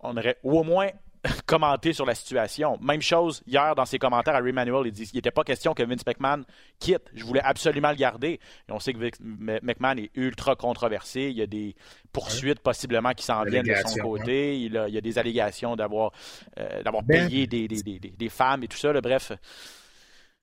On 0.00 0.16
aurait, 0.16 0.36
ou 0.42 0.58
au 0.58 0.62
moins, 0.62 0.88
commenté 1.46 1.92
sur 1.92 2.06
la 2.06 2.14
situation. 2.14 2.78
Même 2.80 3.02
chose 3.02 3.42
hier 3.46 3.74
dans 3.74 3.84
ses 3.84 3.98
commentaires 3.98 4.34
à 4.34 4.40
Ray 4.40 4.52
Manuel, 4.52 4.86
il 4.86 4.92
dit 4.92 5.06
qu'il 5.06 5.16
n'était 5.16 5.30
pas 5.30 5.44
question 5.44 5.74
que 5.74 5.82
Vince 5.82 6.06
McMahon 6.06 6.44
quitte. 6.78 7.10
Je 7.14 7.24
voulais 7.24 7.40
absolument 7.42 7.90
le 7.90 7.96
garder. 7.96 8.40
Et 8.68 8.72
on 8.72 8.78
sait 8.78 8.92
que 8.92 8.98
McMahon 9.20 9.96
est 9.96 10.10
ultra 10.14 10.56
controversé. 10.56 11.22
Il 11.30 11.36
y 11.36 11.42
a 11.42 11.46
des 11.46 11.74
poursuites 12.12 12.60
possiblement 12.60 13.12
qui 13.12 13.24
s'en 13.24 13.42
viennent 13.44 13.66
de 13.66 13.74
son 13.86 13.98
côté. 14.00 14.58
Il, 14.60 14.72
y 14.72 14.98
a 14.98 15.00
des 15.00 15.18
allégations 15.18 15.76
d'avoir 15.76 16.12
euh, 16.58 16.82
d'avoir 16.82 17.02
ben, 17.02 17.28
payé 17.28 17.46
des, 17.46 17.68
des, 17.68 17.82
des, 17.82 17.98
des, 17.98 18.28
femmes 18.28 18.62
et 18.64 18.68
tout 18.68 18.76
ça. 18.76 18.92
bref. 19.00 19.32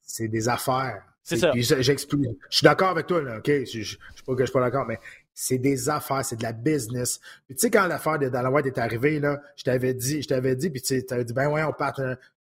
C'est 0.01 0.27
des 0.27 0.49
affaires. 0.49 1.12
C'est 1.23 1.37
ça. 1.37 1.51
J'explique. 1.55 2.29
Je 2.49 2.57
suis 2.57 2.63
d'accord 2.65 2.89
avec 2.89 3.07
toi, 3.07 3.21
là, 3.21 3.37
OK? 3.37 3.47
Je 3.47 3.79
ne 3.79 3.83
suis 3.83 3.97
pas 4.25 4.35
que 4.35 4.41
je 4.41 4.45
suis 4.45 4.53
pas 4.53 4.59
d'accord, 4.59 4.85
mais 4.85 4.99
c'est 5.33 5.57
des 5.57 5.89
affaires, 5.89 6.23
c'est 6.23 6.35
de 6.35 6.43
la 6.43 6.51
business. 6.51 7.19
Puis 7.47 7.55
tu 7.55 7.61
sais, 7.61 7.71
quand 7.71 7.87
l'affaire 7.87 8.19
de 8.19 8.27
Dana 8.27 8.51
White 8.51 8.65
est 8.67 8.77
arrivée, 8.77 9.19
là, 9.19 9.41
je 9.55 9.63
t'avais 9.63 9.93
dit, 9.93 10.21
je 10.21 10.27
t'avais 10.27 10.55
dit, 10.55 10.69
puis 10.69 10.81
tu 10.81 11.01
avais 11.09 11.23
dit, 11.25 11.33
ben 11.33 11.49
ouais, 11.49 11.63
on 11.63 11.71
part. 11.71 11.99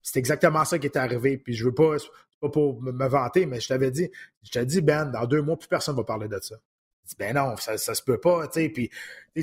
C'est 0.01 0.19
exactement 0.19 0.63
ça 0.65 0.77
qui 0.77 0.85
est 0.87 0.97
arrivé. 0.97 1.37
Puis 1.37 1.53
je 1.53 1.65
veux 1.65 1.73
pas, 1.73 1.95
pas 2.41 2.49
pour 2.49 2.81
me 2.81 3.07
vanter, 3.07 3.45
mais 3.45 3.59
je 3.59 3.67
t'avais 3.67 3.91
dit, 3.91 4.11
je 4.43 4.51
t'ai 4.51 4.65
dit, 4.65 4.81
Ben, 4.81 5.05
dans 5.05 5.25
deux 5.25 5.41
mois, 5.41 5.57
plus 5.57 5.67
personne 5.67 5.95
ne 5.95 6.01
va 6.01 6.03
parler 6.03 6.27
de 6.27 6.39
ça 6.41 6.55
ben 7.19 7.35
non, 7.35 7.55
ça, 7.57 7.77
ça 7.77 7.93
se 7.93 8.01
peut 8.01 8.19
pas, 8.19 8.47
tu 8.47 8.61
sais, 8.61 8.69
puis 8.69 8.89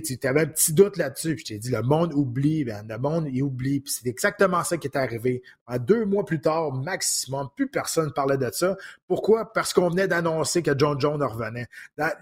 tu 0.01 0.27
avais 0.27 0.41
un 0.41 0.47
petit 0.47 0.73
doute 0.73 0.97
là-dessus, 0.97 1.35
puis 1.35 1.45
je 1.47 1.53
t'ai 1.53 1.59
dit, 1.59 1.71
le 1.71 1.83
monde 1.83 2.15
oublie, 2.15 2.65
ben, 2.65 2.87
le 2.89 2.99
monde, 2.99 3.29
il 3.31 3.43
oublie, 3.43 3.81
puis 3.81 3.93
c'est 3.93 4.09
exactement 4.09 4.65
ça 4.65 4.79
qui 4.79 4.87
est 4.87 4.97
arrivé. 4.97 5.43
deux 5.81 6.07
mois 6.07 6.25
plus 6.25 6.41
tard, 6.41 6.73
maximum, 6.73 7.49
plus 7.55 7.69
personne 7.69 8.13
parlait 8.13 8.39
de 8.39 8.51
ça. 8.51 8.77
Pourquoi? 9.07 9.53
Parce 9.53 9.75
qu'on 9.75 9.91
venait 9.91 10.09
d'annoncer 10.09 10.63
que 10.63 10.71
John 10.77 10.99
Jones 10.99 11.23
revenait. 11.23 11.67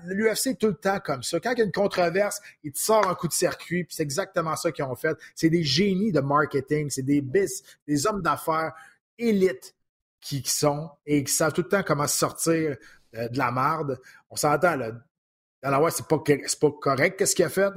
L'UFC 0.06 0.58
tout 0.58 0.68
le 0.68 0.74
temps 0.74 0.98
comme 0.98 1.22
ça. 1.22 1.38
Quand 1.38 1.52
il 1.52 1.58
y 1.58 1.62
a 1.62 1.64
une 1.64 1.72
controverse, 1.72 2.40
il 2.64 2.72
te 2.72 2.78
sort 2.78 3.08
un 3.08 3.14
coup 3.14 3.28
de 3.28 3.32
circuit, 3.32 3.84
puis 3.84 3.94
c'est 3.94 4.02
exactement 4.02 4.56
ça 4.56 4.72
qu'ils 4.72 4.84
ont 4.84 4.96
fait. 4.96 5.16
C'est 5.36 5.50
des 5.50 5.62
génies 5.62 6.12
de 6.12 6.20
marketing, 6.20 6.90
c'est 6.90 7.02
des 7.02 7.20
bis, 7.20 7.62
des 7.86 8.06
hommes 8.06 8.22
d'affaires 8.22 8.72
élites 9.16 9.76
qui, 10.20 10.42
sont 10.44 10.90
et 11.06 11.22
qui 11.24 11.32
savent 11.32 11.52
tout 11.52 11.62
le 11.62 11.68
temps 11.68 11.82
comment 11.82 12.06
sortir 12.06 12.76
euh, 13.14 13.28
de 13.28 13.38
la 13.38 13.50
marde. 13.50 13.98
On 14.28 14.36
s'entend, 14.36 14.76
là, 14.76 14.92
dans 15.62 15.70
la 15.70 15.90
c'est 15.90 16.06
pas, 16.06 16.18
pas 16.18 16.70
correct 16.80 17.18
qu'est-ce 17.18 17.34
qu'il 17.34 17.44
a 17.44 17.48
fait, 17.48 17.72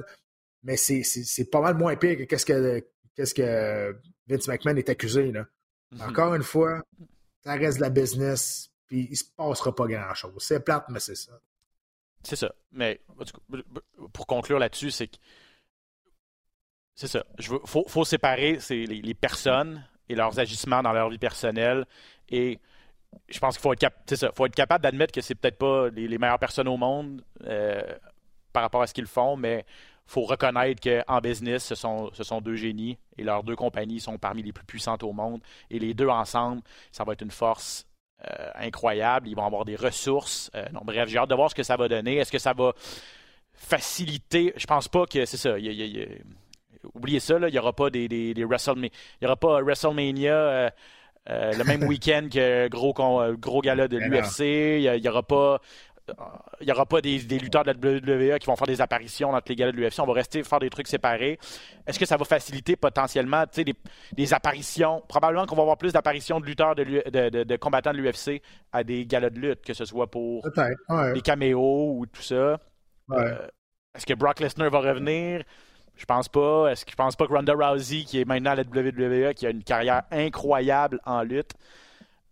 mais 0.62 0.76
c'est 0.76 1.50
pas 1.50 1.60
mal 1.60 1.76
moins 1.76 1.96
pire 1.96 2.16
que 2.16 2.22
qu'est-ce 2.24 2.46
que, 2.46 2.86
qu'est-ce 3.14 3.34
que 3.34 3.96
Vince 4.26 4.48
McMahon 4.48 4.76
est 4.76 4.88
accusé. 4.88 5.32
Là. 5.32 5.46
Mhm. 5.92 6.00
Encore 6.02 6.34
une 6.34 6.42
fois, 6.42 6.82
ça 7.42 7.54
reste 7.54 7.78
de 7.78 7.82
la 7.82 7.90
business, 7.90 8.70
puis 8.86 9.08
il 9.10 9.16
se 9.16 9.24
passera 9.36 9.74
pas 9.74 9.86
grand-chose. 9.86 10.34
C'est 10.38 10.60
plate, 10.60 10.86
mais 10.88 11.00
c'est 11.00 11.14
ça. 11.14 11.32
C'est 12.22 12.36
ça. 12.36 12.54
Mais 12.72 13.02
pour 14.12 14.26
conclure 14.26 14.58
là-dessus, 14.58 14.90
c'est 14.90 15.08
que 15.08 15.16
c'est 16.94 17.08
ça. 17.08 17.24
Il 17.38 17.44
faut, 17.44 17.84
faut, 17.88 18.04
séparer 18.04 18.58
les, 18.70 18.86
les, 18.86 19.14
personnes 19.14 19.84
et 20.08 20.14
leurs 20.14 20.38
agissements 20.38 20.80
dans 20.80 20.92
leur 20.92 21.10
vie 21.10 21.18
personnelle 21.18 21.86
et 22.28 22.60
je 23.28 23.38
pense 23.38 23.56
qu'il 23.56 23.62
faut 23.62 23.72
être, 23.72 24.54
capable 24.54 24.82
d'admettre 24.82 25.12
que 25.12 25.20
c'est 25.20 25.34
peut-être 25.34 25.58
pas 25.58 25.88
les, 25.90 26.18
meilleures 26.18 26.38
personnes 26.38 26.68
au 26.68 26.76
monde 26.76 27.22
euh, 27.46 27.82
par 28.52 28.62
rapport 28.62 28.82
à 28.82 28.86
ce 28.86 28.94
qu'ils 28.94 29.06
font, 29.06 29.36
mais 29.36 29.64
faut 30.06 30.22
reconnaître 30.22 30.80
qu'en 30.82 31.20
business, 31.20 31.64
ce 31.64 31.74
sont, 31.74 32.40
deux 32.40 32.56
génies 32.56 32.98
et 33.16 33.24
leurs 33.24 33.42
deux 33.42 33.56
compagnies 33.56 34.00
sont 34.00 34.18
parmi 34.18 34.42
les 34.42 34.52
plus 34.52 34.64
puissantes 34.64 35.02
au 35.02 35.12
monde. 35.12 35.40
Et 35.70 35.78
les 35.78 35.94
deux 35.94 36.08
ensemble, 36.08 36.62
ça 36.92 37.04
va 37.04 37.14
être 37.14 37.22
une 37.22 37.30
force 37.30 37.86
euh, 38.28 38.50
incroyable. 38.56 39.28
Ils 39.28 39.34
vont 39.34 39.46
avoir 39.46 39.64
des 39.64 39.76
ressources. 39.76 40.50
Euh, 40.54 40.66
bref, 40.84 41.08
j'ai 41.08 41.18
hâte 41.18 41.30
de 41.30 41.34
voir 41.34 41.50
ce 41.50 41.54
que 41.54 41.62
ça 41.62 41.76
va 41.76 41.88
donner. 41.88 42.16
Est-ce 42.16 42.30
que 42.30 42.38
ça 42.38 42.52
va 42.52 42.74
faciliter? 43.54 44.52
Je 44.56 44.66
pense 44.66 44.88
pas 44.88 45.06
que 45.06 45.24
c'est 45.24 45.38
ça. 45.38 45.56
oubliez 46.92 47.20
ça, 47.20 47.38
il 47.38 47.50
n'y 47.50 47.58
aura 47.58 47.72
pas 47.72 47.88
des, 47.88 48.34
WrestleMania. 48.36 48.90
Aura 49.22 49.36
pas 49.36 49.62
WrestleMania 49.62 50.70
euh, 51.30 51.52
le 51.52 51.64
même 51.64 51.82
week-end 51.88 52.28
que 52.32 52.68
gros, 52.68 52.92
gros 52.92 53.60
gala 53.60 53.88
de 53.88 53.98
l'UFC. 53.98 54.80
Il 54.80 55.00
n'y 55.00 55.08
aura 55.08 55.22
pas. 55.22 55.60
Il 56.60 56.68
y 56.68 56.70
aura 56.70 56.84
pas 56.84 57.00
des, 57.00 57.18
lutteurs 57.18 57.64
de 57.64 57.72
la 57.72 58.34
WWE 58.34 58.38
qui 58.38 58.46
vont 58.46 58.56
faire 58.56 58.66
des 58.66 58.82
apparitions 58.82 59.32
dans 59.32 59.40
les 59.48 59.56
galas 59.56 59.72
de 59.72 59.76
l'UFC. 59.78 60.00
On 60.00 60.06
va 60.06 60.12
rester 60.12 60.42
faire 60.42 60.58
des 60.58 60.68
trucs 60.68 60.86
séparés. 60.86 61.38
Est-ce 61.86 61.98
que 61.98 62.04
ça 62.04 62.18
va 62.18 62.26
faciliter 62.26 62.76
potentiellement 62.76 63.44
des, 63.56 63.74
des 64.12 64.34
apparitions? 64.34 65.02
Probablement 65.08 65.46
qu'on 65.46 65.56
va 65.56 65.62
avoir 65.62 65.78
plus 65.78 65.94
d'apparitions 65.94 66.40
de 66.40 66.44
lutteurs, 66.44 66.74
de, 66.74 66.84
de, 67.44 67.56
combattants 67.56 67.92
de 67.92 67.96
l'UFC 67.96 68.42
à 68.70 68.84
des 68.84 69.06
galas 69.06 69.30
de 69.30 69.40
lutte, 69.40 69.62
que 69.62 69.72
ce 69.72 69.86
soit 69.86 70.10
pour 70.10 70.46
des 71.14 71.22
caméos 71.22 71.94
ou 71.96 72.04
tout 72.04 72.22
ça. 72.22 72.58
Euh, 73.12 73.46
est-ce 73.94 74.06
que 74.06 74.14
Brock 74.14 74.40
Lesnar 74.40 74.70
va 74.70 74.80
revenir? 74.80 75.44
Je 75.96 76.04
pense 76.06 76.28
pas. 76.28 76.70
Est-ce 76.70 76.84
que 76.84 76.90
je 76.90 76.96
pense 76.96 77.16
pas 77.16 77.26
que 77.26 77.32
Ronda 77.32 77.54
Rousey, 77.54 78.04
qui 78.04 78.20
est 78.20 78.24
maintenant 78.24 78.50
à 78.50 78.56
la 78.56 78.62
WWE, 78.62 79.32
qui 79.34 79.46
a 79.46 79.50
une 79.50 79.62
carrière 79.62 80.02
incroyable 80.10 81.00
en 81.04 81.22
lutte, 81.22 81.52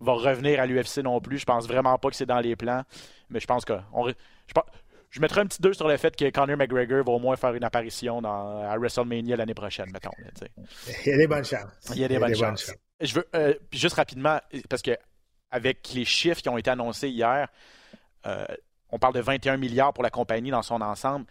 va 0.00 0.12
revenir 0.14 0.60
à 0.60 0.66
l'UFC 0.66 0.98
non 0.98 1.20
plus. 1.20 1.38
Je 1.38 1.44
pense 1.44 1.66
vraiment 1.66 1.96
pas 1.98 2.10
que 2.10 2.16
c'est 2.16 2.26
dans 2.26 2.40
les 2.40 2.56
plans. 2.56 2.82
Mais 3.30 3.40
je 3.40 3.46
pense 3.46 3.64
que 3.64 3.74
je, 4.04 4.12
je 5.10 5.20
mettrai 5.20 5.42
un 5.42 5.46
petit 5.46 5.60
2 5.60 5.74
sur 5.74 5.88
le 5.88 5.96
fait 5.96 6.16
que 6.16 6.28
Conor 6.30 6.56
McGregor 6.56 7.04
va 7.04 7.12
au 7.12 7.18
moins 7.18 7.36
faire 7.36 7.54
une 7.54 7.64
apparition 7.64 8.22
dans, 8.22 8.62
à 8.62 8.76
WrestleMania 8.78 9.36
l'année 9.36 9.54
prochaine, 9.54 9.90
mettons. 9.92 10.10
Il 11.04 11.10
y 11.10 11.12
a 11.12 11.16
des 11.18 11.26
bonnes 11.26 11.44
chances. 11.44 11.70
Il 11.90 11.98
y 11.98 12.04
a 12.04 12.08
des, 12.08 12.18
bonnes, 12.18 12.34
chances. 12.34 12.72
Je 12.98 13.14
veux 13.14 13.28
euh, 13.34 13.54
juste 13.70 13.96
rapidement, 13.96 14.40
parce 14.70 14.80
que 14.80 14.96
avec 15.50 15.92
les 15.94 16.06
chiffres 16.06 16.40
qui 16.40 16.48
ont 16.48 16.56
été 16.56 16.70
annoncés 16.70 17.10
hier, 17.10 17.48
euh, 18.26 18.46
on 18.88 18.98
parle 18.98 19.14
de 19.14 19.20
21 19.20 19.58
milliards 19.58 19.92
pour 19.92 20.02
la 20.02 20.10
compagnie 20.10 20.50
dans 20.50 20.62
son 20.62 20.80
ensemble, 20.80 21.26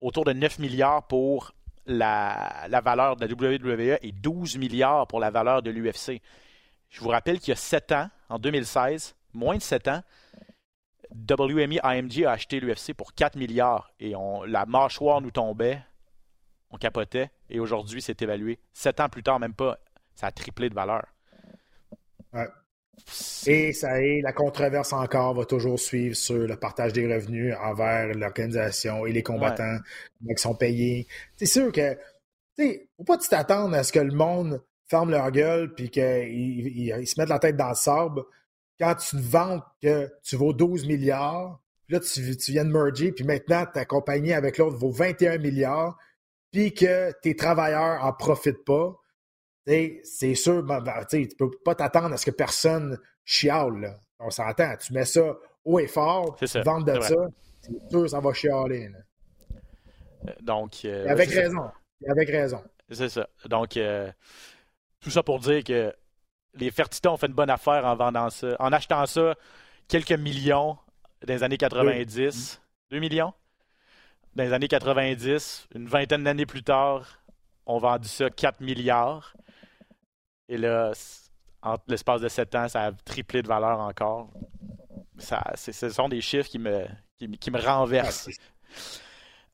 autour 0.00 0.24
de 0.24 0.32
9 0.32 0.58
milliards 0.58 1.06
pour 1.06 1.52
la, 1.86 2.68
valeur 2.82 3.16
de 3.16 3.26
la 3.26 3.32
WWE 3.32 3.98
et 4.02 4.12
12 4.12 4.56
milliards 4.58 5.06
pour 5.06 5.20
la 5.20 5.30
valeur 5.30 5.62
de 5.62 5.70
l'UFC. 5.70 6.20
Je 6.88 7.00
vous 7.00 7.08
rappelle 7.08 7.40
qu'il 7.40 7.48
y 7.50 7.52
a 7.52 7.56
7 7.56 7.92
ans, 7.92 8.10
en 8.28 8.38
2016, 8.38 9.16
moins 9.32 9.56
de 9.56 9.62
7 9.62 9.88
ans, 9.88 10.02
WME 11.10 11.78
AMG 11.82 12.24
a 12.24 12.32
acheté 12.32 12.60
l'UFC 12.60 12.94
pour 12.94 13.14
4 13.14 13.36
milliards 13.36 13.92
et 14.00 14.14
la 14.46 14.66
mâchoire 14.66 15.20
nous 15.20 15.30
tombait, 15.30 15.82
on 16.70 16.78
capotait 16.78 17.30
et 17.50 17.60
aujourd'hui 17.60 18.00
c'est 18.00 18.22
évalué. 18.22 18.58
7 18.72 19.00
ans 19.00 19.08
plus 19.08 19.22
tard, 19.22 19.38
même 19.38 19.54
pas, 19.54 19.78
ça 20.14 20.28
a 20.28 20.32
triplé 20.32 20.70
de 20.70 20.74
valeur. 20.74 21.04
Et 23.46 23.72
ça 23.72 24.00
est, 24.00 24.20
la 24.22 24.32
controverse 24.32 24.92
encore 24.92 25.34
va 25.34 25.44
toujours 25.44 25.78
suivre 25.78 26.14
sur 26.16 26.46
le 26.46 26.56
partage 26.56 26.92
des 26.92 27.12
revenus 27.12 27.54
envers 27.62 28.14
l'organisation 28.14 29.06
et 29.06 29.12
les 29.12 29.22
combattants 29.22 29.78
qui 30.20 30.42
sont 30.42 30.54
payés. 30.54 31.06
C'est 31.36 31.46
sûr 31.46 31.72
que, 31.72 31.94
tu 31.94 31.98
sais, 32.58 32.88
faut 32.96 33.04
pas 33.04 33.18
t'attendre 33.18 33.74
à 33.74 33.82
ce 33.82 33.92
que 33.92 33.98
le 33.98 34.14
monde 34.14 34.62
ferme 34.88 35.10
leur 35.10 35.30
gueule 35.30 35.74
puis 35.74 35.90
qu'ils 35.90 37.06
se 37.06 37.20
mettent 37.20 37.28
la 37.28 37.38
tête 37.38 37.56
dans 37.56 37.70
le 37.70 37.74
sable 37.74 38.22
quand 38.78 38.94
tu 38.94 39.16
te 39.16 39.22
vantes 39.22 39.64
que 39.80 40.10
tu 40.22 40.36
vaux 40.36 40.52
12 40.52 40.86
milliards, 40.86 41.60
puis 41.86 41.94
là, 41.94 42.00
tu, 42.00 42.36
tu 42.36 42.52
viens 42.52 42.64
de 42.64 42.70
merger, 42.70 43.12
puis 43.12 43.24
maintenant, 43.24 43.64
ta 43.66 43.84
compagnie 43.84 44.32
avec 44.32 44.58
l'autre 44.58 44.76
vaut 44.76 44.90
21 44.90 45.38
milliards, 45.38 45.96
puis 46.50 46.74
que 46.74 47.12
tes 47.20 47.36
travailleurs 47.36 48.04
en 48.04 48.12
profitent 48.12 48.64
pas 48.64 49.01
c'est 49.66 50.34
sûr, 50.34 50.62
ben, 50.62 50.80
ben, 50.80 51.04
tu 51.08 51.20
ne 51.20 51.26
peux 51.38 51.50
pas 51.64 51.74
t'attendre 51.74 52.14
à 52.14 52.16
ce 52.16 52.26
que 52.26 52.30
personne 52.30 52.98
chiale. 53.24 53.98
On 54.18 54.30
s'entend. 54.30 54.76
Tu 54.76 54.92
mets 54.92 55.04
ça 55.04 55.36
haut 55.64 55.78
et 55.78 55.86
fort, 55.86 56.36
tu 56.36 56.46
vends 56.62 56.80
de 56.80 57.00
ça, 57.00 57.14
c'est 57.60 57.90
sûr 57.90 58.10
ça 58.10 58.20
va 58.20 58.32
chialer. 58.32 58.90
Euh, 60.26 60.32
donc, 60.40 60.84
euh, 60.84 61.08
avec 61.08 61.30
raison. 61.30 61.70
Avec 62.08 62.28
raison. 62.28 62.62
C'est 62.90 63.08
ça. 63.08 63.28
Donc, 63.46 63.76
euh, 63.76 64.10
tout 65.00 65.10
ça 65.10 65.22
pour 65.22 65.38
dire 65.38 65.64
que 65.64 65.94
les 66.54 66.70
Fertitta 66.70 67.10
ont 67.10 67.16
fait 67.16 67.26
une 67.26 67.32
bonne 67.32 67.50
affaire 67.50 67.84
en 67.84 67.96
vendant 67.96 68.30
ça, 68.30 68.56
en 68.58 68.72
achetant 68.72 69.06
ça 69.06 69.34
quelques 69.88 70.12
millions 70.12 70.76
dans 71.26 71.34
les 71.34 71.42
années 71.42 71.56
90. 71.56 72.60
2 72.90 72.98
millions? 72.98 73.32
Dans 74.34 74.44
les 74.44 74.52
années 74.52 74.68
90, 74.68 75.68
une 75.74 75.86
vingtaine 75.86 76.24
d'années 76.24 76.46
plus 76.46 76.62
tard, 76.62 77.22
on 77.66 77.78
vendu 77.78 78.08
ça 78.08 78.30
4 78.30 78.60
milliards. 78.60 79.34
Et 80.52 80.58
là, 80.58 80.92
en 81.62 81.76
l'espace 81.88 82.20
de 82.20 82.28
7 82.28 82.54
ans, 82.56 82.68
ça 82.68 82.82
a 82.82 82.92
triplé 82.92 83.40
de 83.40 83.48
valeur 83.48 83.80
encore. 83.80 84.30
Ça, 85.16 85.42
ce 85.56 85.88
sont 85.88 86.10
des 86.10 86.20
chiffres 86.20 86.48
qui 86.48 86.58
me, 86.58 86.84
qui, 87.16 87.50
me 87.50 87.58
renversent. 87.58 88.28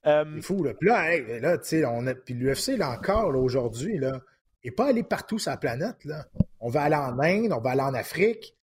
Ah, 0.02 0.24
c'est 0.34 0.42
fou, 0.42 0.64
là. 0.64 0.74
Puis 0.74 0.88
là, 0.88 1.38
là 1.38 1.58
tu 1.58 1.68
sais, 1.68 1.84
on 1.84 2.04
a... 2.08 2.14
Puis 2.14 2.34
l'UFC, 2.34 2.76
là, 2.76 2.90
encore, 2.90 3.32
aujourd'hui, 3.36 3.96
là, 3.96 4.20
n'est 4.64 4.72
pas 4.72 4.88
allé 4.88 5.04
partout 5.04 5.38
sur 5.38 5.52
la 5.52 5.56
planète, 5.56 6.04
là. 6.04 6.26
On 6.58 6.68
va 6.68 6.82
aller 6.82 6.96
en 6.96 7.16
Inde, 7.20 7.52
on 7.52 7.60
va 7.60 7.70
aller 7.70 7.82
en 7.82 7.94
Afrique. 7.94 8.56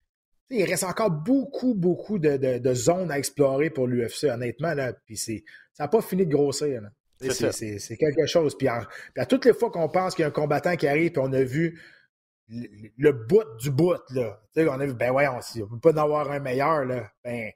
il 0.49 0.65
reste 0.65 0.83
encore 0.83 1.11
beaucoup, 1.11 1.73
beaucoup 1.73 2.19
de, 2.19 2.73
zones 2.73 3.11
à 3.11 3.17
explorer 3.17 3.69
pour 3.69 3.87
l'UFC, 3.87 4.25
honnêtement, 4.25 4.73
là. 4.73 4.91
Puis 5.05 5.15
ça 5.15 5.33
n'a 5.79 5.87
pas 5.87 6.01
fini 6.01 6.25
de 6.25 6.31
grossir, 6.31 6.81
C'est 7.21 7.97
quelque 7.97 8.25
chose. 8.25 8.57
Puis, 8.57 8.67
à 8.67 9.25
toutes 9.25 9.45
les 9.45 9.53
fois 9.53 9.71
qu'on 9.71 9.87
pense 9.87 10.15
qu'il 10.15 10.23
y 10.23 10.25
a 10.25 10.27
un 10.27 10.31
combattant 10.31 10.75
qui 10.75 10.85
arrive, 10.85 11.13
puis 11.13 11.21
on 11.23 11.31
a 11.31 11.41
vu 11.41 11.79
le, 12.47 13.11
bout 13.11 13.57
du 13.59 13.71
bout, 13.71 14.01
là. 14.11 14.39
on 14.55 14.79
a 14.79 14.85
vu, 14.85 14.93
ben 14.93 15.41
si 15.41 15.63
on 15.63 15.67
peut 15.67 15.79
pas 15.79 15.93
en 15.93 16.03
avoir 16.03 16.31
un 16.31 16.39
meilleur, 16.39 16.85
là. 16.85 17.09
Ben, 17.23 17.51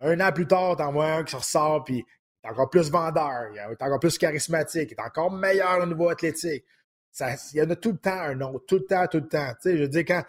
un 0.00 0.20
an 0.20 0.32
plus 0.32 0.46
tard, 0.46 0.76
t'en 0.76 0.92
vois 0.92 1.12
un 1.12 1.24
qui 1.24 1.36
ressort, 1.36 1.84
puis 1.84 2.04
il 2.44 2.50
encore 2.50 2.70
plus 2.70 2.90
vendeur, 2.90 3.50
il 3.52 3.58
est 3.58 3.82
encore 3.82 4.00
plus 4.00 4.18
charismatique, 4.18 4.90
il 4.90 4.94
est 4.94 5.00
encore 5.00 5.30
meilleur 5.30 5.82
au 5.82 5.86
niveau 5.86 6.08
athlétique. 6.08 6.64
Ça, 7.10 7.34
il 7.54 7.58
y 7.58 7.62
en 7.62 7.70
a 7.70 7.76
tout 7.76 7.92
le 7.92 7.98
temps 7.98 8.20
un 8.20 8.40
autre, 8.42 8.66
tout 8.66 8.76
le 8.76 8.84
temps, 8.84 9.06
tout 9.06 9.18
le 9.18 9.28
temps. 9.28 9.52
Tu 9.62 9.70
sais, 9.70 9.76
je 9.76 9.82
veux 9.82 9.88
dire, 9.88 10.04
quand, 10.04 10.22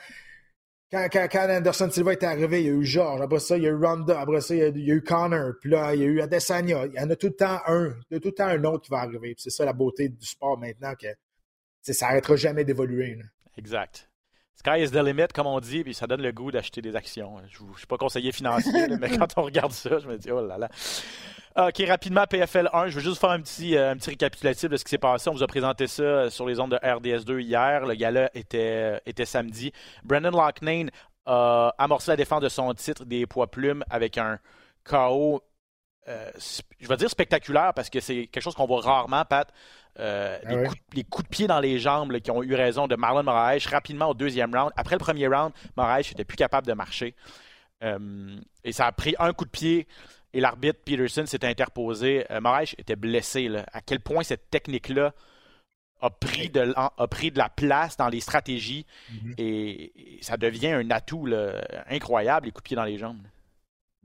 quand, 0.89 1.07
quand, 1.11 1.49
Anderson 1.49 1.91
Silva 1.91 2.13
est 2.13 2.23
arrivé, 2.23 2.61
il 2.61 2.67
y 2.67 2.69
a 2.69 2.73
eu 2.73 2.85
George, 2.85 3.19
après 3.19 3.39
ça, 3.39 3.57
il 3.57 3.63
y 3.63 3.67
a 3.67 3.71
eu 3.71 3.75
Ronda, 3.75 4.21
après 4.21 4.39
ça, 4.39 4.55
il 4.55 4.77
y 4.77 4.91
a, 4.91 4.95
eu 4.95 5.03
Connor, 5.03 5.53
puis 5.59 5.69
là, 5.69 5.93
il 5.93 5.99
y 5.99 6.03
a 6.03 6.07
eu 6.07 6.21
Adesanya. 6.21 6.85
Il 6.85 6.93
y 6.93 6.99
en 6.99 7.09
a 7.09 7.15
tout 7.17 7.27
le 7.27 7.35
temps 7.35 7.59
un, 7.67 7.93
il 8.09 8.13
y 8.13 8.17
a 8.17 8.19
tout 8.21 8.29
le 8.29 8.35
temps 8.35 8.47
un 8.47 8.63
autre 8.63 8.85
qui 8.85 8.91
va 8.91 8.99
arriver. 8.99 9.35
C'est 9.37 9.49
ça 9.49 9.65
la 9.65 9.73
beauté 9.73 10.07
du 10.07 10.25
sport 10.25 10.57
maintenant, 10.57 10.93
que 10.95 11.07
ça 11.81 12.07
n'arrêtera 12.07 12.37
jamais 12.37 12.63
d'évoluer. 12.63 13.19
Exact. 13.57 14.09
Sky 14.55 14.81
is 14.81 14.89
the 14.89 15.03
limit, 15.03 15.27
comme 15.33 15.45
on 15.45 15.59
dit, 15.59 15.83
puis 15.83 15.93
ça 15.93 16.07
donne 16.07 16.21
le 16.21 16.31
goût 16.31 16.51
d'acheter 16.51 16.81
des 16.81 16.95
actions. 16.95 17.37
Je 17.47 17.63
ne 17.63 17.77
suis 17.77 17.85
pas 17.85 17.97
conseiller 17.97 18.31
financier, 18.31 18.87
mais 18.99 19.09
quand 19.17 19.37
on 19.37 19.43
regarde 19.43 19.71
ça, 19.71 19.99
je 19.99 20.07
me 20.07 20.17
dis, 20.17 20.31
oh 20.31 20.45
là 20.45 20.57
là. 20.57 20.69
OK, 21.57 21.83
rapidement, 21.87 22.25
PFL 22.27 22.69
1, 22.71 22.87
je 22.87 22.95
veux 22.95 23.01
juste 23.01 23.19
faire 23.19 23.31
un 23.31 23.41
petit, 23.41 23.75
euh, 23.75 23.91
un 23.91 23.97
petit 23.97 24.11
récapitulatif 24.11 24.69
de 24.69 24.77
ce 24.77 24.83
qui 24.83 24.91
s'est 24.91 24.97
passé. 24.97 25.29
On 25.29 25.33
vous 25.33 25.43
a 25.43 25.47
présenté 25.47 25.87
ça 25.87 26.03
euh, 26.03 26.29
sur 26.29 26.45
les 26.45 26.59
ondes 26.59 26.71
de 26.71 26.77
RDS2 26.77 27.39
hier. 27.39 27.85
Le 27.85 27.95
gala 27.95 28.29
était, 28.35 28.93
euh, 28.95 28.99
était 29.05 29.25
samedi. 29.25 29.71
Brandon 30.03 30.31
Locknane 30.31 30.91
a 31.25 31.73
amorcé 31.77 32.11
la 32.11 32.15
défense 32.15 32.41
de 32.41 32.49
son 32.49 32.73
titre 32.73 33.05
des 33.05 33.25
poids 33.25 33.49
plumes 33.49 33.83
avec 33.89 34.17
un 34.17 34.39
KO, 34.83 35.41
je 36.07 36.87
vais 36.87 36.95
dire 36.95 37.09
spectaculaire 37.09 37.73
parce 37.73 37.89
que 37.89 37.99
c'est 37.99 38.27
quelque 38.27 38.41
chose 38.41 38.55
qu'on 38.55 38.65
voit 38.65 38.79
rarement, 38.79 39.25
Pat. 39.25 39.51
Euh, 39.99 40.37
ah 40.45 40.55
les, 40.93 41.03
coups, 41.03 41.23
de 41.23 41.29
pied 41.29 41.47
dans 41.47 41.59
les 41.59 41.79
jambes 41.79 42.15
qui 42.19 42.29
ont 42.31 42.43
eu 42.43 42.53
raison 42.53 42.87
de 42.87 42.95
Marlon 42.95 43.23
Moraes 43.23 43.67
rapidement 43.69 44.09
au 44.09 44.13
deuxième 44.13 44.53
round. 44.55 44.71
Après 44.75 44.95
le 44.95 44.99
premier 44.99 45.27
round, 45.27 45.51
Moraes 45.75 46.09
n'était 46.09 46.25
plus 46.25 46.37
capable 46.37 46.67
de 46.67 46.73
marcher. 46.73 47.15
Euh, 47.83 48.39
et 48.63 48.71
ça 48.71 48.85
a 48.85 48.91
pris 48.91 49.15
un 49.19 49.33
coup 49.33 49.45
de 49.45 49.49
pied 49.49 49.87
et 50.33 50.39
l'arbitre 50.39 50.79
Peterson 50.85 51.25
s'est 51.25 51.45
interposé. 51.45 52.25
Euh, 52.31 52.41
Moraes 52.41 52.73
était 52.77 52.95
blessé. 52.95 53.49
À 53.73 53.81
quel 53.81 53.99
point 53.99 54.23
cette 54.23 54.49
technique-là 54.49 55.13
a 55.99 56.11
pris, 56.11 56.49
de, 56.49 56.73
a 56.75 57.07
pris 57.07 57.31
de 57.31 57.39
la 57.39 57.49
place 57.49 57.97
dans 57.97 58.07
les 58.07 58.19
stratégies 58.19 58.85
mm-hmm. 59.11 59.33
et, 59.39 60.19
ça 60.21 60.37
devient 60.37 60.67
un 60.67 60.91
atout 60.91 61.27
incroyable, 61.89 62.45
les 62.45 62.51
coups 62.51 62.63
de 62.63 62.67
pied 62.67 62.75
dans 62.75 62.83
les 62.83 62.99
jambes. 62.99 63.21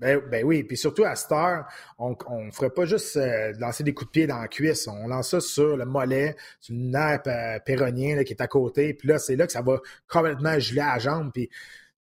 Ben, 0.02 0.20
ben, 0.28 0.44
oui, 0.44 0.64
puis 0.64 0.76
surtout 0.76 1.04
à 1.04 1.14
Star, 1.14 1.68
on 1.96 2.16
ne 2.44 2.50
ferait 2.50 2.70
pas 2.70 2.86
juste 2.86 3.16
euh, 3.16 3.52
lancer 3.60 3.84
des 3.84 3.94
coups 3.94 4.08
de 4.08 4.10
pied 4.10 4.26
dans 4.26 4.38
la 4.38 4.48
cuisse, 4.48 4.88
on 4.88 5.06
lance 5.06 5.30
ça 5.30 5.40
sur 5.40 5.76
le 5.76 5.84
mollet, 5.84 6.34
sur 6.58 6.74
une 6.74 6.90
nerf 6.90 7.20
euh, 7.28 7.60
péronien 7.64 8.24
qui 8.24 8.32
est 8.32 8.42
à 8.42 8.48
côté, 8.48 8.94
puis 8.94 9.06
là, 9.06 9.20
c'est 9.20 9.36
là 9.36 9.46
que 9.46 9.52
ça 9.52 9.62
va 9.62 9.80
complètement 10.08 10.58
geler 10.58 10.80
à 10.80 10.94
la 10.94 10.98
jambe. 10.98 11.30
Puis 11.32 11.48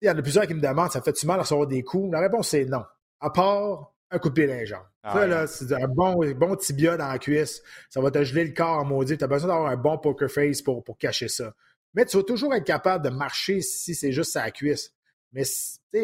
il 0.00 0.08
y 0.08 0.10
en 0.10 0.16
a 0.16 0.22
plusieurs 0.22 0.46
qui 0.46 0.54
me 0.54 0.62
demandent, 0.62 0.90
ça 0.90 1.02
fait-tu 1.02 1.26
mal 1.26 1.40
à 1.40 1.42
recevoir 1.42 1.66
des 1.66 1.82
coups? 1.82 2.10
La 2.10 2.20
réponse, 2.20 2.48
c'est 2.48 2.64
non. 2.64 2.84
À 3.20 3.28
part 3.28 3.92
un 4.10 4.18
coup 4.18 4.30
de 4.30 4.34
pied 4.34 4.46
dans 4.46 4.54
les 4.54 4.64
jambes. 4.64 4.80
Ah 5.02 5.12
ça, 5.12 5.26
là, 5.26 5.46
c'est 5.46 5.70
un 5.74 5.86
bon, 5.86 6.24
bon 6.36 6.56
tibia 6.56 6.96
dans 6.96 7.08
la 7.08 7.18
cuisse. 7.18 7.62
Ça 7.90 8.00
va 8.00 8.10
te 8.10 8.24
geler 8.24 8.46
le 8.46 8.54
corps 8.54 8.82
maudit. 8.86 9.18
Tu 9.18 9.24
as 9.24 9.26
besoin 9.26 9.48
d'avoir 9.48 9.70
un 9.70 9.76
bon 9.76 9.98
poker 9.98 10.30
face 10.30 10.62
pour, 10.62 10.82
pour 10.82 10.96
cacher 10.96 11.28
ça. 11.28 11.54
Mais 11.92 12.06
tu 12.06 12.16
vas 12.16 12.22
toujours 12.22 12.54
être 12.54 12.64
capable 12.64 13.04
de 13.04 13.10
marcher 13.10 13.60
si 13.60 13.94
c'est 13.94 14.12
juste 14.12 14.34
à 14.36 14.44
la 14.44 14.50
cuisse. 14.50 14.94
Mais 15.32 15.44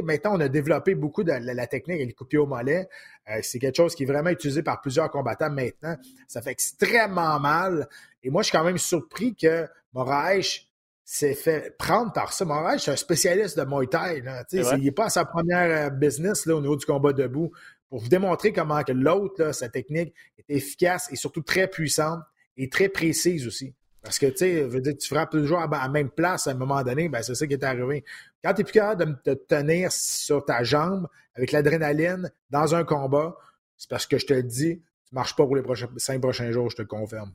maintenant, 0.02 0.36
on 0.36 0.40
a 0.40 0.48
développé 0.48 0.94
beaucoup 0.94 1.24
de 1.24 1.32
la, 1.32 1.66
technique 1.66 2.00
et 2.00 2.06
les 2.06 2.12
coups 2.12 2.34
au 2.36 2.46
mollet. 2.46 2.88
Euh, 3.28 3.38
c'est 3.42 3.58
quelque 3.58 3.76
chose 3.76 3.94
qui 3.94 4.04
est 4.04 4.06
vraiment 4.06 4.30
utilisé 4.30 4.62
par 4.62 4.80
plusieurs 4.80 5.10
combattants 5.10 5.50
maintenant. 5.50 5.96
Ça 6.28 6.42
fait 6.42 6.52
extrêmement 6.52 7.38
mal. 7.40 7.88
Et 8.22 8.30
moi, 8.30 8.42
je 8.42 8.48
suis 8.48 8.56
quand 8.56 8.64
même 8.64 8.78
surpris 8.78 9.34
que 9.34 9.66
Moraes 9.92 10.66
s'est 11.04 11.34
fait 11.34 11.76
prendre 11.76 12.12
par 12.12 12.32
ça. 12.32 12.44
Moraes, 12.44 12.78
c'est 12.78 12.92
un 12.92 12.96
spécialiste 12.96 13.58
de 13.58 13.64
Muay 13.64 13.86
Thai. 13.86 14.22
Il 14.52 14.84
n'est 14.84 14.90
pas 14.92 15.06
à 15.06 15.10
sa 15.10 15.24
première 15.24 15.86
euh, 15.86 15.90
business 15.90 16.46
là, 16.46 16.54
au 16.54 16.60
niveau 16.60 16.76
du 16.76 16.86
combat 16.86 17.12
debout. 17.12 17.50
Pour 17.88 18.00
vous 18.00 18.08
démontrer 18.08 18.52
comment 18.52 18.82
que 18.82 18.92
l'autre, 18.92 19.52
sa 19.52 19.68
technique 19.68 20.12
est 20.38 20.54
efficace 20.54 21.08
et 21.12 21.16
surtout 21.16 21.42
très 21.42 21.68
puissante 21.68 22.20
et 22.56 22.68
très 22.68 22.88
précise 22.88 23.46
aussi. 23.46 23.74
Parce 24.07 24.20
que, 24.20 24.26
tu 24.26 24.36
sais, 24.36 24.96
tu 24.96 25.09
frappes 25.09 25.32
toujours 25.32 25.59
à 25.59 25.66
la 25.68 25.88
même 25.88 26.11
place 26.11 26.46
à 26.46 26.52
un 26.52 26.54
moment 26.54 26.80
donné, 26.84 27.09
ben, 27.09 27.24
c'est 27.24 27.34
ça 27.34 27.44
qui 27.44 27.54
est 27.54 27.64
arrivé. 27.64 28.04
Quand 28.44 28.54
tu 28.54 28.61
es 28.61 28.64
plus 28.64 28.72
capable 28.72 29.18
de 29.24 29.34
te 29.34 29.46
tenir 29.46 29.90
sur 29.90 30.44
ta 30.44 30.62
jambe 30.62 31.09
avec 31.34 31.50
l'adrénaline 31.50 32.30
dans 32.50 32.76
un 32.76 32.84
combat, 32.84 33.36
c'est 33.76 33.90
parce 33.90 34.07
que 34.07 34.16
je 34.16 34.26
te 34.26 34.32
le 34.32 34.44
dis, 34.44 34.78
tu 34.78 35.14
ne 35.14 35.16
marches 35.16 35.34
pas 35.34 35.44
pour 35.44 35.57
les 35.57 35.62
prochains, 35.62 35.88
cinq 35.96 36.20
prochains 36.20 36.52
jours, 36.52 36.70
je 36.70 36.76
te 36.76 36.82
confirme. 36.82 37.32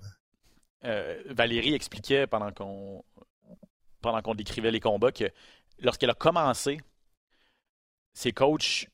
Euh, 0.85 1.21
Valérie 1.29 1.73
expliquait 1.73 2.25
pendant 2.25 2.53
qu'on 2.53 3.03
pendant 3.99 4.21
qu'on 4.21 4.33
décrivait 4.33 4.71
les 4.71 4.79
combats 4.79 5.11
que 5.11 5.25
lorsqu'elle 5.79 6.09
a 6.09 6.15
commencé, 6.15 6.79
ses 8.13 8.31
coachs 8.31 8.87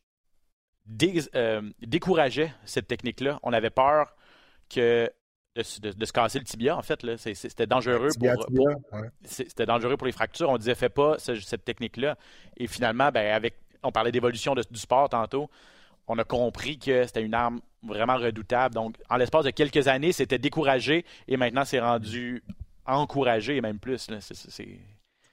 euh, 1.35 1.61
décourageaient 1.81 2.53
cette 2.65 2.87
technique-là. 2.87 3.39
On 3.43 3.53
avait 3.53 3.69
peur 3.69 4.15
que 4.67 5.11
de, 5.57 6.05
se 6.05 6.11
casser 6.11 6.39
le 6.39 6.45
tibia, 6.45 6.77
en 6.77 6.81
fait. 6.81 7.05
C'était 7.17 7.67
dangereux, 7.67 8.09
pour, 8.17 8.47
c'était 9.23 9.65
dangereux 9.65 9.97
pour 9.97 10.07
les 10.07 10.13
fractures. 10.13 10.49
On 10.49 10.57
disait, 10.57 10.75
fais 10.75 10.89
pas 10.89 11.17
cette 11.19 11.65
technique-là. 11.65 12.17
Et 12.57 12.67
finalement, 12.67 13.11
ben, 13.11 13.33
avec, 13.33 13.55
on 13.83 13.91
parlait 13.91 14.11
d'évolution 14.11 14.55
du 14.55 14.79
sport 14.79 15.09
tantôt. 15.09 15.49
On 16.07 16.17
a 16.17 16.23
compris 16.23 16.77
que 16.77 17.05
c'était 17.05 17.21
une 17.21 17.33
arme 17.33 17.59
vraiment 17.83 18.17
redoutable. 18.17 18.73
Donc, 18.73 18.95
en 19.09 19.17
l'espace 19.17 19.45
de 19.45 19.51
quelques 19.51 19.87
années, 19.87 20.11
c'était 20.11 20.37
découragé 20.37 21.05
et 21.27 21.37
maintenant, 21.37 21.65
c'est 21.65 21.79
rendu 21.79 22.43
encouragé 22.85 23.57
et 23.57 23.61
même 23.61 23.79
plus. 23.79 24.07
C'est, 24.19 24.79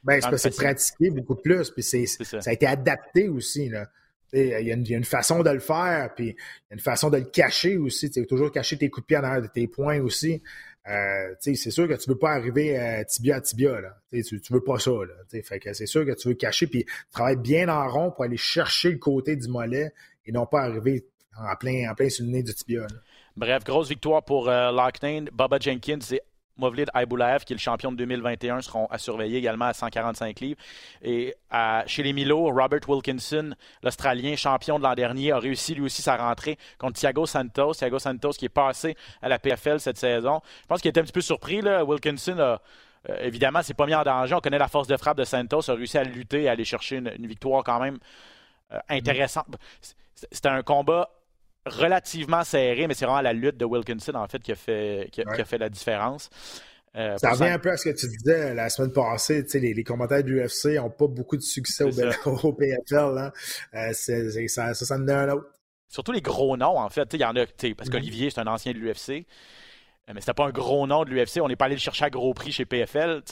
ben, 0.02 0.20
c'est 0.36 0.56
pratiqué 0.56 1.10
beaucoup 1.10 1.36
plus. 1.36 1.70
Puis 1.70 1.82
ça. 1.82 2.38
a 2.44 2.52
été 2.52 2.66
adapté 2.66 3.28
aussi. 3.28 3.68
Là. 3.68 3.86
Il 4.34 4.66
y, 4.66 4.72
a 4.72 4.96
une, 4.96 5.04
façon 5.04 5.42
de 5.42 5.50
le 5.50 5.60
faire, 5.60 6.12
puis 6.14 6.26
il 6.26 6.30
y 6.30 6.72
a 6.72 6.74
une 6.74 6.80
façon 6.80 7.08
de 7.08 7.18
le 7.18 7.24
cacher 7.24 7.76
aussi. 7.76 8.10
Tu 8.10 8.26
toujours 8.26 8.50
cacher 8.50 8.76
tes 8.76 8.90
coups 8.90 9.04
de 9.04 9.06
pied 9.06 9.16
en 9.16 9.24
arrière 9.24 9.42
de 9.42 9.46
tes 9.48 9.68
points 9.68 10.00
aussi. 10.00 10.42
Euh, 10.88 11.34
c'est 11.40 11.54
sûr 11.54 11.88
que 11.88 11.94
tu 11.94 12.10
ne 12.10 12.14
veux 12.14 12.18
pas 12.18 12.32
arriver 12.32 12.78
euh, 12.78 13.04
tibia 13.04 13.36
à 13.36 13.40
tibia. 13.40 13.80
Là. 13.80 13.96
Tu, 14.12 14.34
ne 14.34 14.54
veux 14.54 14.64
pas 14.64 14.78
ça. 14.78 14.90
Là, 14.90 15.42
c'est 15.72 15.86
sûr 15.86 16.04
que 16.04 16.12
tu 16.12 16.28
veux 16.28 16.34
cacher, 16.34 16.66
puis 16.66 16.84
travailler 17.12 17.36
bien 17.36 17.68
en 17.68 17.88
rond 17.88 18.10
pour 18.10 18.24
aller 18.24 18.36
chercher 18.36 18.90
le 18.90 18.98
côté 18.98 19.36
du 19.36 19.48
mollet 19.48 19.92
et 20.26 20.32
non 20.32 20.46
pas 20.46 20.62
arriver 20.62 21.06
en 21.36 21.54
plein, 21.56 21.90
en 21.90 21.94
plein 21.94 22.08
sur 22.08 22.24
le 22.24 22.32
nez 22.32 22.42
du 22.42 22.52
tibia. 22.54 22.86
Bref, 23.36 23.64
grosse 23.64 23.88
victoire 23.88 24.24
pour 24.24 24.48
euh. 24.48 24.72
Baba 25.32 25.58
Jenkins, 25.58 25.98
c'est 26.00 26.22
Movlid 26.56 26.90
Aibulaev, 26.94 27.44
qui 27.44 27.52
est 27.52 27.56
le 27.56 27.60
champion 27.60 27.90
de 27.92 27.96
2021, 27.96 28.60
seront 28.62 28.86
à 28.86 28.98
surveiller 28.98 29.38
également 29.38 29.66
à 29.66 29.72
145 29.72 30.40
livres. 30.40 30.60
Et 31.02 31.34
chez 31.86 32.02
les 32.02 32.12
Milo, 32.12 32.50
Robert 32.50 32.88
Wilkinson, 32.88 33.54
l'Australien 33.82 34.36
champion 34.36 34.78
de 34.78 34.84
l'an 34.84 34.94
dernier, 34.94 35.32
a 35.32 35.38
réussi 35.38 35.74
lui 35.74 35.82
aussi 35.82 36.02
sa 36.02 36.16
rentrée 36.16 36.58
contre 36.78 36.98
Thiago 36.98 37.26
Santos. 37.26 37.74
Thiago 37.74 37.98
Santos 37.98 38.32
qui 38.32 38.46
est 38.46 38.48
passé 38.48 38.96
à 39.22 39.28
la 39.28 39.38
PFL 39.38 39.80
cette 39.80 39.98
saison. 39.98 40.40
Je 40.62 40.66
pense 40.66 40.80
qu'il 40.80 40.88
était 40.88 41.00
un 41.00 41.04
petit 41.04 41.12
peu 41.12 41.20
surpris. 41.20 41.60
Là. 41.60 41.84
Wilkinson 41.84 42.38
a. 42.38 42.60
Euh, 43.10 43.16
évidemment, 43.20 43.60
c'est 43.62 43.74
pas 43.74 43.86
mis 43.86 43.94
en 43.94 44.02
danger. 44.02 44.34
On 44.34 44.40
connaît 44.40 44.58
la 44.58 44.68
force 44.68 44.88
de 44.88 44.96
frappe 44.96 45.18
de 45.18 45.24
Santos, 45.24 45.70
a 45.70 45.74
réussi 45.74 45.98
à 45.98 46.04
lutter 46.04 46.44
et 46.44 46.48
à 46.48 46.52
aller 46.52 46.64
chercher 46.64 46.96
une, 46.96 47.26
victoire 47.26 47.62
quand 47.62 47.80
même 47.80 47.98
euh, 48.72 48.78
intéressante. 48.88 49.46
C'était 50.14 50.48
un 50.48 50.62
combat 50.62 51.10
relativement 51.66 52.44
serré, 52.44 52.86
mais 52.86 52.94
c'est 52.94 53.04
vraiment 53.04 53.20
la 53.20 53.32
lutte 53.32 53.56
de 53.56 53.64
Wilkinson, 53.64 54.14
en 54.14 54.26
fait, 54.28 54.40
qui 54.40 54.52
a 54.52 54.54
fait, 54.54 55.08
qui 55.12 55.22
a, 55.22 55.44
fait 55.44 55.58
la 55.58 55.68
différence. 55.68 56.30
Euh, 56.96 57.16
ça 57.18 57.32
revient 57.32 57.48
un 57.48 57.58
peu 57.58 57.70
à 57.70 57.76
ce 57.76 57.88
que 57.88 57.96
tu 57.96 58.06
disais 58.06 58.54
la 58.54 58.68
semaine 58.68 58.92
passée. 58.92 59.44
Les, 59.54 59.74
les 59.74 59.84
combattants 59.84 60.20
de 60.20 60.28
l'UFC 60.28 60.76
n'ont 60.76 60.90
pas 60.90 61.08
beaucoup 61.08 61.36
de 61.36 61.42
succès 61.42 61.84
au, 61.84 62.52
PFL. 62.52 62.94
Hein. 62.94 63.32
Euh, 63.74 63.92
ça, 63.92 64.74
ça, 64.74 64.94
en 64.94 65.08
est 65.08 65.12
un 65.12 65.30
autre. 65.30 65.48
Surtout 65.88 66.12
les 66.12 66.22
gros 66.22 66.56
noms, 66.56 66.78
en 66.78 66.88
fait. 66.88 67.12
Il 67.14 67.20
y 67.20 67.24
en 67.24 67.34
a, 67.34 67.46
parce 67.76 67.90
qu'Olivier, 67.90 68.30
c'est 68.30 68.40
un 68.40 68.46
ancien 68.46 68.72
de 68.72 68.78
l'UFC. 68.78 69.10
Euh, 69.10 70.12
mais 70.14 70.20
c'était 70.20 70.34
pas 70.34 70.46
un 70.46 70.50
gros 70.50 70.86
nom 70.86 71.04
de 71.04 71.10
l'UFC. 71.10 71.40
On 71.40 71.48
n'est 71.48 71.56
pas 71.56 71.64
allé 71.64 71.74
le 71.74 71.80
chercher 71.80 72.04
à 72.04 72.10
gros 72.10 72.32
prix 72.34 72.52
chez 72.52 72.64
PFL. 72.64 73.22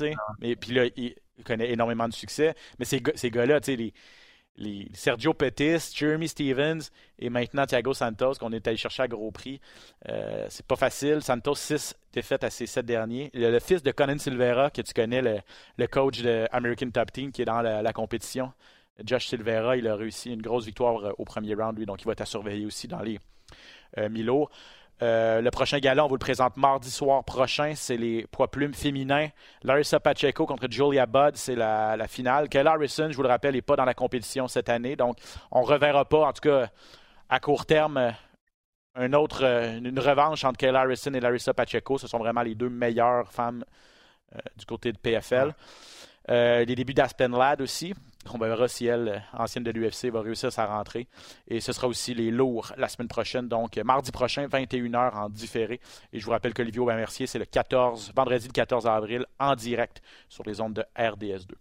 Mais 0.40 0.56
puis 0.56 0.72
là, 0.72 0.86
il, 0.96 1.14
connaît 1.44 1.70
énormément 1.70 2.08
de 2.08 2.14
succès. 2.14 2.54
Mais 2.78 2.84
ces, 2.84 3.02
ces 3.14 3.30
gars-là, 3.30 3.60
les, 3.66 3.92
Sergio 4.94 5.32
Pettis, 5.32 5.92
Jeremy 5.94 6.28
Stevens 6.28 6.90
et 7.18 7.30
maintenant 7.30 7.64
Thiago 7.66 7.94
Santos 7.94 8.34
qu'on 8.34 8.53
est 8.53 8.66
allé 8.66 8.76
chercher 8.76 9.05
à 9.05 9.09
gros 9.09 9.30
prix. 9.30 9.61
Euh, 10.09 10.46
c'est 10.48 10.66
pas 10.66 10.76
facile. 10.76 11.22
Santos, 11.22 11.55
6 11.55 11.94
défaites 12.12 12.44
à 12.44 12.50
ses 12.50 12.66
7 12.66 12.84
derniers. 12.84 13.30
Le, 13.34 13.50
le, 13.50 13.61
fils 13.61 13.82
de 13.82 13.90
Conan 13.90 14.18
Silvera, 14.18 14.70
que 14.70 14.82
tu 14.82 14.92
connais, 14.92 15.22
le, 15.22 15.86
coach 15.86 16.20
de 16.22 16.46
American 16.53 16.90
Top 16.90 17.11
Team 17.12 17.32
qui 17.32 17.42
est 17.42 17.46
dans 17.46 17.62
la, 17.62 17.92
compétition. 17.92 18.53
Josh 19.03 19.28
Silvera, 19.28 19.76
il 19.76 19.88
a 19.88 19.96
réussi 19.96 20.32
une 20.32 20.42
grosse 20.42 20.66
victoire 20.66 21.18
au 21.18 21.24
premier 21.24 21.55
round, 21.55 21.78
lui, 21.78 21.86
donc 21.86 22.03
il 22.03 22.05
va 22.05 22.12
être 22.12 22.20
à 22.20 22.26
surveiller 22.26 22.66
aussi 22.66 22.88
dans 22.88 23.00
les 23.00 23.18
euh. 23.98 24.09
Euh, 25.03 25.40
le 25.40 25.51
prochain 25.51 25.78
gala, 25.78 26.05
on 26.05 26.09
vous 26.09 26.14
le 26.14 26.20
présente 26.20 26.57
mardi 26.57 26.90
soir 26.90 27.24
prochain. 27.24 27.72
C'est 27.74 27.97
les 27.97 28.26
poids 28.28 28.51
plumes 28.51 28.74
féminins. 28.74 29.28
Larissa 29.62 29.99
Pacheco 30.01 30.47
contre 30.47 30.70
Julia 30.70 31.07
Budd, 31.07 31.36
c'est 31.36 31.57
la, 31.57 32.07
finale. 32.09 32.49
Kelly 32.49 32.68
Harrison, 32.68 33.09
je 33.11 33.16
vous 33.16 33.22
le 33.22 33.28
rappelle, 33.28 33.55
n'est 33.55 33.62
pas 33.62 33.76
dans 33.76 33.84
la 33.84 33.95
compétition 33.95 34.47
cette 34.49 34.68
année. 34.68 34.95
Donc, 34.95 35.16
on 35.51 35.62
ne 35.62 35.66
reverra 35.66 36.05
pas, 36.05 36.26
en 36.26 36.32
tout 36.32 36.49
cas, 36.49 36.68
à 37.28 37.40
court 37.40 37.66
terme, 37.66 38.14
une 38.97 39.14
autre, 39.14 39.45
une 39.45 39.99
revanche 39.99 40.45
entre 40.45 40.59
Kelly 40.59 40.76
Harrison 40.76 41.12
et 41.14 41.20
Larissa 41.20 41.55
Pacheco. 41.55 41.99
Ce 41.99 42.07
sont 42.07 42.18
vraiment 42.18 42.43
les 42.43 42.55
deux 42.55 42.68
meilleures 42.68 43.32
femmes 43.32 43.64
euh, 44.36 44.38
du 44.57 44.66
côté 44.66 44.93
de 44.93 44.99
PFL. 44.99 45.55
Euh, 46.30 46.64
les 46.64 46.74
débuts 46.74 46.95
d'Aspen 46.95 47.36
Ladd 47.36 47.61
aussi. 47.61 47.95
On 48.30 48.38
verra 48.38 48.68
si 48.68 48.86
elle, 48.86 49.24
ancienne 49.32 49.64
de 49.64 49.70
l'UFC, 49.70 50.06
va 50.06 50.20
réussir 50.20 50.52
sa 50.52 50.66
rentrée. 50.66 51.08
Et 51.48 51.60
ce 51.60 51.72
sera 51.72 51.88
aussi 51.88 52.14
les 52.14 52.30
lourds 52.30 52.72
la 52.76 52.88
semaine 52.88 53.08
prochaine, 53.08 53.48
donc 53.48 53.76
mardi 53.78 54.12
prochain, 54.12 54.46
21h 54.46 55.14
en 55.14 55.28
différé. 55.28 55.80
Et 56.12 56.20
je 56.20 56.24
vous 56.24 56.30
rappelle 56.30 56.54
qu'Olivier 56.54 56.80
Aubin-Mercier, 56.80 57.26
c'est 57.26 57.38
le 57.38 57.44
14, 57.44 58.12
vendredi 58.14 58.46
le 58.46 58.52
14 58.52 58.86
avril, 58.86 59.26
en 59.38 59.54
direct 59.54 60.02
sur 60.28 60.44
les 60.44 60.60
ondes 60.60 60.74
de 60.74 60.84
RDS2. 60.96 61.52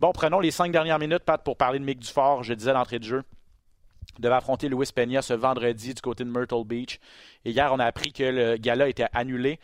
Bon, 0.00 0.12
prenons 0.12 0.40
les 0.40 0.50
cinq 0.50 0.72
dernières 0.72 0.98
minutes, 0.98 1.24
Pat, 1.24 1.42
pour 1.42 1.56
parler 1.56 1.78
de 1.78 1.84
Mick 1.84 1.98
Dufort. 1.98 2.42
Je 2.42 2.54
disais 2.54 2.72
l'entrée 2.72 2.98
de 2.98 3.04
jeu 3.04 3.22
devait 4.18 4.34
affronter 4.34 4.68
Louis 4.68 4.86
Peña 4.94 5.22
ce 5.22 5.34
vendredi 5.34 5.94
du 5.94 6.00
côté 6.00 6.24
de 6.24 6.30
Myrtle 6.30 6.64
Beach. 6.64 7.00
Et 7.44 7.50
hier, 7.50 7.72
on 7.72 7.78
a 7.78 7.84
appris 7.84 8.12
que 8.12 8.22
le 8.22 8.56
gala 8.56 8.88
était 8.88 9.06
annulé 9.12 9.58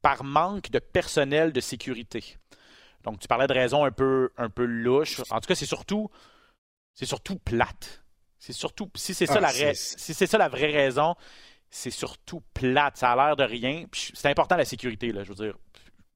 par 0.00 0.24
manque 0.24 0.70
de 0.70 0.78
personnel 0.78 1.52
de 1.52 1.60
sécurité. 1.60 2.36
Donc, 3.04 3.18
tu 3.18 3.28
parlais 3.28 3.46
de 3.46 3.52
raisons 3.52 3.84
un 3.84 3.90
peu, 3.90 4.30
un 4.36 4.48
peu 4.48 4.64
louches. 4.64 5.20
En 5.30 5.40
tout 5.40 5.46
cas, 5.46 5.54
c'est 5.54 5.66
surtout, 5.66 6.10
c'est 6.94 7.06
surtout 7.06 7.36
plate. 7.38 8.02
C'est 8.38 8.52
surtout, 8.52 8.90
si 8.96 9.14
c'est 9.14 9.26
ça, 9.26 9.34
ah, 9.36 9.40
la, 9.40 9.74
si 9.74 10.14
c'est 10.14 10.26
ça 10.26 10.38
la 10.38 10.48
vraie 10.48 10.72
raison, 10.72 11.14
c'est 11.70 11.90
surtout 11.90 12.42
plate. 12.54 12.96
Ça 12.96 13.12
a 13.12 13.16
l'air 13.16 13.36
de 13.36 13.44
rien. 13.44 13.84
C'est 13.92 14.28
important 14.28 14.56
la 14.56 14.64
sécurité, 14.64 15.12
là, 15.12 15.22
je 15.24 15.28
veux 15.28 15.46
dire. 15.46 15.56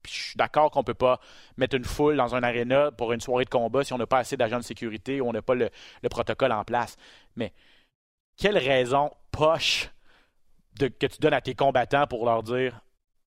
je 0.05 0.11
suis 0.11 0.37
d'accord 0.37 0.69
qu'on 0.71 0.81
ne 0.81 0.85
peut 0.85 0.93
pas 0.93 1.19
mettre 1.57 1.75
une 1.75 1.85
foule 1.85 2.17
dans 2.17 2.35
un 2.35 2.43
aréna 2.43 2.91
pour 2.91 3.13
une 3.13 3.21
soirée 3.21 3.45
de 3.45 3.49
combat 3.49 3.83
si 3.83 3.93
on 3.93 3.97
n'a 3.97 4.05
pas 4.05 4.19
assez 4.19 4.37
d'agents 4.37 4.59
de 4.59 4.63
sécurité 4.63 5.21
ou 5.21 5.27
on 5.27 5.33
n'a 5.33 5.41
pas 5.41 5.55
le, 5.55 5.69
protocole 6.09 6.51
en 6.51 6.63
place. 6.63 6.97
Mais 7.35 7.53
quelle 8.37 8.57
raison 8.57 9.11
poche 9.31 9.89
de, 10.79 10.89
que 10.89 11.07
tu 11.07 11.19
donnes 11.19 11.33
à 11.33 11.41
tes 11.41 11.55
combattants 11.55 12.07
pour 12.07 12.25
leur 12.25 12.43
dire 12.43 12.81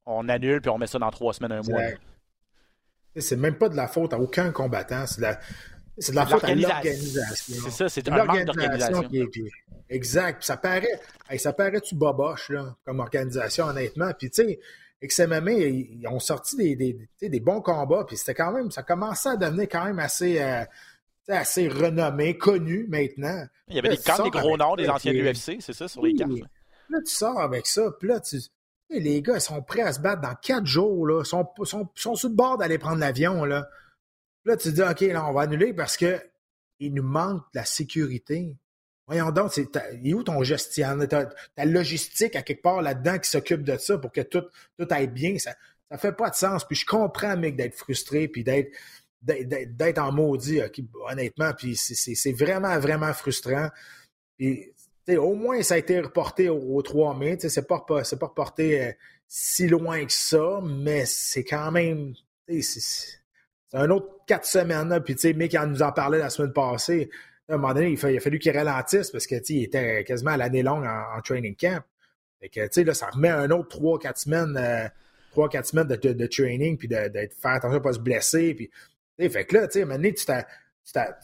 on 0.07 0.29
annule 0.29 0.61
puis 0.61 0.71
on 0.71 0.79
met 0.79 0.87
ça 0.87 0.99
dans 0.99 1.11
trois 1.11 1.33
semaines, 1.33 1.53
un 1.53 1.63
mois? 1.63 1.81
C'est 3.17 3.37
même 3.37 3.57
pas 3.57 3.69
de 3.69 3.77
la 3.77 3.89
faute 3.89 4.13
à 4.13 4.19
aucun 4.19 4.53
combattant. 4.53 5.07
C'est 5.07 5.17
de 5.17 5.23
la, 5.23 5.41
c'est 5.99 6.13
de 6.13 6.17
la 6.17 6.27
faute 6.27 6.45
à 6.45 6.55
l'organisation. 6.55 7.55
C'est 7.65 7.71
ça, 7.71 7.89
c'est 7.89 8.09
un 8.09 8.25
manque 8.25 8.45
d'organisation. 8.45 9.09
Exact. 9.89 10.43
ça 10.45 10.57
paraît, 10.57 11.01
ça 11.37 11.53
paraît-tu 11.53 11.95
boboche, 11.97 12.51
là, 12.51 12.77
comme 12.85 13.01
organisation, 13.01 13.67
honnêtement? 13.67 14.13
Puis, 14.17 14.31
tu 14.31 14.45
sais, 14.45 14.61
XMMA, 15.03 15.53
ils 15.53 16.07
ont 16.09 16.21
sorti 16.21 16.57
des, 16.57 16.77
des, 17.21 17.29
des 17.29 17.41
bons 17.41 17.61
combats, 17.61 18.05
puis 18.05 18.17
c'était 18.17 18.35
quand 18.35 18.53
même, 18.53 18.71
ça 18.71 18.83
commençait 18.83 19.31
à 19.31 19.37
devenir 19.37 19.69
quand 19.69 19.85
même 19.85 19.99
assez, 19.99 20.41
euh, 20.41 20.65
assez 21.29 21.69
renommé, 21.69 22.39
connu 22.39 22.87
maintenant. 22.89 23.45
Il 23.69 23.77
y 23.77 23.79
avait 23.79 23.91
des, 23.91 23.97
quand 23.99 24.23
des 24.23 24.31
gros 24.31 24.57
noms 24.57 24.77
des 24.77 24.89
anciens 24.89 25.13
de 25.13 25.19
l'UFC, 25.19 25.57
c'est 25.61 25.73
ça, 25.73 25.89
sur 25.89 26.03
les 26.03 26.15
cartes. 26.15 26.31
Là, 26.89 26.99
tu 27.07 27.13
sors 27.13 27.41
avec 27.41 27.67
ça, 27.67 27.91
puis 27.99 28.09
là, 28.09 28.21
tu, 28.21 28.37
les 28.91 29.23
gars, 29.23 29.35
ils 29.35 29.41
sont 29.41 29.63
prêts 29.63 29.83
à 29.83 29.93
se 29.93 30.01
battre 30.01 30.23
dans 30.23 30.35
quatre 30.35 30.67
jours. 30.67 31.07
Là. 31.07 31.23
Ils 31.23 31.27
sont, 31.27 31.47
sont, 31.65 31.89
sont 31.95 32.17
le 32.25 32.35
bord 32.35 32.59
d'aller 32.59 32.79
prendre 32.79 32.99
l'avion. 32.99 33.45
Là. 33.45 33.69
là, 34.45 34.57
tu 34.57 34.71
te 34.71 34.75
dis, 34.75 34.83
OK, 34.83 35.01
là, 35.13 35.27
on 35.29 35.33
va 35.33 35.43
annuler 35.43 35.73
parce 35.73 35.97
que 35.97 36.21
il 36.81 36.95
nous 36.95 37.03
manque 37.03 37.43
de 37.55 37.59
la 37.59 37.65
sécurité. 37.65 38.57
Voyons 39.07 39.31
donc, 39.31 39.53
c'est, 39.53 39.69
est 39.77 40.15
où 40.15 40.23
ton 40.23 40.43
gestion? 40.43 41.07
Ta, 41.07 41.65
logistique 41.65 42.37
à 42.37 42.43
quelque 42.43 42.63
part 42.63 42.81
là-dedans 42.81 43.19
qui 43.19 43.29
s'occupe 43.29 43.63
de 43.63 43.77
ça 43.77 43.99
pour 43.99 44.13
que 44.13 44.21
tout, 44.21 44.45
tout 44.79 44.87
aille 44.91 45.09
bien. 45.09 45.39
Ça 45.39 45.55
ne 45.91 45.97
fait 45.97 46.13
pas 46.13 46.31
de 46.31 46.37
sens. 46.37 46.67
Puis 46.67 46.77
je 46.77 46.87
comprends, 46.87 47.37
mec, 47.37 47.57
d'être 47.57 47.75
frustré 47.75 48.29
puis 48.29 48.45
d'être, 48.45 49.99
en 49.99 50.13
maudit, 50.13 50.61
honnêtement. 51.11 51.53
Puis 51.53 51.77
c'est, 51.77 52.33
vraiment, 52.33 52.79
vraiment 52.79 53.13
frustrant. 53.13 53.69
Au 55.17 55.35
moins, 55.35 55.63
ça 55.63 55.75
a 55.75 55.79
été 55.79 56.01
reporté 56.01 56.49
au, 56.49 56.83
3 56.83 57.17
mai. 57.17 57.39
C'est 57.41 57.67
pas, 57.67 57.85
pas, 57.87 58.03
reporté 58.03 58.83
euh, 58.83 58.93
si 59.27 59.69
loin 59.69 60.05
que 60.05 60.13
ça, 60.13 60.61
mais 60.63 61.05
c'est 61.07 61.45
quand 61.45 61.71
même. 61.71 62.15
C'est 62.49 63.21
un 63.73 63.91
autre 63.91 64.09
quatre 64.27 64.47
semaines. 64.47 65.01
Puis, 65.05 65.35
Mick 65.35 65.55
en 65.55 65.67
nous 65.67 65.83
en 65.83 65.93
parlait 65.93 66.19
la 66.19 66.31
semaine 66.31 66.53
passée. 66.53 67.11
À 67.49 67.55
un 67.55 67.57
moment 67.57 67.75
donné, 67.75 67.93
il, 67.93 68.17
a 68.17 68.21
fallu 68.21 68.39
qu'il 68.39 68.57
ralentisse 68.57 69.11
parce 69.11 69.27
qu'il 69.27 69.63
était 69.63 70.05
quasiment 70.05 70.33
à 70.33 70.37
l'année 70.37 70.63
longue 70.63 70.85
en, 70.85 71.21
training 71.23 71.57
camp. 71.57 71.83
Fait 72.41 72.49
que, 72.49 72.81
là, 72.81 72.95
ça 72.95 73.09
remet 73.09 73.29
un 73.29 73.51
autre 73.51 73.79
3-4 73.79 74.23
semaines, 74.23 74.57
euh, 74.57 74.89
3-4 75.37 75.65
semaines 75.65 75.89
de, 75.89 76.13
de, 76.13 76.27
training, 76.27 76.77
puis 76.77 76.89
de, 76.89 76.97
faire 77.41 77.53
attention 77.53 77.77
à 77.77 77.79
ne 77.79 77.79
pas 77.79 77.93
se 77.93 77.99
blesser. 77.99 78.55
Puis, 78.55 78.71
fait 79.31 79.45
que 79.45 79.57
là, 79.57 79.67
tu 79.67 79.75
sais, 79.75 79.81
à 79.81 79.83
un 79.83 79.87
moment 79.87 79.99
donné, 79.99 80.15
tu 80.15 80.25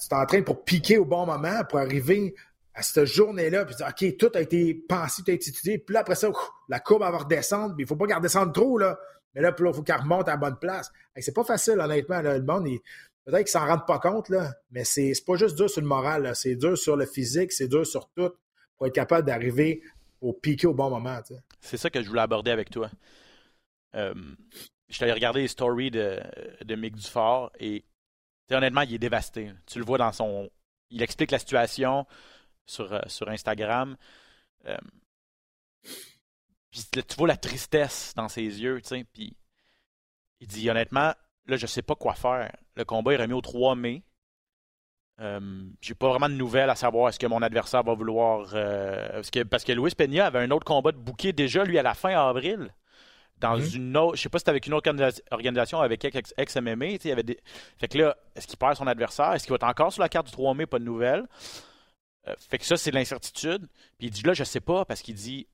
t'entraînes 0.08 0.44
pour 0.44 0.64
piquer 0.64 0.98
au 0.98 1.04
bon 1.04 1.26
moment, 1.26 1.64
pour 1.68 1.78
arriver 1.78 2.34
à 2.76 2.82
cette 2.82 3.06
journée-là, 3.06 3.64
puis 3.64 3.74
dire, 3.74 3.88
OK, 3.88 4.16
tout 4.18 4.30
a 4.34 4.40
été 4.42 4.74
pensé, 4.74 5.22
tout 5.22 5.30
a 5.30 5.34
été 5.34 5.48
étudié. 5.48 5.78
Puis 5.78 5.94
là, 5.94 6.00
après 6.00 6.14
ça, 6.14 6.28
la 6.68 6.78
courbe 6.78 7.00
va 7.00 7.10
redescendre, 7.10 7.74
puis 7.74 7.84
il 7.84 7.86
faut 7.88 7.96
pas 7.96 8.06
qu'elle 8.06 8.18
redescende 8.18 8.52
trop, 8.52 8.76
là. 8.76 8.98
Mais 9.34 9.40
là, 9.40 9.54
il 9.58 9.72
faut 9.72 9.82
qu'elle 9.82 9.96
remonte 9.96 10.28
à 10.28 10.32
la 10.32 10.36
bonne 10.36 10.58
place. 10.58 10.92
c'est 11.16 11.34
pas 11.34 11.42
facile, 11.42 11.80
honnêtement. 11.80 12.20
le 12.20 12.42
monde, 12.42 12.68
peut-être 13.24 13.44
qu'ils 13.44 13.48
s'en 13.48 13.66
rendent 13.66 13.86
pas 13.86 13.98
compte, 13.98 14.28
là, 14.28 14.52
mais 14.70 14.84
c'est 14.84 15.12
pas 15.26 15.36
juste 15.36 15.56
dur 15.56 15.70
sur 15.70 15.80
le 15.80 15.86
moral, 15.86 16.30
c'est 16.36 16.54
dur 16.54 16.76
sur 16.76 16.96
le 16.96 17.06
physique, 17.06 17.50
c'est 17.50 17.66
dur 17.66 17.86
sur 17.86 18.10
tout 18.10 18.32
pour 18.76 18.86
être 18.86 18.94
capable 18.94 19.26
d'arriver 19.26 19.82
au 20.20 20.34
piquer 20.34 20.66
au 20.66 20.74
bon 20.74 20.90
moment. 20.90 21.18
C'est 21.60 21.78
ça 21.78 21.88
que 21.88 22.02
je 22.02 22.08
voulais 22.08 22.20
aborder 22.20 22.50
avec 22.50 22.68
toi. 22.68 22.90
Euh, 23.94 24.14
je 24.88 24.98
t'avais 24.98 25.12
regardé 25.12 25.40
les 25.40 25.48
stories 25.48 25.90
de, 25.90 26.20
de 26.62 26.74
Mick 26.74 26.94
Dufort 26.94 27.50
et 27.58 27.84
honnêtement, 28.50 28.82
il 28.82 28.94
est 28.94 28.98
dévasté. 28.98 29.52
Tu 29.66 29.78
le 29.78 29.84
vois 29.84 29.98
dans 29.98 30.12
son. 30.12 30.50
Il 30.90 31.02
explique 31.02 31.30
la 31.30 31.38
situation 31.38 32.06
sur, 32.66 32.92
euh, 32.92 33.00
sur 33.06 33.28
Instagram. 33.28 33.96
Euh, 34.66 34.76
tu 36.72 37.16
vois 37.16 37.28
la 37.28 37.36
tristesse 37.36 38.12
dans 38.16 38.28
ses 38.28 38.42
yeux, 38.42 38.80
tu 38.82 38.88
sais. 38.88 39.04
Puis 39.04 39.36
il 40.40 40.48
dit 40.48 40.68
honnêtement, 40.68 41.14
là, 41.46 41.56
je 41.56 41.66
sais 41.66 41.82
pas 41.82 41.94
quoi 41.94 42.14
faire. 42.14 42.54
Le 42.74 42.84
combat 42.84 43.14
est 43.14 43.16
remis 43.16 43.32
au 43.32 43.40
3 43.40 43.76
mai. 43.76 44.02
Euh, 45.18 45.62
j'ai 45.80 45.94
pas 45.94 46.10
vraiment 46.10 46.28
de 46.28 46.34
nouvelles 46.34 46.68
à 46.68 46.74
savoir 46.74 47.08
est-ce 47.08 47.18
que 47.18 47.26
mon 47.26 47.40
adversaire 47.40 47.82
va 47.82 47.94
vouloir. 47.94 48.50
parce, 48.50 49.30
que, 49.30 49.42
parce 49.44 49.64
que 49.64 49.72
Luis 49.72 49.92
Peña 49.96 50.26
avait 50.26 50.40
un 50.40 50.50
autre 50.50 50.66
combat 50.66 50.92
de 50.92 50.98
bouquet 50.98 51.32
déjà, 51.32 51.64
lui, 51.64 51.78
à 51.78 51.82
la 51.82 51.94
fin 51.94 52.10
avril. 52.10 52.74
Dans 53.38 53.58
mm-hmm. 53.58 53.76
une 53.76 53.96
autre. 53.96 54.16
Je 54.16 54.22
sais 54.22 54.28
pas 54.28 54.38
si 54.38 54.42
c'était 54.42 54.50
avec 54.50 54.66
une 54.66 54.74
autre 54.74 54.90
organisation, 55.30 55.80
avec 55.80 56.04
ex-MMA. 56.04 56.86
Il 56.86 57.06
y 57.06 57.12
avait 57.12 57.22
des... 57.22 57.38
Fait 57.78 57.88
que 57.88 57.98
là, 57.98 58.16
est-ce 58.34 58.46
qu'il 58.46 58.58
perd 58.58 58.76
son 58.76 58.86
adversaire? 58.86 59.32
Est-ce 59.32 59.44
qu'il 59.44 59.52
va 59.52 59.56
être 59.56 59.64
encore 59.64 59.92
sur 59.92 60.02
la 60.02 60.08
carte 60.08 60.26
du 60.26 60.32
3 60.32 60.54
mai? 60.54 60.66
Pas 60.66 60.78
de 60.78 60.84
nouvelles. 60.84 61.26
Euh, 62.28 62.34
fait 62.38 62.58
que 62.58 62.64
ça, 62.64 62.76
c'est 62.76 62.90
l'incertitude. 62.90 63.66
Puis 63.98 64.08
il 64.08 64.10
dit 64.10 64.22
là, 64.22 64.34
je 64.34 64.44
sais 64.44 64.60
pas, 64.60 64.84
parce 64.84 65.02
qu'il 65.02 65.14
dit 65.14 65.46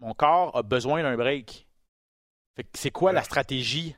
mon 0.00 0.14
corps 0.14 0.56
a 0.56 0.62
besoin 0.62 1.02
d'un 1.02 1.16
break. 1.16 1.68
Fait 2.56 2.64
que 2.64 2.70
c'est 2.74 2.90
quoi 2.90 3.12
la 3.12 3.22
stratégie? 3.22 3.96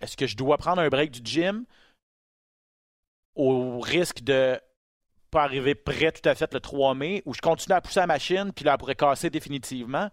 Est-ce 0.00 0.16
que 0.16 0.26
je 0.26 0.36
dois 0.36 0.58
prendre 0.58 0.82
un 0.82 0.88
break 0.88 1.10
du 1.10 1.20
gym 1.24 1.64
au 3.34 3.80
risque 3.80 4.22
de 4.22 4.60
pas 5.30 5.42
arriver 5.42 5.74
prêt 5.74 6.12
tout 6.12 6.28
à 6.28 6.34
fait 6.34 6.52
le 6.52 6.60
3 6.60 6.94
mai 6.94 7.22
ou 7.24 7.34
je 7.34 7.40
continue 7.40 7.74
à 7.74 7.80
pousser 7.80 8.00
la 8.00 8.06
machine 8.06 8.52
puis 8.52 8.64
là, 8.64 8.72
elle 8.72 8.78
pourrait 8.78 8.94
casser 8.94 9.30
définitivement? 9.30 10.10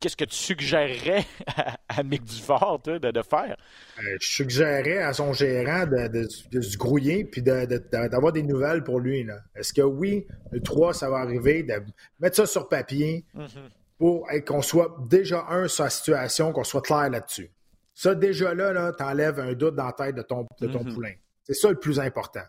Qu'est-ce 0.00 0.16
que 0.16 0.24
tu 0.24 0.36
suggérerais 0.36 1.24
à, 1.88 2.02
Mick 2.02 2.24
Dufort 2.24 2.80
de, 2.84 2.98
de, 2.98 3.22
faire? 3.22 3.56
Euh, 3.98 4.16
je 4.20 4.26
suggérerais 4.26 4.98
à 4.98 5.12
son 5.12 5.32
gérant 5.32 5.86
de, 5.86 6.28
se 6.60 6.76
grouiller 6.76 7.24
puis 7.24 7.42
d'avoir 7.42 8.32
des 8.32 8.42
nouvelles 8.42 8.84
pour 8.84 9.00
lui. 9.00 9.26
Est-ce 9.54 9.72
que 9.72 9.82
oui, 9.82 10.26
le 10.50 10.60
3, 10.60 10.94
ça 10.94 11.10
va 11.10 11.18
arriver, 11.18 11.62
de 11.62 11.74
mettre 12.20 12.36
ça 12.36 12.46
sur 12.46 12.68
papier 12.68 13.24
mm-hmm. 13.34 13.70
pour 13.98 14.28
qu'on 14.46 14.62
soit 14.62 14.96
déjà 15.08 15.46
un 15.48 15.68
sur 15.68 15.84
la 15.84 15.90
situation, 15.90 16.52
qu'on 16.52 16.64
soit 16.64 16.82
clair 16.82 17.10
là-dessus? 17.10 17.50
Ça, 17.94 18.14
déjà 18.14 18.52
là, 18.54 18.72
là 18.72 18.92
tu 18.96 19.02
enlèves 19.02 19.40
un 19.40 19.54
doute 19.54 19.74
dans 19.74 19.86
la 19.86 19.92
tête 19.92 20.14
de 20.14 20.22
ton, 20.22 20.46
de 20.60 20.66
ton 20.66 20.84
mm-hmm. 20.84 20.94
poulain. 20.94 21.12
C'est 21.44 21.54
ça 21.54 21.70
le 21.70 21.78
plus 21.78 21.98
important. 21.98 22.42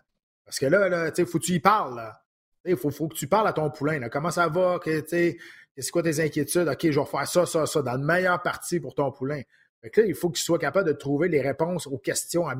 Parce 0.44 0.58
que 0.58 0.66
là, 0.66 0.88
là 0.88 1.10
il 1.16 1.26
faut 1.26 1.38
que 1.38 1.44
tu 1.44 1.52
y 1.52 1.60
parles. 1.60 2.12
Il 2.64 2.76
faut, 2.76 2.90
faut, 2.90 3.08
que 3.08 3.14
tu 3.14 3.26
parles 3.26 3.48
à 3.48 3.52
ton 3.52 3.70
poulain. 3.70 4.08
Comment 4.10 4.30
ça 4.30 4.48
va? 4.48 4.78
Que, 4.78 5.02
c'est 5.82 5.90
quoi 5.90 6.02
tes 6.02 6.20
inquiétudes? 6.20 6.68
OK, 6.68 6.90
je 6.90 6.98
vais 6.98 7.06
faire 7.06 7.26
ça, 7.26 7.46
ça, 7.46 7.66
ça, 7.66 7.82
dans 7.82 7.94
le 7.94 8.04
meilleur 8.04 8.42
partie 8.42 8.80
pour 8.80 8.94
ton 8.94 9.10
poulain. 9.12 9.42
Fait 9.80 9.96
là, 9.96 10.06
il 10.06 10.14
faut 10.14 10.30
qu'il 10.30 10.42
soit 10.42 10.58
capable 10.58 10.88
de 10.88 10.92
trouver 10.92 11.28
les 11.28 11.40
réponses 11.40 11.86
aux 11.86 11.98
questions 11.98 12.48
à 12.48 12.54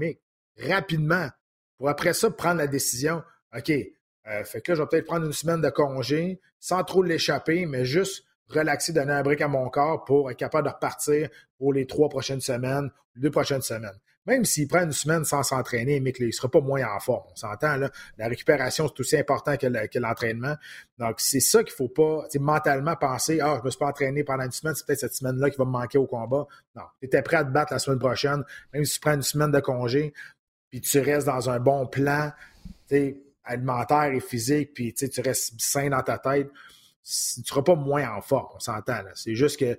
rapidement 0.60 1.28
pour 1.76 1.88
après 1.88 2.12
ça 2.12 2.30
prendre 2.30 2.58
la 2.58 2.66
décision. 2.66 3.22
OK, 3.56 3.70
euh, 3.70 4.44
fait 4.44 4.60
que 4.60 4.72
là, 4.72 4.76
je 4.76 4.82
vais 4.82 4.88
peut-être 4.88 5.06
prendre 5.06 5.26
une 5.26 5.32
semaine 5.32 5.60
de 5.60 5.70
congé 5.70 6.40
sans 6.60 6.84
trop 6.84 7.02
l'échapper, 7.02 7.66
mais 7.66 7.84
juste 7.84 8.24
relaxer, 8.48 8.92
donner 8.92 9.12
un 9.12 9.22
brick 9.22 9.40
à 9.40 9.48
mon 9.48 9.68
corps 9.68 10.04
pour 10.04 10.30
être 10.30 10.36
capable 10.36 10.68
de 10.68 10.72
repartir 10.72 11.28
pour 11.58 11.72
les 11.72 11.86
trois 11.86 12.08
prochaines 12.08 12.40
semaines, 12.40 12.90
les 13.14 13.22
deux 13.22 13.30
prochaines 13.30 13.62
semaines. 13.62 13.98
Même 14.28 14.44
s'il 14.44 14.68
prend 14.68 14.82
une 14.82 14.92
semaine 14.92 15.24
sans 15.24 15.42
s'entraîner, 15.42 16.00
mais 16.00 16.12
qu'il 16.12 16.26
ne 16.26 16.30
sera 16.30 16.50
pas 16.50 16.60
moins 16.60 16.84
en 16.94 17.00
forme. 17.00 17.24
On 17.32 17.34
s'entend, 17.34 17.76
là. 17.76 17.90
La 18.18 18.28
récupération, 18.28 18.86
c'est 18.86 19.00
aussi 19.00 19.16
important 19.16 19.56
que 19.56 19.98
l'entraînement. 19.98 20.54
Donc, 20.98 21.14
c'est 21.18 21.40
ça 21.40 21.64
qu'il 21.64 21.72
ne 21.72 21.76
faut 21.76 21.88
pas, 21.88 22.28
mentalement 22.38 22.94
penser, 22.94 23.40
ah, 23.40 23.56
je 23.58 23.64
me 23.64 23.70
suis 23.70 23.78
pas 23.78 23.86
entraîné 23.86 24.24
pendant 24.24 24.44
une 24.44 24.52
semaine, 24.52 24.74
c'est 24.74 24.86
peut-être 24.86 25.00
cette 25.00 25.14
semaine-là 25.14 25.48
qui 25.48 25.56
va 25.56 25.64
me 25.64 25.70
manquer 25.70 25.96
au 25.96 26.06
combat. 26.06 26.46
Non. 26.76 26.82
Tu 27.00 27.06
étais 27.06 27.22
prêt 27.22 27.38
à 27.38 27.44
te 27.44 27.50
battre 27.50 27.72
la 27.72 27.78
semaine 27.78 27.98
prochaine, 27.98 28.44
même 28.74 28.84
si 28.84 28.94
tu 28.94 29.00
prends 29.00 29.14
une 29.14 29.22
semaine 29.22 29.50
de 29.50 29.60
congé, 29.60 30.12
puis 30.68 30.82
tu 30.82 31.00
restes 31.00 31.26
dans 31.26 31.48
un 31.48 31.58
bon 31.58 31.86
plan, 31.86 32.30
alimentaire 33.44 34.12
et 34.12 34.20
physique, 34.20 34.74
puis 34.74 34.92
tu 34.92 35.20
restes 35.22 35.54
sain 35.58 35.88
dans 35.88 36.02
ta 36.02 36.18
tête, 36.18 36.50
tu 37.02 37.40
ne 37.40 37.44
seras 37.46 37.62
pas 37.62 37.76
moins 37.76 38.10
en 38.10 38.20
forme, 38.20 38.48
on 38.54 38.60
s'entend. 38.60 39.00
C'est 39.14 39.34
juste 39.34 39.58
que 39.58 39.78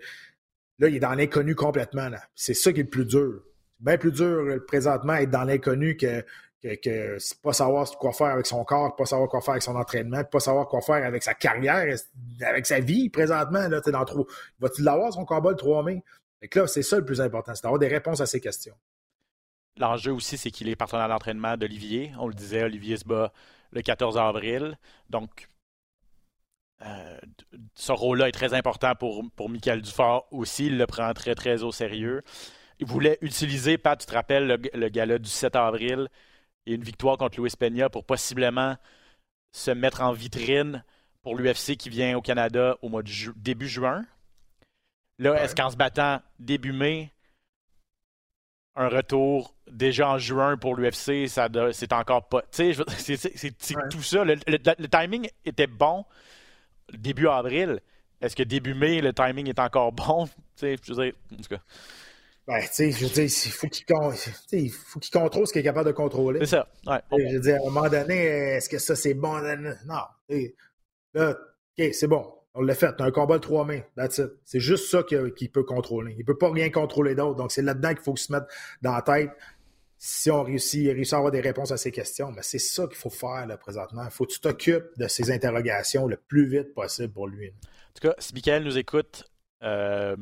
là, 0.80 0.88
il 0.88 0.96
est 0.96 1.00
dans 1.00 1.14
l'inconnu 1.14 1.54
complètement. 1.54 2.10
C'est 2.34 2.56
ça 2.56 2.74
qui 2.74 2.80
est 2.80 2.84
le 2.84 2.90
plus 2.90 3.06
dur. 3.06 3.44
Bien 3.80 3.98
plus 3.98 4.12
dur 4.12 4.26
euh, 4.26 4.66
présentement 4.66 5.14
être 5.14 5.30
dans 5.30 5.44
l'inconnu 5.44 5.96
que, 5.96 6.26
que, 6.62 6.76
que 6.76 7.18
pas 7.42 7.54
savoir 7.54 7.90
quoi 7.98 8.12
faire 8.12 8.28
avec 8.28 8.46
son 8.46 8.64
corps, 8.64 8.96
pas 8.96 9.06
savoir 9.06 9.30
quoi 9.30 9.42
faire 9.42 9.54
avec 9.54 9.64
son 9.64 9.76
entraînement, 9.76 10.24
pas 10.24 10.40
savoir 10.40 10.68
quoi 10.68 10.82
faire 10.82 11.06
avec 11.06 11.24
sa 11.24 11.34
carrière, 11.34 11.98
avec 12.42 12.66
sa 12.66 12.80
vie 12.80 13.10
présentement. 13.10 13.68
Là, 13.68 13.80
dans 13.80 14.06
trop... 14.06 14.28
Va-t-il 14.60 14.84
l'avoir 14.84 15.14
son 15.14 15.26
combat 15.26 15.52
le 15.52 15.56
3 15.56 15.84
mai? 15.84 16.04
Fait 16.42 16.56
là, 16.56 16.68
c'est 16.68 16.84
ça 16.84 16.98
le 16.98 17.06
plus 17.06 17.22
important, 17.22 17.54
c'est 17.56 17.64
d'avoir 17.64 17.80
des 17.80 17.88
réponses 17.88 18.22
à 18.22 18.26
ces 18.26 18.40
questions. 18.40 18.76
L'enjeu 19.78 20.12
aussi, 20.12 20.38
c'est 20.38 20.52
qu'il 20.52 20.68
est 20.70 20.76
partenaire 20.76 21.08
d'entraînement 21.08 21.56
d'Olivier. 21.56 22.12
On 22.20 22.28
le 22.28 22.34
disait, 22.34 22.64
Olivier 22.64 22.98
se 22.98 23.06
bat 23.06 23.32
le 23.72 23.82
14 23.82 24.18
avril. 24.18 24.78
Donc, 25.10 25.50
euh, 26.86 27.18
ce 27.76 27.92
rôle-là 27.92 28.30
est 28.30 28.34
très 28.34 28.54
important 28.54 28.94
pour, 28.96 29.24
pour 29.36 29.50
Michael 29.50 29.82
Dufort 29.82 30.28
aussi. 30.32 30.68
Il 30.68 30.78
le 30.78 30.86
prend 30.86 31.14
très, 31.14 31.36
très 31.36 31.64
au 31.64 31.72
sérieux. 31.72 32.24
Il 32.80 32.88
voulait 32.88 33.18
utiliser, 33.22 33.78
Pat, 33.78 34.00
tu 34.00 34.06
te 34.06 34.14
rappelles, 34.14 34.48
le, 34.74 34.90
gala 34.90 35.20
du 35.20 35.30
7 35.30 35.56
avril 35.56 36.08
et 36.66 36.74
une 36.74 36.84
victoire 36.84 37.18
contre 37.18 37.38
Louis 37.38 37.52
Peña 37.58 37.90
pour 37.90 38.06
possiblement 38.06 38.78
se 39.52 39.72
mettre 39.72 40.02
en 40.02 40.14
vitrine 40.14 40.84
pour 41.22 41.36
l'UFC 41.36 41.76
qui 41.76 41.90
vient 41.90 42.18
au 42.18 42.22
Canada 42.22 42.78
au 42.82 42.90
mois 42.90 43.04
de 43.04 43.12
début 43.36 43.68
juin. 43.68 44.06
Là, 45.18 45.44
est-ce 45.44 45.56
qu'en 45.56 45.70
se 45.70 45.76
battant 45.76 46.22
début 46.40 46.72
mai, 46.72 47.12
un 48.76 48.88
retour 48.88 49.54
déjà 49.70 50.10
en 50.10 50.18
juin 50.18 50.56
pour 50.56 50.76
l'UFC, 50.76 51.28
c'est 51.28 51.94
encore 51.94 52.30
pas. 52.30 52.42
Tu 52.44 52.74
sais, 52.74 52.84
c'est 53.28 53.90
tout 53.90 54.02
ça. 54.02 54.24
Le, 54.24 54.88
timing 54.88 55.30
était 55.44 55.68
bon 55.68 56.06
début 56.94 57.28
avril. 57.28 57.82
Est-ce 58.22 58.36
que 58.36 58.44
début 58.44 58.74
mai, 58.74 59.02
le 59.02 59.14
timing 59.14 59.50
est 59.50 59.60
encore 59.60 59.92
bon? 59.92 60.28
Tu 60.28 60.34
sais, 60.56 60.76
je 60.82 60.94
veux 60.94 61.04
dire, 61.04 61.14
en 61.34 61.36
tout 61.36 61.50
cas. 61.50 61.62
Ben, 62.50 62.62
tu 62.62 62.68
sais, 62.72 62.92
je 62.92 63.06
veux 63.06 63.12
dire, 63.12 63.26
il 63.26 63.52
faut 63.52 63.68
qu'il 63.68 65.12
contrôle 65.12 65.46
ce 65.46 65.54
qu'il 65.54 65.60
est 65.60 65.64
capable 65.64 65.86
de 65.86 65.92
contrôler. 65.92 66.40
C'est 66.40 66.56
ça. 66.56 66.68
Ouais. 66.88 67.00
Je 67.12 67.36
veux 67.36 67.42
dire, 67.42 67.58
à 67.58 67.68
un 67.68 67.72
moment 67.72 67.88
donné, 67.88 68.16
est-ce 68.16 68.68
que 68.68 68.80
ça 68.80 68.96
c'est 68.96 69.14
bon? 69.14 69.40
Non. 69.86 70.02
Là, 71.14 71.38
OK, 71.78 71.94
c'est 71.94 72.08
bon. 72.08 72.26
On 72.56 72.64
l'a 72.64 72.74
fait. 72.74 73.00
un 73.02 73.12
combat 73.12 73.36
le 73.36 73.42
3 73.42 73.66
mai. 73.66 73.86
C'est 74.46 74.60
juste 74.60 74.90
ça 74.90 75.04
qu'il 75.04 75.52
peut 75.52 75.62
contrôler. 75.62 76.14
Il 76.14 76.22
ne 76.22 76.24
peut 76.24 76.40
pas 76.40 76.50
rien 76.52 76.72
contrôler 76.72 77.14
d'autre. 77.14 77.36
Donc, 77.36 77.52
c'est 77.52 77.62
là-dedans 77.62 77.90
qu'il 77.90 78.02
faut 78.02 78.16
se 78.16 78.32
mettre 78.32 78.48
dans 78.82 78.94
la 78.94 79.04
tête. 79.04 79.30
Si 80.00 80.32
on 80.32 80.42
réussit, 80.42 80.88
réussit 80.88 81.14
à 81.14 81.18
avoir 81.18 81.32
des 81.32 81.42
réponses 81.42 81.72
à 81.72 81.78
ces 81.78 81.92
questions, 81.92 82.32
mais 82.32 82.42
c'est 82.42 82.58
ça 82.58 82.88
qu'il 82.88 82.98
faut 82.98 83.12
faire 83.12 83.46
là, 83.46 83.58
présentement. 83.58 84.06
Il 84.06 84.12
faut 84.12 84.26
que 84.26 84.32
tu 84.32 84.40
t'occupes 84.40 84.98
de 84.98 85.08
ces 85.08 85.30
interrogations 85.30 86.08
le 86.08 86.18
plus 86.18 86.48
vite 86.48 86.74
possible 86.74 87.14
pour 87.14 87.28
lui. 87.28 87.50
En 87.50 87.94
tout 87.94 88.08
cas, 88.08 88.16
si 88.18 88.34
Michael 88.34 88.64
nous 88.64 88.80
écoute, 88.80 89.30
euh, 89.62 90.16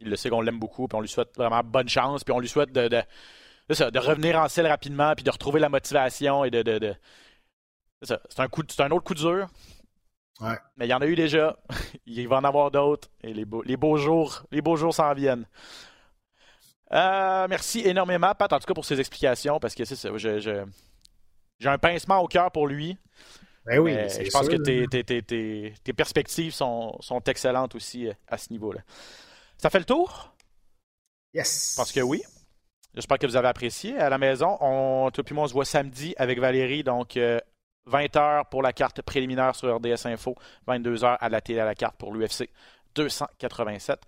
il 0.00 0.10
le 0.10 0.16
sait 0.16 0.30
qu'on 0.30 0.40
l'aime 0.40 0.58
beaucoup, 0.58 0.88
puis 0.88 0.96
on 0.96 1.00
lui 1.00 1.08
souhaite 1.08 1.36
vraiment 1.36 1.62
bonne 1.62 1.88
chance, 1.88 2.24
puis 2.24 2.32
on 2.32 2.38
lui 2.38 2.48
souhaite 2.48 2.72
de, 2.72 2.88
de, 2.88 3.02
de, 3.68 3.98
revenir 3.98 4.38
en 4.38 4.48
selle 4.48 4.66
rapidement, 4.66 5.14
puis 5.14 5.24
de 5.24 5.30
retrouver 5.30 5.60
la 5.60 5.68
motivation 5.68 6.44
et 6.44 6.50
de. 6.50 6.62
de 6.62 6.94
c'est 8.02 8.40
un, 8.40 8.48
coup, 8.48 8.62
un 8.78 8.90
autre 8.90 9.04
coup 9.04 9.14
dur. 9.14 9.48
Mais 10.76 10.86
il 10.86 10.90
y 10.90 10.94
en 10.94 11.00
a 11.00 11.06
eu 11.06 11.14
déjà. 11.14 11.56
il 12.06 12.28
va 12.28 12.36
en 12.36 12.44
avoir 12.44 12.70
d'autres. 12.70 13.08
Et 13.22 13.32
les 13.32 13.44
beaux, 13.44 13.62
les 13.62 13.76
beaux 13.76 13.96
jours, 13.96 14.42
les 14.50 14.60
beaux 14.60 14.76
jours 14.76 14.94
s'en 14.94 15.12
viennent. 15.14 15.46
Euh, 16.92 17.46
merci 17.48 17.80
énormément, 17.80 18.32
Pat, 18.34 18.52
en 18.52 18.58
tout 18.58 18.66
cas 18.66 18.74
pour 18.74 18.84
ces 18.84 19.00
explications, 19.00 19.58
parce 19.58 19.74
que 19.74 19.84
c'est 19.84 19.96
ça. 19.96 20.10
j'ai 20.16 21.68
un 21.68 21.78
pincement 21.78 22.20
au 22.20 22.28
cœur 22.28 22.50
pour 22.52 22.68
lui. 22.68 22.96
Ben 23.64 23.80
oui, 23.80 23.94
je 23.94 24.30
pense 24.30 24.48
que 24.48 25.74
tes, 25.82 25.92
perspectives 25.92 26.54
sont, 26.54 26.96
sont, 27.00 27.20
excellentes 27.22 27.74
aussi 27.74 28.06
euh, 28.06 28.12
à 28.28 28.38
ce 28.38 28.52
niveau-là. 28.52 28.80
Ça 29.58 29.70
fait 29.70 29.78
le 29.78 29.84
tour? 29.84 30.34
Yes. 31.34 31.74
Parce 31.76 31.92
que 31.92 32.00
oui. 32.00 32.22
J'espère 32.94 33.18
que 33.18 33.26
vous 33.26 33.36
avez 33.36 33.48
apprécié. 33.48 33.98
À 33.98 34.08
la 34.08 34.18
maison, 34.18 34.56
on, 34.60 35.10
toi 35.12 35.22
puis 35.24 35.34
moi, 35.34 35.44
on 35.44 35.48
se 35.48 35.52
voit 35.52 35.64
samedi 35.64 36.14
avec 36.16 36.38
Valérie. 36.38 36.82
Donc, 36.82 37.16
euh, 37.16 37.38
20h 37.90 38.48
pour 38.50 38.62
la 38.62 38.72
carte 38.72 39.02
préliminaire 39.02 39.54
sur 39.54 39.74
RDS 39.76 40.06
Info, 40.06 40.34
22h 40.66 41.16
à 41.20 41.28
la 41.28 41.40
télé 41.40 41.60
à 41.60 41.64
la 41.64 41.74
carte 41.74 41.96
pour 41.96 42.12
l'UFC 42.12 42.48
287. 42.94 44.00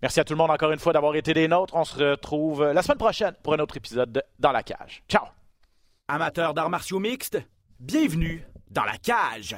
Merci 0.00 0.18
à 0.18 0.24
tout 0.24 0.32
le 0.32 0.38
monde 0.38 0.50
encore 0.50 0.72
une 0.72 0.80
fois 0.80 0.92
d'avoir 0.92 1.14
été 1.14 1.32
des 1.32 1.46
nôtres. 1.46 1.74
On 1.76 1.84
se 1.84 1.96
retrouve 1.96 2.64
la 2.72 2.82
semaine 2.82 2.98
prochaine 2.98 3.34
pour 3.42 3.54
un 3.54 3.58
autre 3.58 3.76
épisode 3.76 4.10
de 4.10 4.22
Dans 4.38 4.50
la 4.52 4.62
cage. 4.62 5.02
Ciao! 5.08 5.26
Amateurs 6.08 6.54
d'arts 6.54 6.70
martiaux 6.70 6.98
mixtes, 6.98 7.38
bienvenue 7.78 8.44
dans 8.70 8.84
la 8.84 8.96
cage. 8.96 9.56